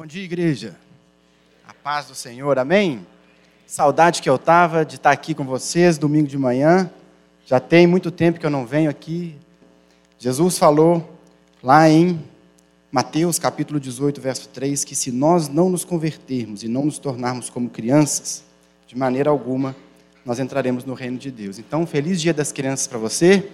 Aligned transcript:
Bom 0.00 0.06
dia, 0.06 0.24
igreja. 0.24 0.74
A 1.68 1.74
paz 1.74 2.06
do 2.06 2.14
Senhor, 2.14 2.58
amém? 2.58 3.06
Saudade 3.66 4.22
que 4.22 4.30
eu 4.30 4.38
tava 4.38 4.82
de 4.82 4.94
estar 4.96 5.10
aqui 5.10 5.34
com 5.34 5.44
vocês 5.44 5.98
domingo 5.98 6.26
de 6.26 6.38
manhã. 6.38 6.90
Já 7.44 7.60
tem 7.60 7.86
muito 7.86 8.10
tempo 8.10 8.40
que 8.40 8.46
eu 8.46 8.50
não 8.50 8.64
venho 8.64 8.88
aqui. 8.88 9.36
Jesus 10.18 10.56
falou 10.56 11.18
lá 11.62 11.86
em 11.86 12.18
Mateus 12.90 13.38
capítulo 13.38 13.78
18, 13.78 14.22
verso 14.22 14.48
3, 14.48 14.84
que 14.84 14.96
se 14.96 15.12
nós 15.12 15.48
não 15.48 15.68
nos 15.68 15.84
convertermos 15.84 16.62
e 16.62 16.68
não 16.68 16.86
nos 16.86 16.98
tornarmos 16.98 17.50
como 17.50 17.68
crianças, 17.68 18.42
de 18.86 18.96
maneira 18.96 19.28
alguma 19.28 19.76
nós 20.24 20.38
entraremos 20.38 20.82
no 20.82 20.94
reino 20.94 21.18
de 21.18 21.30
Deus. 21.30 21.58
Então, 21.58 21.86
feliz 21.86 22.22
dia 22.22 22.32
das 22.32 22.50
crianças 22.50 22.86
para 22.86 22.96
você. 22.96 23.50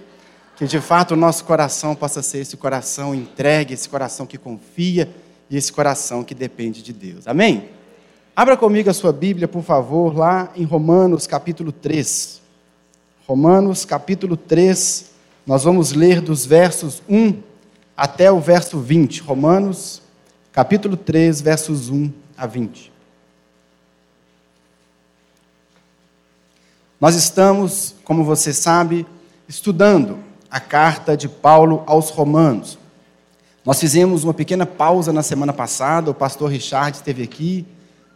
Que 0.56 0.64
de 0.64 0.80
fato 0.80 1.14
o 1.14 1.16
nosso 1.16 1.44
coração 1.44 1.96
possa 1.96 2.22
ser 2.22 2.38
esse 2.38 2.56
coração 2.56 3.12
entregue, 3.16 3.74
esse 3.74 3.88
coração 3.88 4.24
que 4.24 4.38
confia 4.38 5.12
e 5.48 5.56
esse 5.56 5.72
coração 5.72 6.24
que 6.24 6.34
depende 6.34 6.82
de 6.82 6.92
Deus. 6.92 7.26
Amém? 7.26 7.70
Abra 8.34 8.56
comigo 8.56 8.91
a 8.91 8.95
sua 8.95 9.12
Bíblia, 9.12 9.48
por 9.48 9.62
favor, 9.62 10.16
lá 10.16 10.52
em 10.54 10.64
Romanos 10.64 11.27
capítulo 11.27 11.73
3. 11.73 12.42
Romanos 13.27 13.84
capítulo 13.84 14.37
3, 14.37 15.10
nós 15.46 15.64
vamos 15.64 15.92
ler 15.92 16.20
dos 16.20 16.45
versos 16.45 17.02
1 17.09 17.42
até 17.96 18.30
o 18.30 18.38
verso 18.38 18.78
20. 18.78 19.23
Romanos 19.23 20.02
capítulo 20.52 20.96
3, 20.96 21.40
versos 21.40 21.88
1 21.88 22.12
a 22.37 22.46
20. 22.46 22.92
Nós 27.01 27.15
estamos, 27.15 27.95
como 28.04 28.24
você 28.24 28.52
sabe, 28.52 29.06
estudando 29.48 30.18
a 30.51 30.60
carta 30.60 31.16
de 31.16 31.28
Paulo 31.28 31.82
aos 31.87 32.10
Romanos. 32.10 32.78
Nós 33.66 33.80
fizemos 33.80 34.23
uma 34.23 34.33
pequena 34.33 34.65
pausa 34.65 35.12
na 35.12 35.25
semana 35.25 35.52
passada, 35.52 36.12
o 36.12 36.15
pastor 36.15 36.52
Richard 36.52 36.97
esteve 36.97 37.24
aqui, 37.24 37.66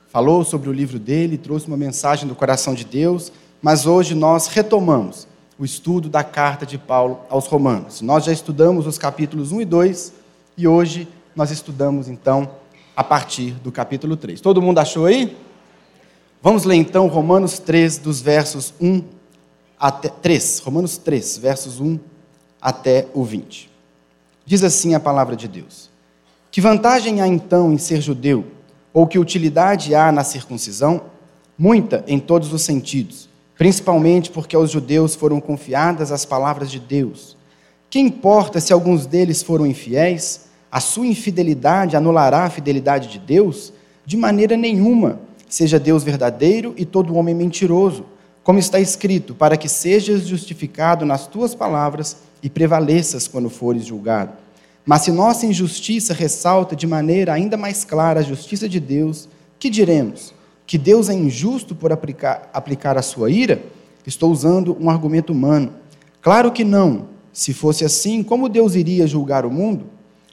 falou 0.08 0.44
sobre 0.44 0.70
o 0.70 0.72
livro 0.72 0.96
dele, 0.96 1.36
trouxe 1.36 1.66
uma 1.66 1.76
mensagem 1.76 2.28
do 2.28 2.36
coração 2.36 2.72
de 2.72 2.84
Deus, 2.84 3.32
mas 3.60 3.84
hoje 3.84 4.14
nós 4.14 4.46
retomamos 4.46 5.26
o 5.58 5.64
estudo 5.64 6.08
da 6.08 6.22
carta 6.22 6.64
de 6.64 6.78
Paulo 6.78 7.18
aos 7.28 7.48
Romanos. 7.48 8.00
Nós 8.00 8.26
já 8.26 8.32
estudamos 8.32 8.86
os 8.86 8.96
capítulos 8.96 9.50
1 9.50 9.62
e 9.62 9.64
2 9.64 10.12
e 10.56 10.68
hoje 10.68 11.08
nós 11.34 11.50
estudamos 11.50 12.06
então 12.06 12.48
a 12.94 13.02
partir 13.02 13.50
do 13.54 13.72
capítulo 13.72 14.16
3. 14.16 14.40
Todo 14.40 14.62
mundo 14.62 14.78
achou 14.78 15.06
aí? 15.06 15.36
Vamos 16.40 16.62
ler 16.62 16.76
então 16.76 17.08
Romanos 17.08 17.58
3, 17.58 17.98
dos 17.98 18.20
versos 18.20 18.72
1 18.80 19.02
até 19.76 20.08
3. 20.10 20.60
Romanos 20.60 20.96
3, 20.96 21.38
versos 21.38 21.80
1 21.80 21.98
até 22.62 23.08
o 23.12 23.24
20. 23.24 23.69
Diz 24.50 24.64
assim 24.64 24.96
a 24.96 24.98
palavra 24.98 25.36
de 25.36 25.46
Deus: 25.46 25.88
Que 26.50 26.60
vantagem 26.60 27.20
há 27.20 27.28
então 27.28 27.72
em 27.72 27.78
ser 27.78 28.00
judeu? 28.00 28.46
Ou 28.92 29.06
que 29.06 29.16
utilidade 29.16 29.94
há 29.94 30.10
na 30.10 30.24
circuncisão? 30.24 31.02
Muita 31.56 32.02
em 32.08 32.18
todos 32.18 32.52
os 32.52 32.62
sentidos, 32.62 33.28
principalmente 33.56 34.28
porque 34.28 34.56
aos 34.56 34.68
judeus 34.68 35.14
foram 35.14 35.40
confiadas 35.40 36.10
as 36.10 36.24
palavras 36.24 36.68
de 36.68 36.80
Deus. 36.80 37.36
Que 37.88 38.00
importa 38.00 38.58
se 38.58 38.72
alguns 38.72 39.06
deles 39.06 39.40
foram 39.40 39.64
infiéis? 39.64 40.46
A 40.68 40.80
sua 40.80 41.06
infidelidade 41.06 41.94
anulará 41.94 42.42
a 42.42 42.50
fidelidade 42.50 43.06
de 43.06 43.20
Deus? 43.20 43.72
De 44.04 44.16
maneira 44.16 44.56
nenhuma. 44.56 45.20
Seja 45.48 45.78
Deus 45.78 46.02
verdadeiro 46.02 46.74
e 46.76 46.84
todo 46.84 47.14
homem 47.14 47.36
mentiroso, 47.36 48.04
como 48.42 48.58
está 48.58 48.80
escrito, 48.80 49.34
para 49.34 49.56
que 49.56 49.68
sejas 49.68 50.26
justificado 50.26 51.04
nas 51.04 51.26
tuas 51.26 51.54
palavras 51.54 52.16
e 52.42 52.48
prevaleças 52.48 53.28
quando 53.28 53.50
fores 53.50 53.84
julgado. 53.84 54.32
Mas 54.84 55.02
se 55.02 55.12
nossa 55.12 55.46
injustiça 55.46 56.14
ressalta 56.14 56.74
de 56.74 56.86
maneira 56.86 57.32
ainda 57.32 57.56
mais 57.56 57.84
clara 57.84 58.20
a 58.20 58.24
justiça 58.24 58.68
de 58.68 58.80
Deus, 58.80 59.28
que 59.58 59.68
diremos? 59.68 60.32
Que 60.66 60.78
Deus 60.78 61.08
é 61.08 61.14
injusto 61.14 61.74
por 61.74 61.92
aplicar, 61.92 62.48
aplicar 62.52 62.96
a 62.96 63.02
sua 63.02 63.30
ira? 63.30 63.62
Estou 64.06 64.30
usando 64.30 64.76
um 64.80 64.88
argumento 64.88 65.32
humano. 65.32 65.72
Claro 66.22 66.50
que 66.50 66.64
não. 66.64 67.08
Se 67.32 67.52
fosse 67.52 67.84
assim, 67.84 68.22
como 68.22 68.48
Deus 68.48 68.74
iria 68.74 69.06
julgar 69.06 69.44
o 69.44 69.50
mundo? 69.50 69.86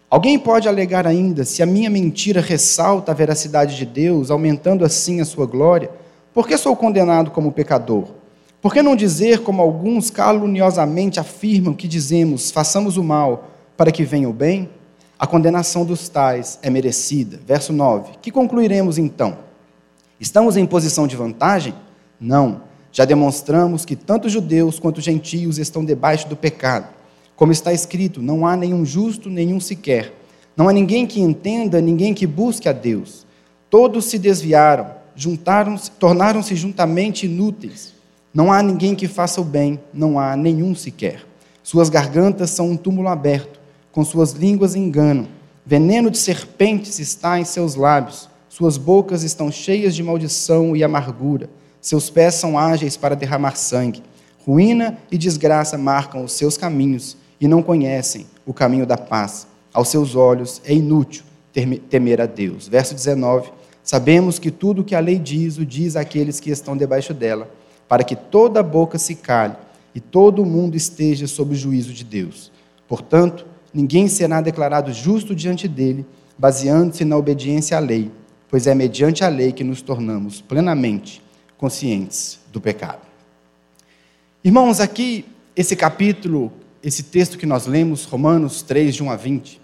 Alguém 0.10 0.40
pode 0.40 0.68
alegar 0.68 1.06
ainda: 1.06 1.44
se 1.44 1.62
a 1.62 1.66
minha 1.66 1.90
mentira 1.90 2.40
ressalta 2.40 3.12
a 3.12 3.16
veracidade 3.16 3.76
de 3.76 3.86
Deus, 3.86 4.32
aumentando 4.32 4.86
assim 4.86 5.20
a 5.20 5.26
sua 5.26 5.46
glória, 5.46 5.92
por 6.38 6.48
que 6.48 6.56
sou 6.56 6.76
condenado 6.76 7.32
como 7.32 7.52
pecador? 7.52 8.10
Por 8.62 8.72
que 8.72 8.84
não 8.84 8.96
dizer, 8.96 9.40
como 9.40 9.60
alguns 9.60 10.12
caluniosamente 10.12 11.20
afirmam 11.20 11.74
que 11.74 11.88
dizemos, 11.88 12.52
façamos 12.52 12.96
o 12.96 13.04
mal 13.04 13.50
para 13.76 13.92
que 13.92 14.04
venha 14.04 14.30
o 14.30 14.34
bem? 14.34 14.70
A 15.18 15.26
condenação 15.26 15.84
dos 15.84 16.08
tais 16.08 16.60
é 16.62 16.70
merecida. 16.70 17.40
Verso 17.44 17.74
9. 17.74 18.20
Que 18.22 18.30
concluiremos 18.30 19.00
então? 19.00 19.40
Estamos 20.20 20.56
em 20.58 20.66
posição 20.68 21.08
de 21.08 21.16
vantagem? 21.16 21.74
Não. 22.22 22.62
Já 22.92 23.04
demonstramos 23.04 23.84
que 23.84 23.96
tanto 23.96 24.30
judeus 24.30 24.78
quanto 24.78 25.02
gentios 25.02 25.58
estão 25.58 25.84
debaixo 25.84 26.30
do 26.30 26.36
pecado. 26.36 26.88
Como 27.36 27.52
está 27.52 27.74
escrito, 27.74 28.22
não 28.22 28.46
há 28.46 28.56
nenhum 28.56 28.86
justo, 28.86 29.28
nenhum 29.28 29.60
sequer. 29.60 30.14
Não 30.56 30.70
há 30.70 30.72
ninguém 30.72 31.08
que 31.08 31.20
entenda, 31.20 31.82
ninguém 31.82 32.14
que 32.14 32.28
busque 32.28 32.70
a 32.70 32.74
Deus. 32.74 33.26
Todos 33.72 34.06
se 34.06 34.20
desviaram, 34.20 34.97
juntaram-se, 35.18 35.92
tornaram-se 35.92 36.56
juntamente 36.56 37.26
inúteis. 37.26 37.94
Não 38.34 38.54
há 38.54 38.62
ninguém 38.62 38.94
que 38.94 39.08
faça 39.08 39.42
o 39.42 39.44
bem, 39.44 39.80
não 39.92 40.20
há 40.20 40.38
nenhum 40.38 40.76
sequer. 40.76 41.26
Suas 41.64 41.90
gargantas 41.90 42.52
são 42.52 42.70
um 42.70 42.78
túmulo 42.78 43.10
aberto, 43.10 43.60
com 43.92 44.06
suas 44.06 44.32
línguas 44.32 44.76
enganam. 44.76 45.28
Veneno 45.66 46.12
de 46.12 46.18
serpentes 46.18 47.00
está 47.00 47.40
em 47.40 47.44
seus 47.44 47.76
lábios. 47.76 48.30
Suas 48.48 48.78
bocas 48.78 49.24
estão 49.24 49.52
cheias 49.52 49.96
de 49.96 50.04
maldição 50.04 50.76
e 50.76 50.84
amargura. 50.84 51.50
Seus 51.82 52.10
pés 52.10 52.36
são 52.36 52.58
ágeis 52.58 52.96
para 52.96 53.16
derramar 53.16 53.56
sangue. 53.58 54.04
Ruína 54.46 54.98
e 55.12 55.18
desgraça 55.18 55.78
marcam 55.78 56.24
os 56.24 56.32
seus 56.34 56.58
caminhos 56.58 57.18
e 57.42 57.48
não 57.48 57.62
conhecem 57.62 58.28
o 58.46 58.54
caminho 58.54 58.86
da 58.86 58.98
paz. 58.98 59.48
Aos 59.74 59.90
seus 59.90 60.16
olhos 60.16 60.62
é 60.64 60.74
inútil 60.74 61.24
temer 61.90 62.22
a 62.22 62.26
Deus. 62.26 62.68
Verso 62.68 62.94
19. 62.94 63.52
Sabemos 63.88 64.38
que 64.38 64.52
tudo 64.52 64.82
o 64.82 64.84
que 64.84 64.94
a 64.94 65.00
lei 65.00 65.18
diz, 65.18 65.58
o 65.58 65.66
diz 65.66 65.96
àqueles 65.96 66.42
que 66.42 66.50
estão 66.50 66.76
debaixo 66.76 67.14
dela 67.14 67.50
para 67.88 68.04
que 68.04 68.18
toda 68.18 68.62
boca 68.62 68.98
se 68.98 69.16
cale 69.16 69.56
e 69.96 70.02
todo 70.02 70.42
o 70.42 70.46
mundo 70.46 70.76
esteja 70.76 71.26
sob 71.26 71.54
o 71.54 71.58
juízo 71.58 71.94
de 71.94 72.04
Deus. 72.04 72.52
Portanto, 72.86 73.46
ninguém 73.74 74.10
será 74.10 74.42
declarado 74.42 74.92
justo 74.92 75.34
diante 75.34 75.70
dele, 75.70 76.06
baseando-se 76.38 77.06
na 77.06 77.16
obediência 77.16 77.78
à 77.78 77.80
lei, 77.80 78.12
pois 78.50 78.68
é 78.68 78.76
mediante 78.76 79.24
a 79.24 79.30
lei 79.30 79.54
que 79.54 79.64
nos 79.64 79.82
tornamos 79.82 80.42
plenamente 80.42 81.22
conscientes 81.58 82.40
do 82.52 82.60
pecado. 82.60 83.08
Irmãos, 84.44 84.82
aqui, 84.82 85.24
esse 85.56 85.78
capítulo, 85.78 86.52
esse 86.84 87.04
texto 87.04 87.38
que 87.38 87.46
nós 87.46 87.66
lemos, 87.66 88.04
Romanos 88.04 88.62
3, 88.64 88.96
de 88.96 89.02
1 89.02 89.12
a 89.12 89.16
20, 89.16 89.62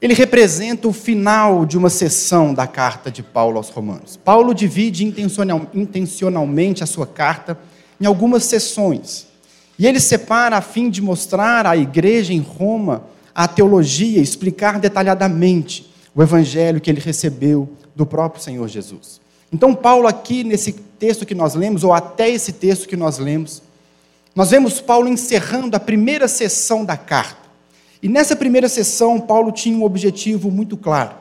ele 0.00 0.14
representa 0.14 0.88
o 0.88 0.92
final 0.92 1.66
de 1.66 1.76
uma 1.76 1.90
sessão 1.90 2.54
da 2.54 2.66
carta 2.66 3.10
de 3.10 3.22
Paulo 3.22 3.58
aos 3.58 3.68
Romanos. 3.68 4.18
Paulo 4.24 4.54
divide 4.54 5.04
intencional, 5.04 5.66
intencionalmente 5.74 6.82
a 6.82 6.86
sua 6.86 7.06
carta 7.06 7.58
em 8.00 8.06
algumas 8.06 8.44
sessões. 8.44 9.26
E 9.78 9.86
ele 9.86 10.00
separa 10.00 10.56
a 10.56 10.62
fim 10.62 10.88
de 10.88 11.02
mostrar 11.02 11.66
à 11.66 11.76
igreja 11.76 12.32
em 12.32 12.40
Roma 12.40 13.04
a 13.34 13.46
teologia, 13.46 14.20
explicar 14.20 14.78
detalhadamente 14.78 15.90
o 16.14 16.22
evangelho 16.22 16.80
que 16.80 16.90
ele 16.90 17.00
recebeu 17.00 17.68
do 17.94 18.06
próprio 18.06 18.42
Senhor 18.42 18.66
Jesus. 18.68 19.20
Então, 19.52 19.74
Paulo, 19.74 20.06
aqui 20.06 20.44
nesse 20.44 20.72
texto 20.72 21.26
que 21.26 21.34
nós 21.34 21.54
lemos, 21.54 21.84
ou 21.84 21.92
até 21.92 22.30
esse 22.30 22.52
texto 22.52 22.88
que 22.88 22.96
nós 22.96 23.18
lemos, 23.18 23.62
nós 24.34 24.50
vemos 24.50 24.80
Paulo 24.80 25.08
encerrando 25.08 25.76
a 25.76 25.80
primeira 25.80 26.28
sessão 26.28 26.84
da 26.84 26.96
carta. 26.96 27.49
E 28.02 28.08
nessa 28.08 28.34
primeira 28.34 28.68
sessão, 28.68 29.20
Paulo 29.20 29.52
tinha 29.52 29.76
um 29.76 29.84
objetivo 29.84 30.50
muito 30.50 30.76
claro. 30.76 31.14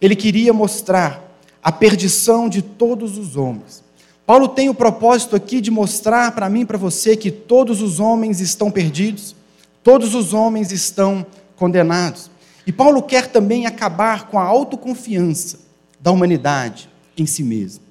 Ele 0.00 0.16
queria 0.16 0.52
mostrar 0.52 1.22
a 1.62 1.70
perdição 1.70 2.48
de 2.48 2.62
todos 2.62 3.18
os 3.18 3.36
homens. 3.36 3.82
Paulo 4.26 4.48
tem 4.48 4.70
o 4.70 4.74
propósito 4.74 5.36
aqui 5.36 5.60
de 5.60 5.70
mostrar 5.70 6.32
para 6.32 6.48
mim 6.48 6.62
e 6.62 6.66
para 6.66 6.78
você 6.78 7.14
que 7.16 7.30
todos 7.30 7.82
os 7.82 8.00
homens 8.00 8.40
estão 8.40 8.70
perdidos, 8.70 9.36
todos 9.82 10.14
os 10.14 10.32
homens 10.32 10.72
estão 10.72 11.26
condenados. 11.56 12.30
E 12.66 12.72
Paulo 12.72 13.02
quer 13.02 13.26
também 13.26 13.66
acabar 13.66 14.28
com 14.28 14.38
a 14.38 14.42
autoconfiança 14.42 15.58
da 16.00 16.10
humanidade 16.10 16.88
em 17.18 17.26
si 17.26 17.42
mesmo. 17.42 17.84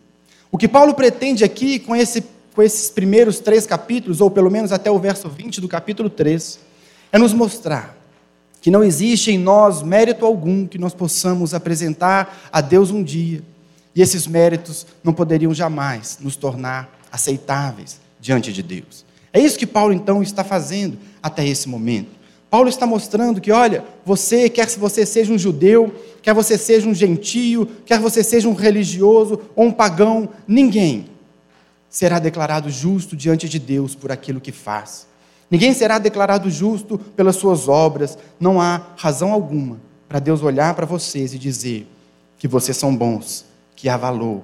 O 0.52 0.58
que 0.58 0.68
Paulo 0.68 0.96
pretende 0.96 1.44
aqui 1.44 1.78
com, 1.78 1.96
esse, 1.96 2.24
com 2.56 2.63
esses 2.63 2.90
primeiros 2.90 3.40
três 3.40 3.68
capítulos, 3.68 4.19
ou 4.19 4.31
pelo 4.31 4.50
menos 4.50 4.72
até 4.72 4.90
o 4.90 4.98
verso 4.98 5.30
20 5.30 5.62
do 5.62 5.68
capítulo 5.68 6.10
3, 6.10 6.60
é 7.12 7.18
nos 7.19 7.34
mostrar 7.34 8.03
que 8.63 8.71
não 8.71 8.81
existe 8.81 9.30
em 9.30 9.38
nós 9.38 9.83
mérito 9.83 10.25
algum 10.25 10.65
que 10.65 10.77
nós 10.77 10.94
possamos 10.94 11.54
apresentar 11.54 12.50
a 12.50 12.62
Deus 12.62 12.92
um 12.92 13.04
dia, 13.04 13.44
e 13.94 14.01
esses 14.01 14.25
méritos 14.25 14.88
não 15.04 15.12
poderiam 15.12 15.54
jamais 15.54 16.18
nos 16.21 16.38
tornar 16.38 16.98
aceitáveis 17.12 18.00
diante 18.21 18.54
de 18.54 18.63
Deus. 18.63 19.04
É 19.33 19.39
isso 19.42 19.60
que 19.60 19.68
Paulo 19.68 19.92
então 19.92 20.24
está 20.24 20.45
fazendo 20.45 20.98
até 21.21 21.45
esse 21.45 21.68
momento. 21.68 22.12
Paulo 22.50 22.69
está 22.69 22.88
mostrando 22.88 23.42
que, 23.42 23.51
olha, 23.51 23.83
você, 24.06 24.50
quer 24.50 24.65
que 24.65 24.80
você 24.80 25.06
seja 25.06 25.33
um 25.33 25.38
judeu, 25.38 25.94
quer 26.21 26.33
você 26.33 26.57
seja 26.57 26.88
um 26.88 26.95
gentio, 26.95 27.68
quer 27.86 28.00
você 28.00 28.24
seja 28.24 28.48
um 28.48 28.54
religioso 28.54 29.42
ou 29.57 29.65
um 29.65 29.71
pagão, 29.74 30.30
ninguém 30.48 31.07
será 31.89 32.18
declarado 32.18 32.69
justo 32.69 33.13
diante 33.13 33.50
de 33.50 33.60
Deus 33.60 33.94
por 33.94 34.10
aquilo 34.10 34.39
que 34.39 34.54
faz. 34.54 35.06
Ninguém 35.54 35.72
será 35.72 36.00
declarado 36.00 36.50
justo 36.50 36.98
pelas 36.98 37.36
suas 37.36 37.68
obras. 37.68 38.18
Não 38.40 38.60
há 38.60 38.82
razão 38.98 39.32
alguma 39.32 39.80
para 40.10 40.18
Deus 40.18 40.42
olhar 40.42 40.74
para 40.74 40.88
vocês 40.88 41.32
e 41.32 41.38
dizer 41.38 41.88
que 42.40 42.48
vocês 42.48 42.76
são 42.76 42.96
bons, 42.96 43.46
que 43.76 43.88
há 43.88 43.96
valor 43.96 44.42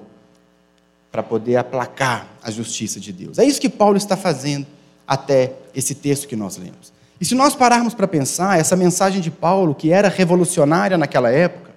para 1.10 1.20
poder 1.20 1.56
aplacar 1.56 2.28
a 2.40 2.48
justiça 2.48 3.00
de 3.00 3.12
Deus. 3.12 3.40
É 3.40 3.44
isso 3.44 3.60
que 3.60 3.68
Paulo 3.68 3.96
está 3.96 4.16
fazendo 4.16 4.68
até 5.04 5.52
esse 5.74 5.96
texto 5.96 6.28
que 6.28 6.36
nós 6.36 6.56
lemos. 6.56 6.92
E 7.20 7.24
se 7.24 7.34
nós 7.34 7.56
pararmos 7.56 7.92
para 7.92 8.06
pensar, 8.06 8.60
essa 8.60 8.76
mensagem 8.76 9.20
de 9.20 9.32
Paulo, 9.32 9.74
que 9.74 9.90
era 9.90 10.08
revolucionária 10.08 10.96
naquela 10.96 11.32
época, 11.32 11.72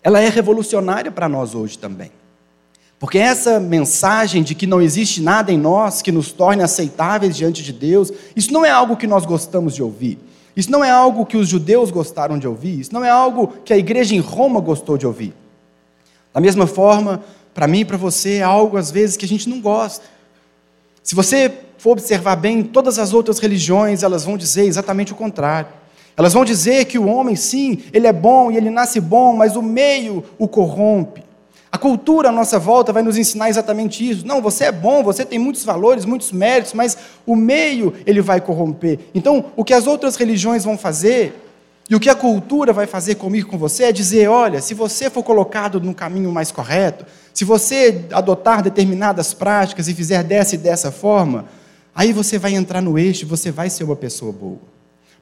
ela 0.00 0.20
é 0.20 0.28
revolucionária 0.28 1.10
para 1.10 1.28
nós 1.28 1.56
hoje 1.56 1.76
também. 1.76 2.12
Porque 2.98 3.18
essa 3.18 3.60
mensagem 3.60 4.42
de 4.42 4.54
que 4.54 4.66
não 4.66 4.80
existe 4.80 5.20
nada 5.20 5.52
em 5.52 5.58
nós 5.58 6.00
que 6.00 6.10
nos 6.10 6.32
torne 6.32 6.62
aceitáveis 6.62 7.36
diante 7.36 7.62
de 7.62 7.72
Deus, 7.72 8.10
isso 8.34 8.52
não 8.52 8.64
é 8.64 8.70
algo 8.70 8.96
que 8.96 9.06
nós 9.06 9.26
gostamos 9.26 9.74
de 9.74 9.82
ouvir. 9.82 10.18
Isso 10.56 10.70
não 10.70 10.82
é 10.82 10.90
algo 10.90 11.26
que 11.26 11.36
os 11.36 11.46
judeus 11.46 11.90
gostaram 11.90 12.38
de 12.38 12.48
ouvir. 12.48 12.80
Isso 12.80 12.94
não 12.94 13.04
é 13.04 13.10
algo 13.10 13.48
que 13.64 13.72
a 13.72 13.76
igreja 13.76 14.14
em 14.14 14.20
Roma 14.20 14.60
gostou 14.60 14.96
de 14.96 15.06
ouvir. 15.06 15.34
Da 16.32 16.40
mesma 16.40 16.66
forma, 16.66 17.22
para 17.52 17.66
mim 17.66 17.80
e 17.80 17.84
para 17.84 17.98
você, 17.98 18.36
é 18.36 18.42
algo 18.42 18.78
às 18.78 18.90
vezes 18.90 19.18
que 19.18 19.26
a 19.26 19.28
gente 19.28 19.48
não 19.48 19.60
gosta. 19.60 20.04
Se 21.02 21.14
você 21.14 21.52
for 21.76 21.90
observar 21.90 22.36
bem, 22.36 22.62
todas 22.62 22.98
as 22.98 23.12
outras 23.12 23.38
religiões, 23.38 24.02
elas 24.02 24.24
vão 24.24 24.38
dizer 24.38 24.64
exatamente 24.64 25.12
o 25.12 25.16
contrário. 25.16 25.68
Elas 26.16 26.32
vão 26.32 26.46
dizer 26.46 26.86
que 26.86 26.98
o 26.98 27.06
homem, 27.06 27.36
sim, 27.36 27.82
ele 27.92 28.06
é 28.06 28.12
bom 28.12 28.50
e 28.50 28.56
ele 28.56 28.70
nasce 28.70 28.98
bom, 28.98 29.34
mas 29.34 29.54
o 29.54 29.62
meio 29.62 30.24
o 30.38 30.48
corrompe. 30.48 31.25
A 31.76 31.78
cultura 31.78 32.30
à 32.30 32.32
nossa 32.32 32.58
volta 32.58 32.90
vai 32.90 33.02
nos 33.02 33.18
ensinar 33.18 33.50
exatamente 33.50 34.08
isso. 34.08 34.26
Não, 34.26 34.40
você 34.40 34.64
é 34.64 34.72
bom, 34.72 35.02
você 35.02 35.26
tem 35.26 35.38
muitos 35.38 35.62
valores, 35.62 36.06
muitos 36.06 36.32
méritos, 36.32 36.72
mas 36.72 36.96
o 37.26 37.36
meio 37.36 37.92
ele 38.06 38.22
vai 38.22 38.40
corromper. 38.40 38.98
Então, 39.14 39.44
o 39.54 39.62
que 39.62 39.74
as 39.74 39.86
outras 39.86 40.16
religiões 40.16 40.64
vão 40.64 40.78
fazer 40.78 41.38
e 41.90 41.94
o 41.94 42.00
que 42.00 42.08
a 42.08 42.14
cultura 42.14 42.72
vai 42.72 42.86
fazer 42.86 43.16
comigo, 43.16 43.50
com 43.50 43.58
você, 43.58 43.84
é 43.84 43.92
dizer: 43.92 44.26
olha, 44.26 44.62
se 44.62 44.72
você 44.72 45.10
for 45.10 45.22
colocado 45.22 45.78
no 45.78 45.94
caminho 45.94 46.32
mais 46.32 46.50
correto, 46.50 47.04
se 47.34 47.44
você 47.44 48.06
adotar 48.10 48.62
determinadas 48.62 49.34
práticas 49.34 49.86
e 49.86 49.92
fizer 49.92 50.24
dessa 50.24 50.54
e 50.54 50.58
dessa 50.58 50.90
forma, 50.90 51.44
aí 51.94 52.10
você 52.10 52.38
vai 52.38 52.54
entrar 52.54 52.80
no 52.80 52.98
eixo, 52.98 53.26
você 53.26 53.50
vai 53.50 53.68
ser 53.68 53.84
uma 53.84 53.96
pessoa 53.96 54.32
boa. 54.32 54.60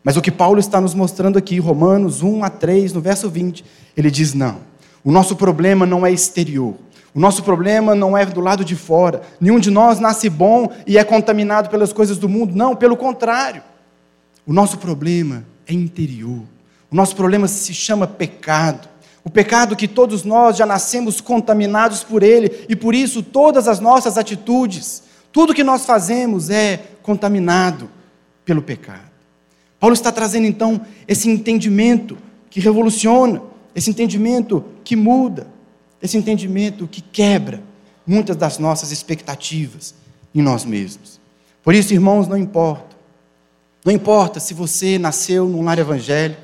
Mas 0.04 0.16
o 0.16 0.22
que 0.22 0.30
Paulo 0.30 0.60
está 0.60 0.80
nos 0.80 0.94
mostrando 0.94 1.36
aqui, 1.36 1.58
Romanos 1.58 2.22
1 2.22 2.44
a 2.44 2.48
3, 2.48 2.92
no 2.92 3.00
verso 3.00 3.28
20, 3.28 3.64
ele 3.96 4.08
diz: 4.08 4.34
não, 4.34 4.58
o 5.04 5.12
nosso 5.12 5.36
problema 5.36 5.84
não 5.84 6.06
é 6.06 6.10
exterior. 6.10 6.74
O 7.14 7.20
nosso 7.20 7.44
problema 7.44 7.94
não 7.94 8.16
é 8.16 8.24
do 8.24 8.40
lado 8.40 8.64
de 8.64 8.74
fora. 8.74 9.22
Nenhum 9.38 9.60
de 9.60 9.70
nós 9.70 10.00
nasce 10.00 10.28
bom 10.28 10.72
e 10.86 10.98
é 10.98 11.04
contaminado 11.04 11.68
pelas 11.68 11.92
coisas 11.92 12.18
do 12.18 12.28
mundo. 12.28 12.56
Não, 12.56 12.74
pelo 12.74 12.96
contrário. 12.96 13.62
O 14.46 14.52
nosso 14.52 14.78
problema 14.78 15.44
é 15.66 15.74
interior. 15.74 16.42
O 16.90 16.96
nosso 16.96 17.14
problema 17.14 17.46
se 17.46 17.72
chama 17.74 18.06
pecado. 18.06 18.88
O 19.22 19.30
pecado 19.30 19.76
que 19.76 19.86
todos 19.86 20.24
nós 20.24 20.56
já 20.56 20.66
nascemos 20.66 21.20
contaminados 21.20 22.02
por 22.02 22.22
ele 22.22 22.66
e 22.68 22.74
por 22.74 22.94
isso 22.94 23.22
todas 23.22 23.68
as 23.68 23.80
nossas 23.80 24.18
atitudes, 24.18 25.02
tudo 25.32 25.54
que 25.54 25.64
nós 25.64 25.86
fazemos 25.86 26.50
é 26.50 26.80
contaminado 27.02 27.88
pelo 28.44 28.60
pecado. 28.60 29.10
Paulo 29.80 29.94
está 29.94 30.12
trazendo 30.12 30.46
então 30.46 30.80
esse 31.08 31.28
entendimento 31.28 32.18
que 32.50 32.60
revoluciona, 32.60 33.40
esse 33.74 33.90
entendimento 33.90 34.64
que 34.84 34.94
muda, 34.94 35.46
esse 36.00 36.16
entendimento 36.16 36.86
que 36.86 37.00
quebra 37.00 37.62
muitas 38.06 38.36
das 38.36 38.58
nossas 38.58 38.92
expectativas 38.92 39.94
em 40.34 40.42
nós 40.42 40.64
mesmos. 40.64 41.20
Por 41.62 41.74
isso, 41.74 41.92
irmãos, 41.92 42.28
não 42.28 42.36
importa. 42.36 42.94
Não 43.84 43.92
importa 43.92 44.40
se 44.40 44.54
você 44.54 44.98
nasceu 44.98 45.48
num 45.48 45.62
lar 45.62 45.78
evangélico, 45.78 46.40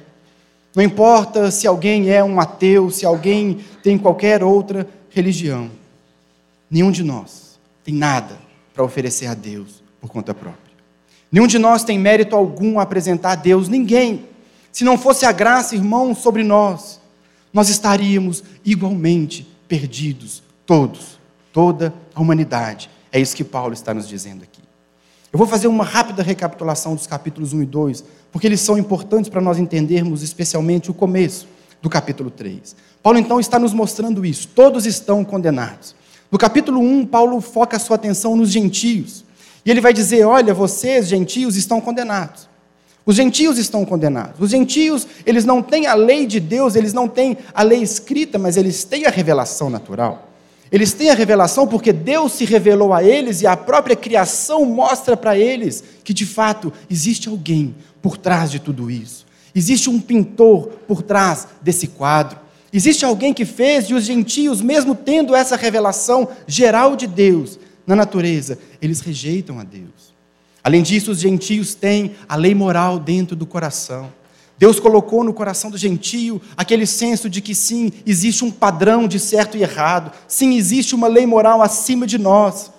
não 0.75 0.83
importa 0.83 1.51
se 1.51 1.67
alguém 1.67 2.11
é 2.11 2.23
um 2.23 2.39
ateu, 2.39 2.91
se 2.91 3.05
alguém 3.05 3.59
tem 3.83 3.99
qualquer 3.99 4.43
outra 4.45 4.87
religião. 5.11 5.71
Nenhum 6.71 6.91
de 6.91 7.03
nós 7.03 7.59
tem 7.85 7.95
nada 7.95 8.39
para 8.73 8.85
oferecer 8.85 9.27
a 9.27 9.35
Deus 9.35 9.83
por 10.01 10.09
conta 10.09 10.33
própria. 10.33 10.71
Nenhum 11.33 11.47
de 11.47 11.59
nós 11.59 11.83
tem 11.83 11.99
mérito 11.99 12.37
algum 12.37 12.79
a 12.79 12.83
apresentar 12.83 13.33
a 13.33 13.37
Deus, 13.37 13.69
ninguém. 13.69 14.27
Se 14.71 14.85
não 14.85 14.97
fosse 14.97 15.27
a 15.27 15.33
graça, 15.33 15.75
irmão, 15.75 16.15
sobre 16.15 16.45
nós, 16.45 17.00
nós 17.53 17.69
estaríamos 17.69 18.45
igualmente 18.65 19.47
perdidos, 19.67 20.43
todos, 20.67 21.19
toda 21.53 21.93
a 22.15 22.21
humanidade. 22.21 22.91
É 23.13 23.21
isso 23.21 23.37
que 23.37 23.45
Paulo 23.45 23.73
está 23.73 23.93
nos 23.93 24.09
dizendo 24.09 24.43
aqui. 24.43 24.61
Eu 25.33 25.39
vou 25.39 25.47
fazer 25.47 25.69
uma 25.69 25.85
rápida 25.85 26.23
recapitulação 26.23 26.95
dos 26.95 27.07
capítulos 27.07 27.53
1 27.53 27.63
e 27.63 27.67
2, 27.67 28.05
porque 28.33 28.47
eles 28.47 28.61
são 28.61 28.77
importantes 28.77 29.31
para 29.31 29.41
nós 29.41 29.59
entendermos 29.59 30.23
especialmente 30.23 30.91
o 30.91 30.95
começo 30.95 31.47
do 31.81 31.89
capítulo 31.89 32.31
3. 32.31 32.75
Paulo 33.03 33.19
então 33.19 33.39
está 33.39 33.59
nos 33.59 33.73
mostrando 33.73 34.27
isso, 34.27 34.49
todos 34.49 34.87
estão 34.87 35.25
condenados. 35.25 35.95
No 36.31 36.39
capítulo 36.39 36.81
1, 36.81 37.07
Paulo 37.07 37.41
foca 37.41 37.77
a 37.77 37.81
sua 37.81 37.97
atenção 37.97 38.37
nos 38.37 38.51
gentios. 38.51 39.25
E 39.65 39.71
ele 39.71 39.81
vai 39.81 39.93
dizer: 39.93 40.25
Olha, 40.25 40.55
vocês, 40.55 41.09
gentios, 41.09 41.57
estão 41.57 41.81
condenados. 41.81 42.49
Os 43.05 43.17
gentios 43.17 43.59
estão 43.59 43.85
condenados. 43.85 44.41
Os 44.41 44.51
gentios, 44.51 45.07
eles 45.25 45.45
não 45.45 45.63
têm 45.63 45.87
a 45.87 45.95
lei 45.95 46.27
de 46.27 46.39
Deus, 46.39 46.77
eles 46.77 46.93
não 46.93 47.09
têm 47.09 47.37
a 47.55 47.63
lei 47.63 47.83
escrita, 47.83 48.39
mas 48.39 48.57
eles 48.57 48.85
têm 48.85 49.07
a 49.07 49.11
revelação 49.11 49.71
natural. 49.71 50.29
Eles 50.71 50.93
têm 50.93 51.11
a 51.11 51.15
revelação 51.15 51.67
porque 51.67 51.93
Deus 51.93 52.33
se 52.33 52.45
revelou 52.45 52.93
a 52.93 53.03
eles 53.03 53.43
e 53.43 53.47
a 53.47 53.57
própria 53.57 53.97
criação 53.97 54.65
mostra 54.65 55.17
para 55.17 55.37
eles 55.37 55.83
que 56.05 56.15
de 56.15 56.25
fato 56.25 56.73
existe 56.89 57.29
alguém 57.29 57.75
por 58.01 58.17
trás 58.17 58.51
de 58.51 58.61
tudo 58.61 58.91
isso. 58.91 59.27
Existe 59.53 59.91
um 59.91 60.01
pintor 60.01 60.69
por 60.87 61.03
trás 61.03 61.49
desse 61.61 61.89
quadro. 61.89 62.39
Existe 62.73 63.05
alguém 63.05 63.35
que 63.35 63.45
fez 63.45 63.87
e 63.87 63.95
os 63.95 64.05
gentios, 64.05 64.63
mesmo 64.63 64.95
tendo 64.95 65.35
essa 65.35 65.57
revelação 65.57 66.29
geral 66.47 66.95
de 66.95 67.09
Deus 67.09 67.59
na 67.85 67.97
natureza, 67.97 68.57
eles 68.81 69.01
rejeitam 69.01 69.59
a 69.59 69.65
Deus. 69.65 70.10
Além 70.63 70.83
disso, 70.83 71.11
os 71.11 71.19
gentios 71.19 71.75
têm 71.75 72.13
a 72.29 72.37
lei 72.37 72.55
moral 72.55 72.99
dentro 72.99 73.35
do 73.35 73.47
coração. 73.47 74.13
Deus 74.59 74.79
colocou 74.79 75.25
no 75.25 75.33
coração 75.33 75.71
do 75.71 75.79
gentio 75.79 76.41
aquele 76.55 76.87
senso 76.87 77.31
de 77.31 77.41
que 77.41 77.55
sim, 77.55 77.91
existe 78.05 78.45
um 78.45 78.51
padrão 78.51 79.09
de 79.09 79.19
certo 79.19 79.57
e 79.57 79.63
errado, 79.63 80.13
sim, 80.29 80.55
existe 80.55 80.95
uma 80.95 81.09
lei 81.09 81.25
moral 81.25 81.63
acima 81.63 82.07
de 82.07 82.19
nós. 82.19 82.71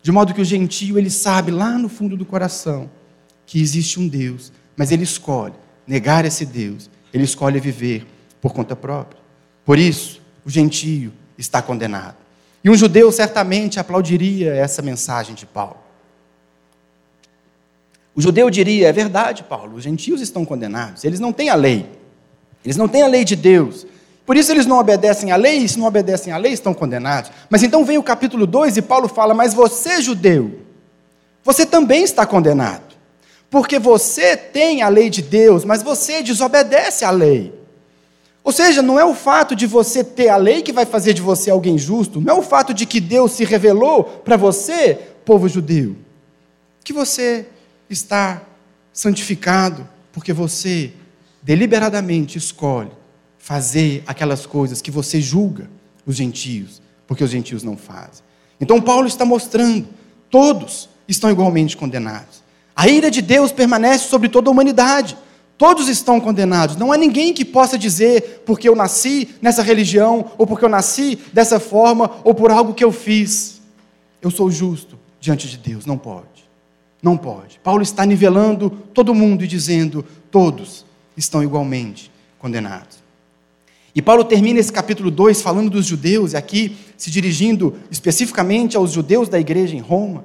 De 0.00 0.12
modo 0.12 0.32
que 0.32 0.40
o 0.40 0.44
gentio, 0.44 0.96
ele 0.96 1.10
sabe 1.10 1.50
lá 1.50 1.76
no 1.76 1.88
fundo 1.88 2.16
do 2.16 2.24
coração 2.24 2.88
que 3.44 3.60
existe 3.60 3.98
um 3.98 4.06
Deus, 4.06 4.52
mas 4.76 4.92
ele 4.92 5.02
escolhe 5.02 5.54
negar 5.86 6.24
esse 6.24 6.46
Deus, 6.46 6.88
ele 7.12 7.24
escolhe 7.24 7.58
viver 7.58 8.06
por 8.40 8.52
conta 8.52 8.76
própria. 8.76 9.20
Por 9.64 9.78
isso, 9.78 10.20
o 10.44 10.50
gentio 10.50 11.12
está 11.36 11.60
condenado. 11.60 12.16
E 12.62 12.70
um 12.70 12.76
judeu 12.76 13.10
certamente 13.10 13.80
aplaudiria 13.80 14.54
essa 14.54 14.80
mensagem 14.80 15.34
de 15.34 15.46
Paulo. 15.46 15.76
O 18.14 18.20
judeu 18.20 18.50
diria: 18.50 18.88
é 18.88 18.92
verdade, 18.92 19.42
Paulo, 19.42 19.76
os 19.76 19.82
gentios 19.82 20.20
estão 20.20 20.44
condenados, 20.44 21.04
eles 21.04 21.20
não 21.20 21.32
têm 21.32 21.48
a 21.48 21.54
lei, 21.54 21.86
eles 22.64 22.76
não 22.76 22.88
têm 22.88 23.02
a 23.02 23.06
lei 23.06 23.24
de 23.24 23.36
Deus. 23.36 23.86
Por 24.24 24.36
isso 24.36 24.52
eles 24.52 24.66
não 24.66 24.78
obedecem 24.78 25.32
à 25.32 25.36
lei, 25.36 25.58
e 25.58 25.68
se 25.68 25.78
não 25.78 25.86
obedecem 25.86 26.32
à 26.32 26.36
lei, 26.36 26.52
estão 26.52 26.72
condenados. 26.72 27.30
Mas 27.50 27.62
então 27.62 27.84
vem 27.84 27.98
o 27.98 28.02
capítulo 28.02 28.46
2 28.46 28.76
e 28.76 28.82
Paulo 28.82 29.08
fala: 29.08 29.34
Mas 29.34 29.52
você, 29.54 30.00
judeu, 30.00 30.60
você 31.42 31.66
também 31.66 32.04
está 32.04 32.24
condenado. 32.24 32.92
Porque 33.50 33.78
você 33.78 34.34
tem 34.36 34.80
a 34.80 34.88
lei 34.88 35.10
de 35.10 35.20
Deus, 35.20 35.64
mas 35.64 35.82
você 35.82 36.22
desobedece 36.22 37.04
à 37.04 37.10
lei. 37.10 37.52
Ou 38.44 38.50
seja, 38.50 38.80
não 38.80 38.98
é 38.98 39.04
o 39.04 39.14
fato 39.14 39.54
de 39.54 39.66
você 39.66 40.02
ter 40.02 40.28
a 40.28 40.36
lei 40.36 40.62
que 40.62 40.72
vai 40.72 40.86
fazer 40.86 41.12
de 41.12 41.20
você 41.20 41.50
alguém 41.50 41.76
justo, 41.76 42.20
não 42.20 42.34
é 42.34 42.38
o 42.38 42.42
fato 42.42 42.72
de 42.74 42.86
que 42.86 42.98
Deus 42.98 43.32
se 43.32 43.44
revelou 43.44 44.04
para 44.04 44.36
você, 44.36 44.98
povo 45.24 45.48
judeu, 45.48 45.94
que 46.82 46.92
você 46.92 47.46
está 47.92 48.42
santificado 48.92 49.88
porque 50.12 50.32
você 50.32 50.92
deliberadamente 51.42 52.38
escolhe 52.38 52.90
fazer 53.38 54.02
aquelas 54.06 54.46
coisas 54.46 54.80
que 54.80 54.90
você 54.90 55.20
julga 55.20 55.68
os 56.06 56.16
gentios, 56.16 56.80
porque 57.06 57.24
os 57.24 57.30
gentios 57.30 57.62
não 57.62 57.76
fazem. 57.76 58.24
Então 58.60 58.80
Paulo 58.80 59.06
está 59.06 59.24
mostrando, 59.24 59.88
todos 60.30 60.88
estão 61.08 61.30
igualmente 61.30 61.76
condenados. 61.76 62.42
A 62.74 62.88
ira 62.88 63.10
de 63.10 63.20
Deus 63.20 63.52
permanece 63.52 64.08
sobre 64.08 64.28
toda 64.28 64.48
a 64.48 64.52
humanidade. 64.52 65.16
Todos 65.58 65.88
estão 65.88 66.20
condenados. 66.20 66.76
Não 66.76 66.90
há 66.90 66.96
ninguém 66.96 67.32
que 67.32 67.44
possa 67.44 67.78
dizer 67.78 68.42
porque 68.46 68.68
eu 68.68 68.74
nasci 68.74 69.28
nessa 69.40 69.62
religião, 69.62 70.32
ou 70.38 70.46
porque 70.46 70.64
eu 70.64 70.68
nasci 70.68 71.18
dessa 71.32 71.60
forma, 71.60 72.10
ou 72.24 72.34
por 72.34 72.50
algo 72.50 72.74
que 72.74 72.82
eu 72.82 72.90
fiz. 72.90 73.60
Eu 74.20 74.30
sou 74.30 74.50
justo 74.50 74.98
diante 75.20 75.48
de 75.48 75.56
Deus. 75.56 75.86
Não 75.86 75.98
pode. 75.98 76.31
Não 77.02 77.16
pode. 77.16 77.58
Paulo 77.64 77.82
está 77.82 78.06
nivelando 78.06 78.70
todo 78.70 79.14
mundo 79.14 79.42
e 79.44 79.48
dizendo: 79.48 80.04
todos 80.30 80.84
estão 81.16 81.42
igualmente 81.42 82.10
condenados. 82.38 83.02
E 83.94 84.00
Paulo 84.00 84.24
termina 84.24 84.58
esse 84.58 84.72
capítulo 84.72 85.10
2 85.10 85.42
falando 85.42 85.68
dos 85.68 85.84
judeus, 85.84 86.32
e 86.32 86.36
aqui 86.36 86.76
se 86.96 87.10
dirigindo 87.10 87.74
especificamente 87.90 88.76
aos 88.76 88.92
judeus 88.92 89.28
da 89.28 89.38
igreja 89.38 89.76
em 89.76 89.80
Roma. 89.80 90.24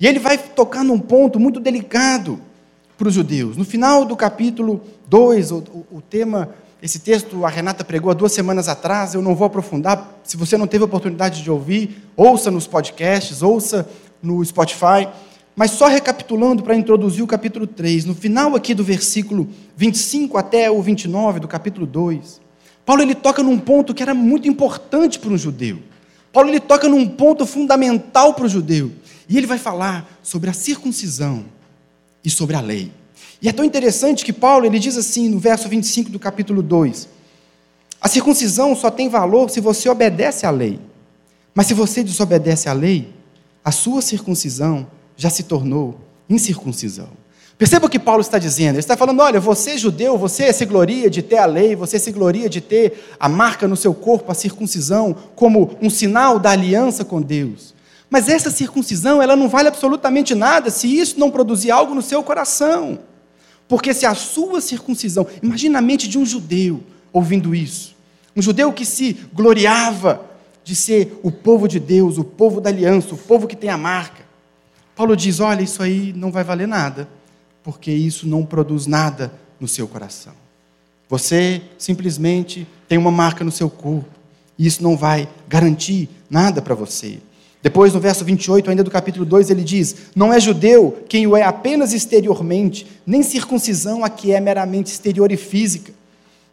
E 0.00 0.06
ele 0.06 0.18
vai 0.18 0.38
tocar 0.38 0.82
num 0.82 0.98
ponto 0.98 1.38
muito 1.38 1.60
delicado 1.60 2.40
para 2.96 3.08
os 3.08 3.14
judeus. 3.14 3.56
No 3.56 3.64
final 3.64 4.04
do 4.04 4.16
capítulo 4.16 4.80
2, 5.08 5.50
o, 5.50 5.56
o, 5.90 6.00
tema, 6.00 6.50
esse 6.82 6.98
texto 6.98 7.44
a 7.44 7.48
Renata 7.48 7.84
pregou 7.84 8.10
há 8.10 8.14
duas 8.14 8.32
semanas 8.32 8.68
atrás, 8.68 9.14
eu 9.14 9.20
não 9.22 9.34
vou 9.34 9.46
aprofundar. 9.46 10.20
Se 10.24 10.36
você 10.36 10.56
não 10.56 10.66
teve 10.66 10.82
a 10.82 10.86
oportunidade 10.86 11.42
de 11.42 11.50
ouvir, 11.50 12.02
ouça 12.16 12.50
nos 12.50 12.66
podcasts, 12.66 13.42
ouça 13.42 13.86
no 14.22 14.42
Spotify. 14.44 15.08
Mas 15.56 15.70
só 15.70 15.86
recapitulando 15.86 16.62
para 16.62 16.74
introduzir 16.74 17.22
o 17.22 17.26
capítulo 17.26 17.66
3, 17.66 18.04
no 18.04 18.14
final 18.14 18.56
aqui 18.56 18.74
do 18.74 18.82
versículo 18.82 19.48
25 19.76 20.36
até 20.36 20.70
o 20.70 20.82
29 20.82 21.40
do 21.40 21.46
capítulo 21.46 21.86
2, 21.86 22.40
Paulo 22.84 23.02
ele 23.02 23.14
toca 23.14 23.42
num 23.42 23.58
ponto 23.58 23.94
que 23.94 24.02
era 24.02 24.12
muito 24.12 24.48
importante 24.48 25.18
para 25.18 25.30
um 25.30 25.38
judeu. 25.38 25.78
Paulo 26.32 26.50
ele 26.50 26.58
toca 26.58 26.88
num 26.88 27.08
ponto 27.08 27.46
fundamental 27.46 28.34
para 28.34 28.44
o 28.46 28.48
judeu. 28.48 28.90
E 29.28 29.38
ele 29.38 29.46
vai 29.46 29.56
falar 29.56 30.18
sobre 30.22 30.50
a 30.50 30.52
circuncisão 30.52 31.44
e 32.24 32.28
sobre 32.28 32.56
a 32.56 32.60
lei. 32.60 32.92
E 33.40 33.48
é 33.48 33.52
tão 33.52 33.64
interessante 33.64 34.24
que 34.24 34.32
Paulo 34.32 34.66
ele 34.66 34.78
diz 34.78 34.96
assim 34.96 35.28
no 35.28 35.38
verso 35.38 35.68
25 35.68 36.10
do 36.10 36.18
capítulo 36.18 36.62
2: 36.62 37.08
A 38.00 38.08
circuncisão 38.08 38.74
só 38.74 38.90
tem 38.90 39.08
valor 39.08 39.48
se 39.48 39.60
você 39.60 39.88
obedece 39.88 40.44
à 40.44 40.50
lei. 40.50 40.80
Mas 41.54 41.68
se 41.68 41.74
você 41.74 42.02
desobedece 42.02 42.68
à 42.68 42.72
lei, 42.72 43.14
a 43.64 43.70
sua 43.70 44.02
circuncisão 44.02 44.86
já 45.16 45.30
se 45.30 45.42
tornou 45.44 46.00
incircuncisão. 46.28 47.08
Perceba 47.56 47.86
o 47.86 47.88
que 47.88 47.98
Paulo 47.98 48.20
está 48.20 48.38
dizendo. 48.38 48.74
Ele 48.74 48.80
está 48.80 48.96
falando: 48.96 49.20
olha, 49.20 49.38
você 49.38 49.78
judeu, 49.78 50.18
você 50.18 50.52
se 50.52 50.64
gloria 50.64 51.08
de 51.08 51.22
ter 51.22 51.38
a 51.38 51.46
lei, 51.46 51.76
você 51.76 51.98
se 51.98 52.10
gloria 52.10 52.48
de 52.48 52.60
ter 52.60 53.14
a 53.18 53.28
marca 53.28 53.68
no 53.68 53.76
seu 53.76 53.94
corpo, 53.94 54.32
a 54.32 54.34
circuncisão, 54.34 55.14
como 55.36 55.76
um 55.80 55.88
sinal 55.88 56.38
da 56.38 56.50
aliança 56.50 57.04
com 57.04 57.22
Deus. 57.22 57.74
Mas 58.10 58.28
essa 58.28 58.50
circuncisão, 58.50 59.22
ela 59.22 59.36
não 59.36 59.48
vale 59.48 59.68
absolutamente 59.68 60.34
nada 60.34 60.70
se 60.70 60.86
isso 60.86 61.18
não 61.18 61.30
produzir 61.30 61.70
algo 61.70 61.94
no 61.94 62.02
seu 62.02 62.22
coração. 62.22 62.98
Porque 63.66 63.94
se 63.94 64.04
a 64.04 64.14
sua 64.14 64.60
circuncisão, 64.60 65.26
imagina 65.42 65.78
a 65.78 65.82
mente 65.82 66.08
de 66.08 66.18
um 66.18 66.26
judeu 66.26 66.80
ouvindo 67.12 67.54
isso. 67.54 67.96
Um 68.36 68.42
judeu 68.42 68.72
que 68.72 68.84
se 68.84 69.16
gloriava 69.32 70.24
de 70.62 70.74
ser 70.74 71.18
o 71.22 71.30
povo 71.30 71.66
de 71.66 71.78
Deus, 71.78 72.18
o 72.18 72.24
povo 72.24 72.60
da 72.60 72.70
aliança, 72.70 73.14
o 73.14 73.18
povo 73.18 73.46
que 73.46 73.56
tem 73.56 73.70
a 73.70 73.78
marca. 73.78 74.23
Paulo 74.96 75.16
diz: 75.16 75.40
olha, 75.40 75.62
isso 75.62 75.82
aí 75.82 76.12
não 76.16 76.30
vai 76.30 76.44
valer 76.44 76.68
nada, 76.68 77.08
porque 77.62 77.90
isso 77.90 78.28
não 78.28 78.44
produz 78.44 78.86
nada 78.86 79.32
no 79.58 79.66
seu 79.66 79.88
coração. 79.88 80.32
Você 81.08 81.62
simplesmente 81.78 82.66
tem 82.88 82.96
uma 82.96 83.10
marca 83.10 83.44
no 83.44 83.50
seu 83.50 83.68
corpo, 83.68 84.08
e 84.58 84.66
isso 84.66 84.82
não 84.82 84.96
vai 84.96 85.28
garantir 85.48 86.08
nada 86.30 86.62
para 86.62 86.74
você. 86.74 87.18
Depois, 87.62 87.94
no 87.94 88.00
verso 88.00 88.24
28, 88.24 88.68
ainda 88.68 88.84
do 88.84 88.90
capítulo 88.90 89.24
2, 89.24 89.50
ele 89.50 89.64
diz: 89.64 89.96
Não 90.14 90.32
é 90.32 90.38
judeu 90.38 91.02
quem 91.08 91.26
o 91.26 91.36
é 91.36 91.42
apenas 91.42 91.92
exteriormente, 91.92 92.86
nem 93.06 93.22
circuncisão 93.22 94.04
a 94.04 94.08
que 94.08 94.32
é 94.32 94.40
meramente 94.40 94.92
exterior 94.92 95.32
e 95.32 95.36
física. 95.36 95.92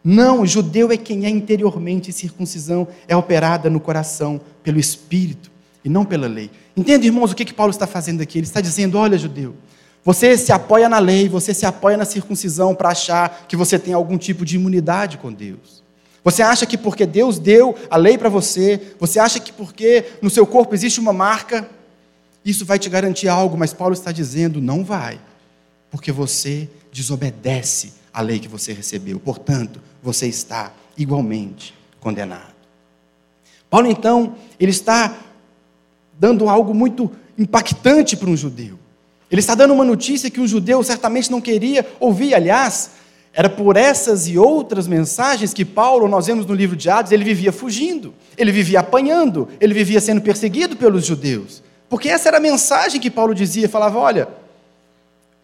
Não, 0.04 0.44
judeu 0.44 0.90
é 0.90 0.96
quem 0.96 1.26
é 1.26 1.28
interiormente, 1.28 2.10
e 2.10 2.12
circuncisão 2.12 2.88
é 3.06 3.14
operada 3.14 3.70
no 3.70 3.78
coração 3.78 4.40
pelo 4.64 4.80
Espírito 4.80 5.51
e 5.84 5.88
não 5.88 6.04
pela 6.04 6.26
lei. 6.26 6.50
Entende, 6.76 7.06
irmãos, 7.06 7.32
o 7.32 7.34
que, 7.34 7.44
que 7.44 7.54
Paulo 7.54 7.70
está 7.70 7.86
fazendo 7.86 8.20
aqui? 8.20 8.38
Ele 8.38 8.46
está 8.46 8.60
dizendo: 8.60 8.98
olha, 8.98 9.18
judeu, 9.18 9.54
você 10.04 10.36
se 10.36 10.52
apoia 10.52 10.88
na 10.88 10.98
lei, 10.98 11.28
você 11.28 11.54
se 11.54 11.64
apoia 11.64 11.96
na 11.96 12.04
circuncisão 12.04 12.74
para 12.74 12.90
achar 12.90 13.46
que 13.48 13.56
você 13.56 13.78
tem 13.78 13.94
algum 13.94 14.18
tipo 14.18 14.44
de 14.44 14.56
imunidade 14.56 15.18
com 15.18 15.32
Deus. 15.32 15.82
Você 16.24 16.42
acha 16.42 16.66
que 16.66 16.78
porque 16.78 17.04
Deus 17.04 17.38
deu 17.38 17.76
a 17.90 17.96
lei 17.96 18.16
para 18.16 18.28
você, 18.28 18.94
você 18.98 19.18
acha 19.18 19.40
que 19.40 19.52
porque 19.52 20.04
no 20.22 20.30
seu 20.30 20.46
corpo 20.46 20.74
existe 20.74 21.00
uma 21.00 21.12
marca, 21.12 21.68
isso 22.44 22.64
vai 22.64 22.78
te 22.78 22.88
garantir 22.88 23.28
algo, 23.28 23.56
mas 23.56 23.72
Paulo 23.72 23.94
está 23.94 24.12
dizendo: 24.12 24.60
não 24.60 24.84
vai, 24.84 25.20
porque 25.90 26.12
você 26.12 26.68
desobedece 26.92 27.94
à 28.12 28.20
lei 28.20 28.38
que 28.38 28.48
você 28.48 28.72
recebeu, 28.72 29.18
portanto, 29.18 29.80
você 30.02 30.26
está 30.26 30.72
igualmente 30.96 31.74
condenado. 32.00 32.52
Paulo, 33.70 33.88
então, 33.88 34.34
ele 34.60 34.70
está 34.70 35.16
dando 36.22 36.48
algo 36.48 36.72
muito 36.72 37.10
impactante 37.36 38.16
para 38.16 38.30
um 38.30 38.36
judeu. 38.36 38.78
Ele 39.28 39.40
está 39.40 39.56
dando 39.56 39.74
uma 39.74 39.84
notícia 39.84 40.30
que 40.30 40.40
um 40.40 40.46
judeu 40.46 40.80
certamente 40.84 41.28
não 41.28 41.40
queria 41.40 41.84
ouvir. 41.98 42.32
Aliás, 42.32 42.92
era 43.34 43.50
por 43.50 43.76
essas 43.76 44.28
e 44.28 44.38
outras 44.38 44.86
mensagens 44.86 45.52
que 45.52 45.64
Paulo, 45.64 46.06
nós 46.06 46.28
vemos 46.28 46.46
no 46.46 46.54
livro 46.54 46.76
de 46.76 46.88
Atos, 46.88 47.10
ele 47.10 47.24
vivia 47.24 47.50
fugindo, 47.50 48.14
ele 48.38 48.52
vivia 48.52 48.78
apanhando, 48.78 49.48
ele 49.60 49.74
vivia 49.74 50.00
sendo 50.00 50.20
perseguido 50.20 50.76
pelos 50.76 51.04
judeus. 51.04 51.60
Porque 51.88 52.08
essa 52.08 52.28
era 52.28 52.36
a 52.36 52.40
mensagem 52.40 53.00
que 53.00 53.10
Paulo 53.10 53.34
dizia, 53.34 53.68
falava: 53.68 53.98
olha, 53.98 54.28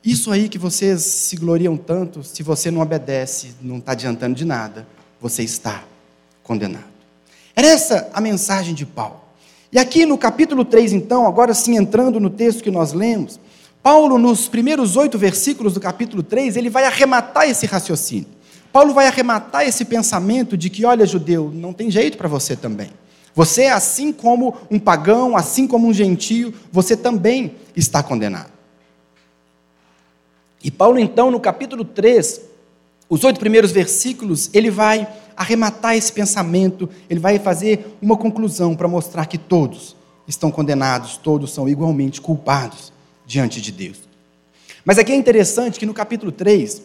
isso 0.04 0.30
aí 0.30 0.48
que 0.48 0.58
vocês 0.58 1.02
se 1.02 1.34
gloriam 1.34 1.76
tanto, 1.76 2.22
se 2.22 2.44
você 2.44 2.70
não 2.70 2.82
obedece, 2.82 3.52
não 3.60 3.78
está 3.78 3.92
adiantando 3.92 4.36
de 4.36 4.44
nada, 4.44 4.86
você 5.20 5.42
está 5.42 5.82
condenado. 6.44 6.84
Era 7.56 7.66
essa 7.66 8.08
a 8.12 8.20
mensagem 8.20 8.74
de 8.74 8.86
Paulo. 8.86 9.27
E 9.70 9.78
aqui 9.78 10.06
no 10.06 10.16
capítulo 10.16 10.64
3, 10.64 10.94
então, 10.94 11.26
agora 11.26 11.52
sim 11.52 11.76
entrando 11.76 12.18
no 12.18 12.30
texto 12.30 12.62
que 12.62 12.70
nós 12.70 12.92
lemos, 12.92 13.38
Paulo, 13.82 14.18
nos 14.18 14.48
primeiros 14.48 14.96
oito 14.96 15.18
versículos 15.18 15.74
do 15.74 15.80
capítulo 15.80 16.22
3, 16.22 16.56
ele 16.56 16.70
vai 16.70 16.84
arrematar 16.84 17.48
esse 17.48 17.66
raciocínio. 17.66 18.26
Paulo 18.72 18.94
vai 18.94 19.06
arrematar 19.06 19.66
esse 19.66 19.84
pensamento 19.84 20.56
de 20.56 20.70
que, 20.70 20.84
olha, 20.84 21.06
judeu, 21.06 21.50
não 21.54 21.72
tem 21.72 21.90
jeito 21.90 22.16
para 22.16 22.28
você 22.28 22.56
também. 22.56 22.90
Você, 23.34 23.66
assim 23.66 24.12
como 24.12 24.56
um 24.70 24.78
pagão, 24.78 25.36
assim 25.36 25.66
como 25.66 25.86
um 25.86 25.92
gentio, 25.92 26.52
você 26.72 26.96
também 26.96 27.54
está 27.76 28.02
condenado. 28.02 28.50
E 30.62 30.70
Paulo, 30.70 30.98
então, 30.98 31.30
no 31.30 31.38
capítulo 31.38 31.84
3, 31.84 32.40
os 33.08 33.22
oito 33.22 33.38
primeiros 33.38 33.70
versículos, 33.70 34.50
ele 34.52 34.70
vai 34.70 35.08
arrematar 35.38 35.96
esse 35.96 36.12
pensamento, 36.12 36.90
ele 37.08 37.20
vai 37.20 37.38
fazer 37.38 37.96
uma 38.02 38.16
conclusão 38.16 38.74
para 38.74 38.88
mostrar 38.88 39.24
que 39.26 39.38
todos 39.38 39.94
estão 40.26 40.50
condenados, 40.50 41.16
todos 41.16 41.52
são 41.52 41.68
igualmente 41.68 42.20
culpados 42.20 42.92
diante 43.24 43.60
de 43.60 43.70
Deus. 43.70 43.98
Mas 44.84 44.98
aqui 44.98 45.12
é 45.12 45.14
interessante 45.14 45.78
que 45.78 45.86
no 45.86 45.94
capítulo 45.94 46.32
3, 46.32 46.82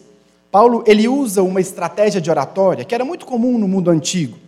Paulo 0.52 0.84
ele 0.86 1.08
usa 1.08 1.42
uma 1.42 1.60
estratégia 1.60 2.20
de 2.20 2.30
oratória 2.30 2.84
que 2.84 2.94
era 2.94 3.04
muito 3.04 3.26
comum 3.26 3.58
no 3.58 3.66
mundo 3.66 3.90
antigo. 3.90 4.38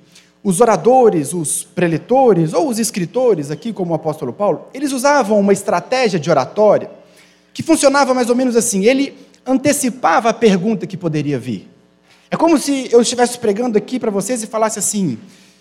Os 0.42 0.60
oradores, 0.60 1.34
os 1.34 1.64
preletores 1.64 2.52
ou 2.52 2.68
os 2.68 2.78
escritores, 2.78 3.50
aqui 3.50 3.72
como 3.72 3.90
o 3.90 3.96
apóstolo 3.96 4.32
Paulo, 4.32 4.66
eles 4.72 4.92
usavam 4.92 5.40
uma 5.40 5.52
estratégia 5.52 6.20
de 6.20 6.30
oratória 6.30 6.88
que 7.52 7.62
funcionava 7.62 8.14
mais 8.14 8.30
ou 8.30 8.36
menos 8.36 8.54
assim: 8.54 8.84
ele 8.84 9.16
antecipava 9.44 10.28
a 10.28 10.34
pergunta 10.34 10.86
que 10.86 10.96
poderia 10.96 11.40
vir. 11.40 11.75
É 12.30 12.37
como 12.37 12.59
se 12.59 12.88
eu 12.92 13.00
estivesse 13.00 13.38
pregando 13.38 13.78
aqui 13.78 13.99
para 13.99 14.11
vocês 14.11 14.42
e 14.42 14.47
falasse 14.47 14.78
assim: 14.78 15.18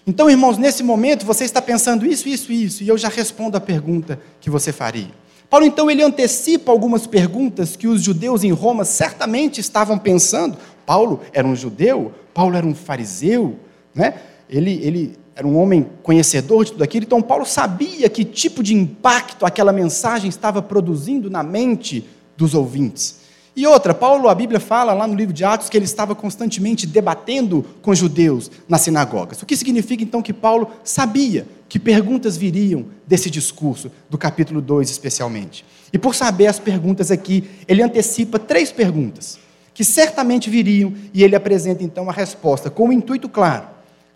então, 0.08 0.30
irmãos, 0.30 0.58
nesse 0.58 0.84
momento 0.84 1.26
você 1.26 1.44
está 1.44 1.62
pensando 1.62 2.06
isso, 2.06 2.30
isso, 2.30 2.52
isso, 2.52 2.84
e 2.84 2.88
eu 2.88 2.98
já 2.98 3.10
respondo 3.10 3.58
a 3.58 3.62
pergunta 3.62 4.20
que 4.40 4.50
você 4.50 4.72
faria. 4.72 5.10
Paulo, 5.50 5.66
então, 5.66 5.90
ele 5.90 6.04
antecipa 6.04 6.72
algumas 6.72 7.08
perguntas 7.08 7.76
que 7.76 7.88
os 7.88 8.02
judeus 8.02 8.44
em 8.44 8.52
Roma 8.52 8.84
certamente 8.84 9.62
estavam 9.62 9.98
pensando. 9.98 10.58
Paulo 10.86 11.22
era 11.34 11.48
um 11.48 11.56
judeu, 11.56 12.14
Paulo 12.34 12.56
era 12.56 12.66
um 12.66 12.76
fariseu, 12.76 13.58
né? 13.94 14.16
ele, 14.50 14.80
ele 14.84 15.18
era 15.36 15.46
um 15.46 15.58
homem 15.58 15.88
conhecedor 16.02 16.66
de 16.66 16.72
tudo 16.74 16.84
aquilo, 16.84 17.06
então 17.06 17.22
Paulo 17.22 17.46
sabia 17.46 18.10
que 18.10 18.24
tipo 18.24 18.64
de 18.64 18.74
impacto 18.74 19.46
aquela 19.46 19.74
mensagem 19.74 20.30
estava 20.30 20.62
produzindo 20.62 21.30
na 21.30 21.44
mente 21.44 22.08
dos 22.38 22.54
ouvintes. 22.54 23.25
E 23.56 23.66
outra, 23.66 23.94
Paulo, 23.94 24.28
a 24.28 24.36
Bíblia 24.36 24.60
fala 24.60 24.94
lá 24.94 25.08
no 25.08 25.16
livro 25.16 25.34
de 25.34 25.46
Atos 25.46 25.70
que 25.70 25.78
ele 25.78 25.86
estava 25.86 26.14
constantemente 26.14 26.86
debatendo 26.86 27.66
com 27.82 27.96
judeus 27.96 28.52
nas 28.68 28.82
sinagogas. 28.82 29.42
O 29.42 29.46
que 29.46 29.56
significa 29.56 30.04
então 30.04 30.22
que 30.22 30.34
Paulo 30.34 30.70
sabia 30.84 31.48
que 31.70 31.80
perguntas 31.80 32.36
viriam 32.36 32.86
desse 33.08 33.30
discurso, 33.30 33.90
do 34.10 34.18
capítulo 34.18 34.62
2 34.62 34.90
especialmente. 34.90 35.64
E 35.94 35.98
por 35.98 36.14
saber 36.14 36.48
as 36.48 36.60
perguntas 36.60 37.12
aqui, 37.12 37.50
ele 37.66 37.82
antecipa 37.82 38.38
três 38.38 38.74
perguntas 38.74 39.40
que 39.74 39.86
certamente 39.86 40.50
viriam 40.50 40.94
e 41.14 41.24
ele 41.24 41.36
apresenta 41.36 41.84
então 41.84 42.10
a 42.10 42.14
resposta 42.14 42.70
com 42.70 42.90
o 42.90 42.94
intuito 42.94 43.30
claro 43.30 43.68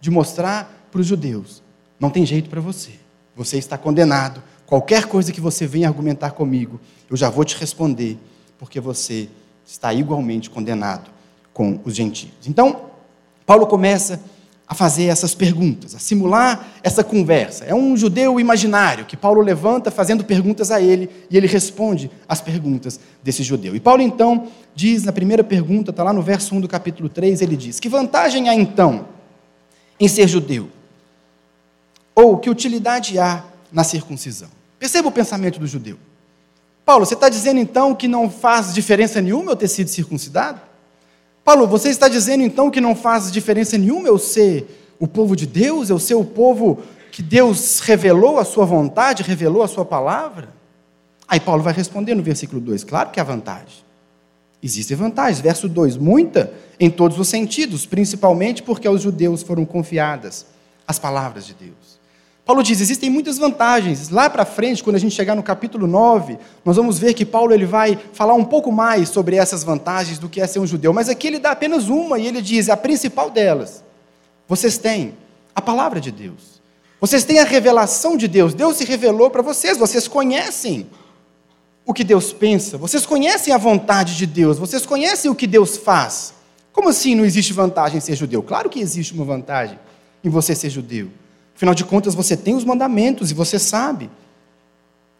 de 0.01 0.11
mostrar 0.11 0.87
para 0.91 0.99
os 0.99 1.07
judeus: 1.07 1.63
não 1.97 2.09
tem 2.09 2.25
jeito 2.25 2.49
para 2.49 2.59
você, 2.59 2.91
você 3.35 3.57
está 3.57 3.77
condenado. 3.77 4.43
Qualquer 4.65 5.05
coisa 5.05 5.31
que 5.31 5.41
você 5.41 5.65
venha 5.65 5.87
argumentar 5.87 6.31
comigo, 6.31 6.79
eu 7.09 7.17
já 7.17 7.29
vou 7.29 7.43
te 7.43 7.57
responder 7.57 8.19
porque 8.59 8.79
você 8.79 9.29
está 9.65 9.93
igualmente 9.93 10.49
condenado 10.49 11.09
com 11.53 11.79
os 11.85 11.95
gentios. 11.95 12.33
Então, 12.45 12.89
Paulo 13.45 13.65
começa 13.65 14.21
a 14.67 14.75
fazer 14.75 15.05
essas 15.05 15.33
perguntas, 15.33 15.95
a 15.95 15.99
simular 15.99 16.67
essa 16.83 17.03
conversa. 17.03 17.65
É 17.65 17.73
um 17.73 17.97
judeu 17.97 18.39
imaginário 18.39 19.05
que 19.05 19.17
Paulo 19.17 19.41
levanta 19.41 19.89
fazendo 19.89 20.23
perguntas 20.23 20.69
a 20.69 20.79
ele 20.79 21.09
e 21.31 21.35
ele 21.35 21.47
responde 21.47 22.11
às 22.27 22.39
perguntas 22.39 22.99
desse 23.23 23.41
judeu. 23.41 23.75
E 23.75 23.79
Paulo 23.79 24.03
então 24.03 24.47
diz 24.75 25.03
na 25.03 25.11
primeira 25.11 25.43
pergunta, 25.43 25.89
está 25.89 26.03
lá 26.03 26.13
no 26.13 26.21
verso 26.21 26.53
1 26.53 26.61
do 26.61 26.67
capítulo 26.67 27.09
3, 27.09 27.41
ele 27.41 27.57
diz: 27.57 27.79
Que 27.79 27.89
vantagem 27.89 28.47
há 28.47 28.53
então 28.53 29.07
em 29.99 30.07
ser 30.07 30.27
judeu? 30.27 30.69
Ou 32.13 32.37
que 32.37 32.49
utilidade 32.49 33.17
há 33.17 33.43
na 33.71 33.83
circuncisão? 33.83 34.49
Perceba 34.77 35.07
o 35.07 35.11
pensamento 35.11 35.59
do 35.59 35.65
judeu. 35.65 35.97
Paulo, 36.89 37.05
você 37.05 37.13
está 37.13 37.29
dizendo 37.29 37.59
então 37.59 37.93
que 37.93 38.07
não 38.07 38.31
faz 38.31 38.73
diferença 38.73 39.21
nenhuma 39.21 39.51
eu 39.51 39.55
ter 39.55 39.67
sido 39.67 39.91
circuncidado? 39.91 40.59
Paulo, 41.43 41.67
você 41.67 41.89
está 41.89 42.07
dizendo 42.07 42.41
então 42.41 42.71
que 42.71 42.81
não 42.81 42.95
faz 42.95 43.31
diferença 43.31 43.77
nenhuma 43.77 44.07
eu 44.07 44.17
ser 44.17 44.95
o 44.99 45.07
povo 45.07 45.35
de 45.35 45.45
Deus, 45.45 45.91
eu 45.91 45.99
ser 45.99 46.15
o 46.15 46.25
povo 46.25 46.81
que 47.11 47.21
Deus 47.21 47.79
revelou 47.81 48.39
a 48.39 48.43
sua 48.43 48.65
vontade, 48.65 49.21
revelou 49.21 49.61
a 49.61 49.67
sua 49.67 49.85
palavra? 49.85 50.49
Aí 51.27 51.39
Paulo 51.39 51.61
vai 51.61 51.73
responder 51.73 52.15
no 52.15 52.23
versículo 52.23 52.59
2: 52.59 52.83
claro 52.83 53.11
que 53.11 53.19
há 53.19 53.23
vantagem. 53.23 53.83
Existem 54.63 54.97
vantagens. 54.97 55.39
Verso 55.39 55.69
2: 55.69 55.95
muita 55.95 56.51
em 56.79 56.89
todos 56.89 57.19
os 57.19 57.27
sentidos, 57.27 57.85
principalmente 57.85 58.63
porque 58.63 58.87
aos 58.87 59.03
judeus 59.03 59.43
foram 59.43 59.63
confiadas 59.63 60.47
as 60.87 60.97
palavras 60.97 61.45
de 61.45 61.53
Deus. 61.53 61.98
Paulo 62.49 62.63
diz: 62.63 62.81
existem 62.81 63.11
muitas 63.11 63.37
vantagens. 63.37 64.09
Lá 64.09 64.27
para 64.27 64.43
frente, 64.43 64.83
quando 64.83 64.95
a 64.95 64.99
gente 64.99 65.13
chegar 65.13 65.35
no 65.35 65.43
capítulo 65.43 65.85
9, 65.85 66.39
nós 66.65 66.77
vamos 66.77 66.97
ver 66.97 67.13
que 67.13 67.23
Paulo 67.23 67.53
ele 67.53 67.67
vai 67.67 67.95
falar 68.11 68.33
um 68.33 68.43
pouco 68.43 68.71
mais 68.71 69.09
sobre 69.09 69.35
essas 69.35 69.63
vantagens 69.63 70.17
do 70.17 70.27
que 70.27 70.41
é 70.41 70.47
ser 70.47 70.57
um 70.57 70.65
judeu. 70.65 70.91
Mas 70.91 71.09
aqui 71.09 71.27
ele 71.27 71.37
dá 71.37 71.51
apenas 71.51 71.89
uma 71.89 72.17
e 72.17 72.25
ele 72.25 72.41
diz: 72.41 72.67
a 72.67 72.75
principal 72.75 73.29
delas. 73.29 73.83
Vocês 74.47 74.79
têm 74.79 75.13
a 75.53 75.61
palavra 75.61 76.01
de 76.01 76.11
Deus. 76.11 76.59
Vocês 76.99 77.23
têm 77.23 77.37
a 77.37 77.43
revelação 77.43 78.17
de 78.17 78.27
Deus. 78.27 78.55
Deus 78.55 78.77
se 78.77 78.83
revelou 78.83 79.29
para 79.29 79.43
vocês. 79.43 79.77
Vocês 79.77 80.07
conhecem 80.07 80.89
o 81.85 81.93
que 81.93 82.03
Deus 82.03 82.33
pensa. 82.33 82.79
Vocês 82.79 83.05
conhecem 83.05 83.53
a 83.53 83.59
vontade 83.59 84.17
de 84.17 84.25
Deus. 84.25 84.57
Vocês 84.57 84.87
conhecem 84.87 85.29
o 85.29 85.35
que 85.35 85.45
Deus 85.45 85.77
faz. 85.77 86.33
Como 86.73 86.89
assim 86.89 87.13
não 87.13 87.25
existe 87.25 87.53
vantagem 87.53 87.99
em 87.99 88.01
ser 88.01 88.15
judeu? 88.15 88.41
Claro 88.41 88.71
que 88.71 88.79
existe 88.79 89.13
uma 89.13 89.23
vantagem 89.23 89.77
em 90.23 90.29
você 90.31 90.55
ser 90.55 90.71
judeu. 90.71 91.11
Afinal 91.59 91.75
de 91.75 91.83
contas, 91.83 92.15
você 92.15 92.37
tem 92.37 92.55
os 92.55 92.63
mandamentos 92.63 93.31
e 93.31 93.33
você 93.33 93.59
sabe. 93.59 94.09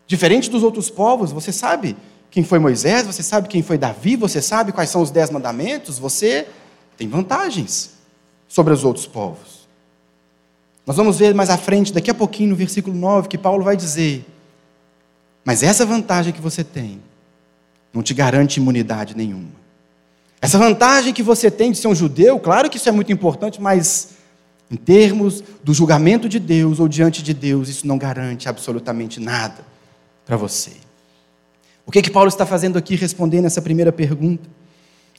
Diferente 0.08 0.50
dos 0.50 0.64
outros 0.64 0.90
povos, 0.90 1.34
você 1.34 1.52
sabe 1.52 1.98
quem 2.32 2.46
foi 2.46 2.60
Moisés, 2.60 3.06
você 3.06 3.22
sabe 3.22 3.50
quem 3.50 3.62
foi 3.62 3.78
Davi, 3.78 4.16
você 4.16 4.42
sabe 4.42 4.72
quais 4.72 4.90
são 4.90 5.02
os 5.02 5.12
dez 5.12 5.30
mandamentos, 5.30 6.00
você 6.00 6.48
tem 6.96 7.10
vantagens 7.10 7.92
sobre 8.48 8.72
os 8.72 8.86
outros 8.86 9.06
povos. 9.06 9.68
Nós 10.88 10.96
vamos 10.96 11.20
ver 11.20 11.36
mais 11.36 11.50
à 11.50 11.58
frente, 11.58 11.92
daqui 11.92 12.10
a 12.10 12.14
pouquinho, 12.14 12.52
no 12.52 12.56
versículo 12.56 12.96
9, 12.96 13.28
que 13.28 13.38
Paulo 13.38 13.62
vai 13.62 13.76
dizer: 13.76 14.26
Mas 15.44 15.62
essa 15.62 15.86
vantagem 15.86 16.32
que 16.32 16.40
você 16.40 16.64
tem 16.64 17.02
não 17.94 18.02
te 18.02 18.14
garante 18.14 18.62
imunidade 18.62 19.14
nenhuma. 19.14 19.60
Essa 20.40 20.58
vantagem 20.58 21.14
que 21.14 21.22
você 21.22 21.52
tem 21.52 21.74
de 21.74 21.80
ser 21.80 21.90
um 21.90 21.96
judeu, 21.96 22.40
claro 22.40 22.70
que 22.70 22.78
isso 22.78 22.88
é 22.88 22.94
muito 22.94 23.12
importante, 23.12 23.62
mas 23.62 24.19
em 24.72 24.76
termos 24.76 25.44
do 25.64 25.74
julgamento 25.74 26.30
de 26.30 26.40
Deus 26.40 26.80
ou 26.80 26.88
diante 26.88 27.24
de 27.24 27.34
Deus, 27.34 27.70
isso 27.70 27.88
não 27.88 27.98
garante 27.98 28.48
absolutamente 28.48 29.20
nada 29.20 29.66
para 30.26 30.38
você. 30.38 30.74
O 31.86 31.92
que 31.92 32.04
que 32.04 32.12
Paulo 32.12 32.30
está 32.30 32.46
fazendo 32.46 32.78
aqui 32.78 32.96
respondendo 32.96 33.46
essa 33.46 33.62
primeira 33.62 33.92
pergunta? 33.92 34.48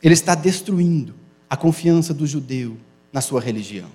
Ele 0.03 0.15
está 0.15 0.37
destruindo 0.37 1.15
a 1.49 1.57
confiança 1.57 2.15
do 2.15 2.27
judeu 2.27 2.77
na 3.13 3.21
sua 3.21 3.41
religião. 3.41 3.89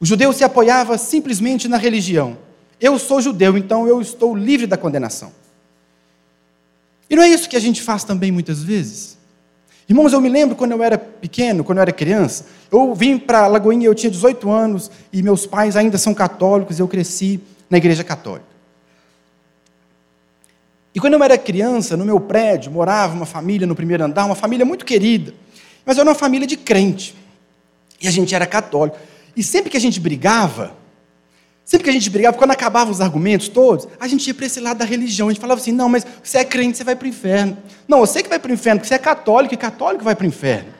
O 0.00 0.04
judeu 0.04 0.32
se 0.32 0.42
apoiava 0.42 0.98
simplesmente 0.98 1.68
na 1.68 1.76
religião. 1.76 2.36
Eu 2.80 2.98
sou 2.98 3.20
judeu, 3.20 3.56
então 3.56 3.86
eu 3.86 4.00
estou 4.00 4.36
livre 4.36 4.66
da 4.66 4.76
condenação. 4.76 5.32
E 7.08 7.14
não 7.14 7.22
é 7.22 7.28
isso 7.28 7.48
que 7.48 7.56
a 7.56 7.60
gente 7.60 7.80
faz 7.80 8.02
também 8.02 8.32
muitas 8.32 8.62
vezes? 8.62 9.16
Irmãos, 9.88 10.12
eu 10.12 10.20
me 10.20 10.28
lembro 10.28 10.56
quando 10.56 10.72
eu 10.72 10.82
era 10.82 10.96
pequeno, 10.96 11.62
quando 11.62 11.78
eu 11.78 11.82
era 11.82 11.92
criança, 11.92 12.46
eu 12.72 12.94
vim 12.94 13.18
para 13.18 13.46
Lagoinha, 13.46 13.86
eu 13.86 13.94
tinha 13.94 14.10
18 14.10 14.50
anos, 14.50 14.90
e 15.12 15.22
meus 15.22 15.46
pais 15.46 15.76
ainda 15.76 15.98
são 15.98 16.14
católicos, 16.14 16.78
eu 16.78 16.88
cresci 16.88 17.40
na 17.68 17.76
igreja 17.76 18.02
católica. 18.02 18.46
E 20.94 21.00
quando 21.00 21.14
eu 21.14 21.22
era 21.22 21.36
criança, 21.36 21.96
no 21.96 22.04
meu 22.04 22.20
prédio, 22.20 22.70
morava 22.70 23.14
uma 23.14 23.26
família 23.26 23.66
no 23.66 23.74
primeiro 23.74 24.04
andar, 24.04 24.24
uma 24.24 24.34
família 24.34 24.64
muito 24.64 24.84
querida, 24.84 25.34
mas 25.84 25.98
era 25.98 26.08
uma 26.08 26.14
família 26.14 26.46
de 26.46 26.56
crente. 26.56 27.14
E 28.00 28.08
a 28.08 28.10
gente 28.10 28.34
era 28.34 28.46
católico. 28.46 28.96
E 29.36 29.42
sempre 29.42 29.70
que 29.70 29.76
a 29.76 29.80
gente 29.80 29.98
brigava, 29.98 30.72
Sempre 31.64 31.84
que 31.84 31.90
a 31.90 31.92
gente 31.92 32.10
brigava, 32.10 32.36
quando 32.36 32.50
acabavam 32.50 32.92
os 32.92 33.00
argumentos 33.00 33.48
todos, 33.48 33.88
a 33.98 34.06
gente 34.06 34.26
ia 34.26 34.34
para 34.34 34.44
esse 34.44 34.60
lado 34.60 34.78
da 34.78 34.84
religião. 34.84 35.28
A 35.28 35.32
gente 35.32 35.40
falava 35.40 35.60
assim: 35.60 35.72
não, 35.72 35.88
mas 35.88 36.06
você 36.22 36.38
é 36.38 36.44
crente, 36.44 36.76
você 36.76 36.84
vai 36.84 36.94
para 36.94 37.06
o 37.06 37.08
inferno. 37.08 37.56
Não, 37.88 38.00
você 38.00 38.22
que 38.22 38.28
vai 38.28 38.38
para 38.38 38.50
o 38.50 38.54
inferno, 38.54 38.80
porque 38.80 38.88
você 38.88 38.94
é 38.94 38.98
católico 38.98 39.54
e 39.54 39.56
católico 39.56 40.04
vai 40.04 40.14
para 40.14 40.24
o 40.24 40.28
inferno. 40.28 40.74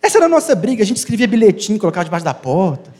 Essa 0.00 0.18
era 0.18 0.26
a 0.26 0.28
nossa 0.28 0.54
briga. 0.54 0.82
A 0.82 0.86
gente 0.86 0.98
escrevia 0.98 1.26
bilhetinho, 1.26 1.78
colocava 1.78 2.04
debaixo 2.04 2.24
da 2.24 2.34
porta. 2.34 2.92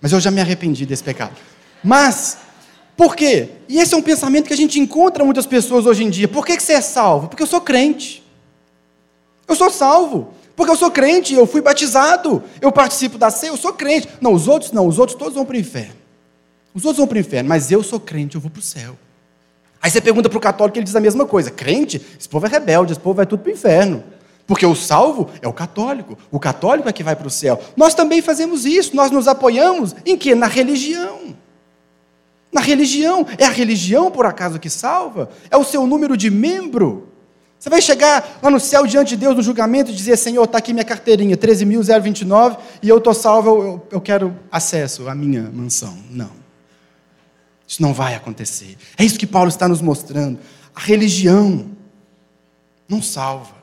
Mas 0.00 0.12
eu 0.12 0.20
já 0.20 0.30
me 0.30 0.40
arrependi 0.40 0.86
desse 0.86 1.02
pecado. 1.02 1.34
Mas, 1.82 2.38
por 2.96 3.16
quê? 3.16 3.50
E 3.68 3.80
esse 3.80 3.94
é 3.94 3.96
um 3.96 4.02
pensamento 4.02 4.46
que 4.46 4.52
a 4.52 4.56
gente 4.56 4.78
encontra 4.78 5.24
muitas 5.24 5.46
pessoas 5.46 5.84
hoje 5.84 6.04
em 6.04 6.10
dia. 6.10 6.28
Por 6.28 6.46
que 6.46 6.58
você 6.58 6.74
é 6.74 6.80
salvo? 6.80 7.28
Porque 7.28 7.42
eu 7.42 7.46
sou 7.46 7.60
crente. 7.60 8.22
Eu 9.48 9.56
sou 9.56 9.70
salvo. 9.70 10.32
Porque 10.58 10.72
eu 10.72 10.76
sou 10.76 10.90
crente, 10.90 11.34
eu 11.34 11.46
fui 11.46 11.60
batizado, 11.60 12.42
eu 12.60 12.72
participo 12.72 13.16
da 13.16 13.30
ceia, 13.30 13.50
eu 13.50 13.56
sou 13.56 13.72
crente. 13.72 14.08
Não, 14.20 14.32
os 14.32 14.48
outros 14.48 14.72
não, 14.72 14.88
os 14.88 14.98
outros 14.98 15.16
todos 15.16 15.34
vão 15.34 15.44
para 15.44 15.54
o 15.54 15.60
inferno. 15.60 15.94
Os 16.74 16.84
outros 16.84 16.98
vão 16.98 17.06
para 17.06 17.14
o 17.14 17.20
inferno, 17.20 17.48
mas 17.48 17.70
eu 17.70 17.80
sou 17.80 18.00
crente, 18.00 18.34
eu 18.34 18.40
vou 18.40 18.50
para 18.50 18.58
o 18.58 18.62
céu. 18.62 18.98
Aí 19.80 19.88
você 19.88 20.00
pergunta 20.00 20.28
para 20.28 20.36
o 20.36 20.40
católico, 20.40 20.76
ele 20.76 20.84
diz 20.84 20.96
a 20.96 21.00
mesma 21.00 21.24
coisa: 21.24 21.48
crente, 21.48 22.04
esse 22.18 22.28
povo 22.28 22.44
é 22.44 22.48
rebelde, 22.48 22.90
esse 22.90 23.00
povo 23.00 23.14
vai 23.14 23.24
tudo 23.24 23.40
para 23.40 23.50
o 23.50 23.52
inferno. 23.52 24.02
Porque 24.48 24.66
o 24.66 24.74
salvo 24.74 25.30
é 25.40 25.46
o 25.46 25.52
católico, 25.52 26.18
o 26.28 26.40
católico 26.40 26.88
é 26.88 26.92
que 26.92 27.04
vai 27.04 27.14
para 27.14 27.28
o 27.28 27.30
céu. 27.30 27.62
Nós 27.76 27.94
também 27.94 28.20
fazemos 28.20 28.64
isso, 28.64 28.96
nós 28.96 29.12
nos 29.12 29.28
apoiamos 29.28 29.94
em 30.04 30.16
que? 30.18 30.34
Na 30.34 30.48
religião. 30.48 31.36
Na 32.50 32.60
religião. 32.60 33.24
É 33.38 33.44
a 33.44 33.50
religião, 33.50 34.10
por 34.10 34.26
acaso, 34.26 34.58
que 34.58 34.68
salva? 34.68 35.30
É 35.52 35.56
o 35.56 35.62
seu 35.62 35.86
número 35.86 36.16
de 36.16 36.30
membro? 36.30 37.07
Você 37.58 37.68
vai 37.68 37.82
chegar 37.82 38.38
lá 38.40 38.50
no 38.50 38.60
céu 38.60 38.86
diante 38.86 39.10
de 39.10 39.16
Deus 39.16 39.34
no 39.34 39.42
julgamento 39.42 39.90
e 39.90 39.94
dizer: 39.94 40.16
Senhor, 40.16 40.44
está 40.44 40.58
aqui 40.58 40.72
minha 40.72 40.84
carteirinha, 40.84 41.36
13.029, 41.36 42.58
e 42.82 42.88
eu 42.88 42.98
estou 42.98 43.12
salvo, 43.12 43.48
eu, 43.48 43.86
eu 43.92 44.00
quero 44.00 44.36
acesso 44.50 45.08
à 45.08 45.14
minha 45.14 45.50
mansão. 45.52 45.96
Não. 46.10 46.30
Isso 47.66 47.82
não 47.82 47.92
vai 47.92 48.14
acontecer. 48.14 48.78
É 48.96 49.04
isso 49.04 49.18
que 49.18 49.26
Paulo 49.26 49.48
está 49.48 49.66
nos 49.68 49.82
mostrando. 49.82 50.38
A 50.74 50.80
religião 50.80 51.66
não 52.88 53.02
salva. 53.02 53.58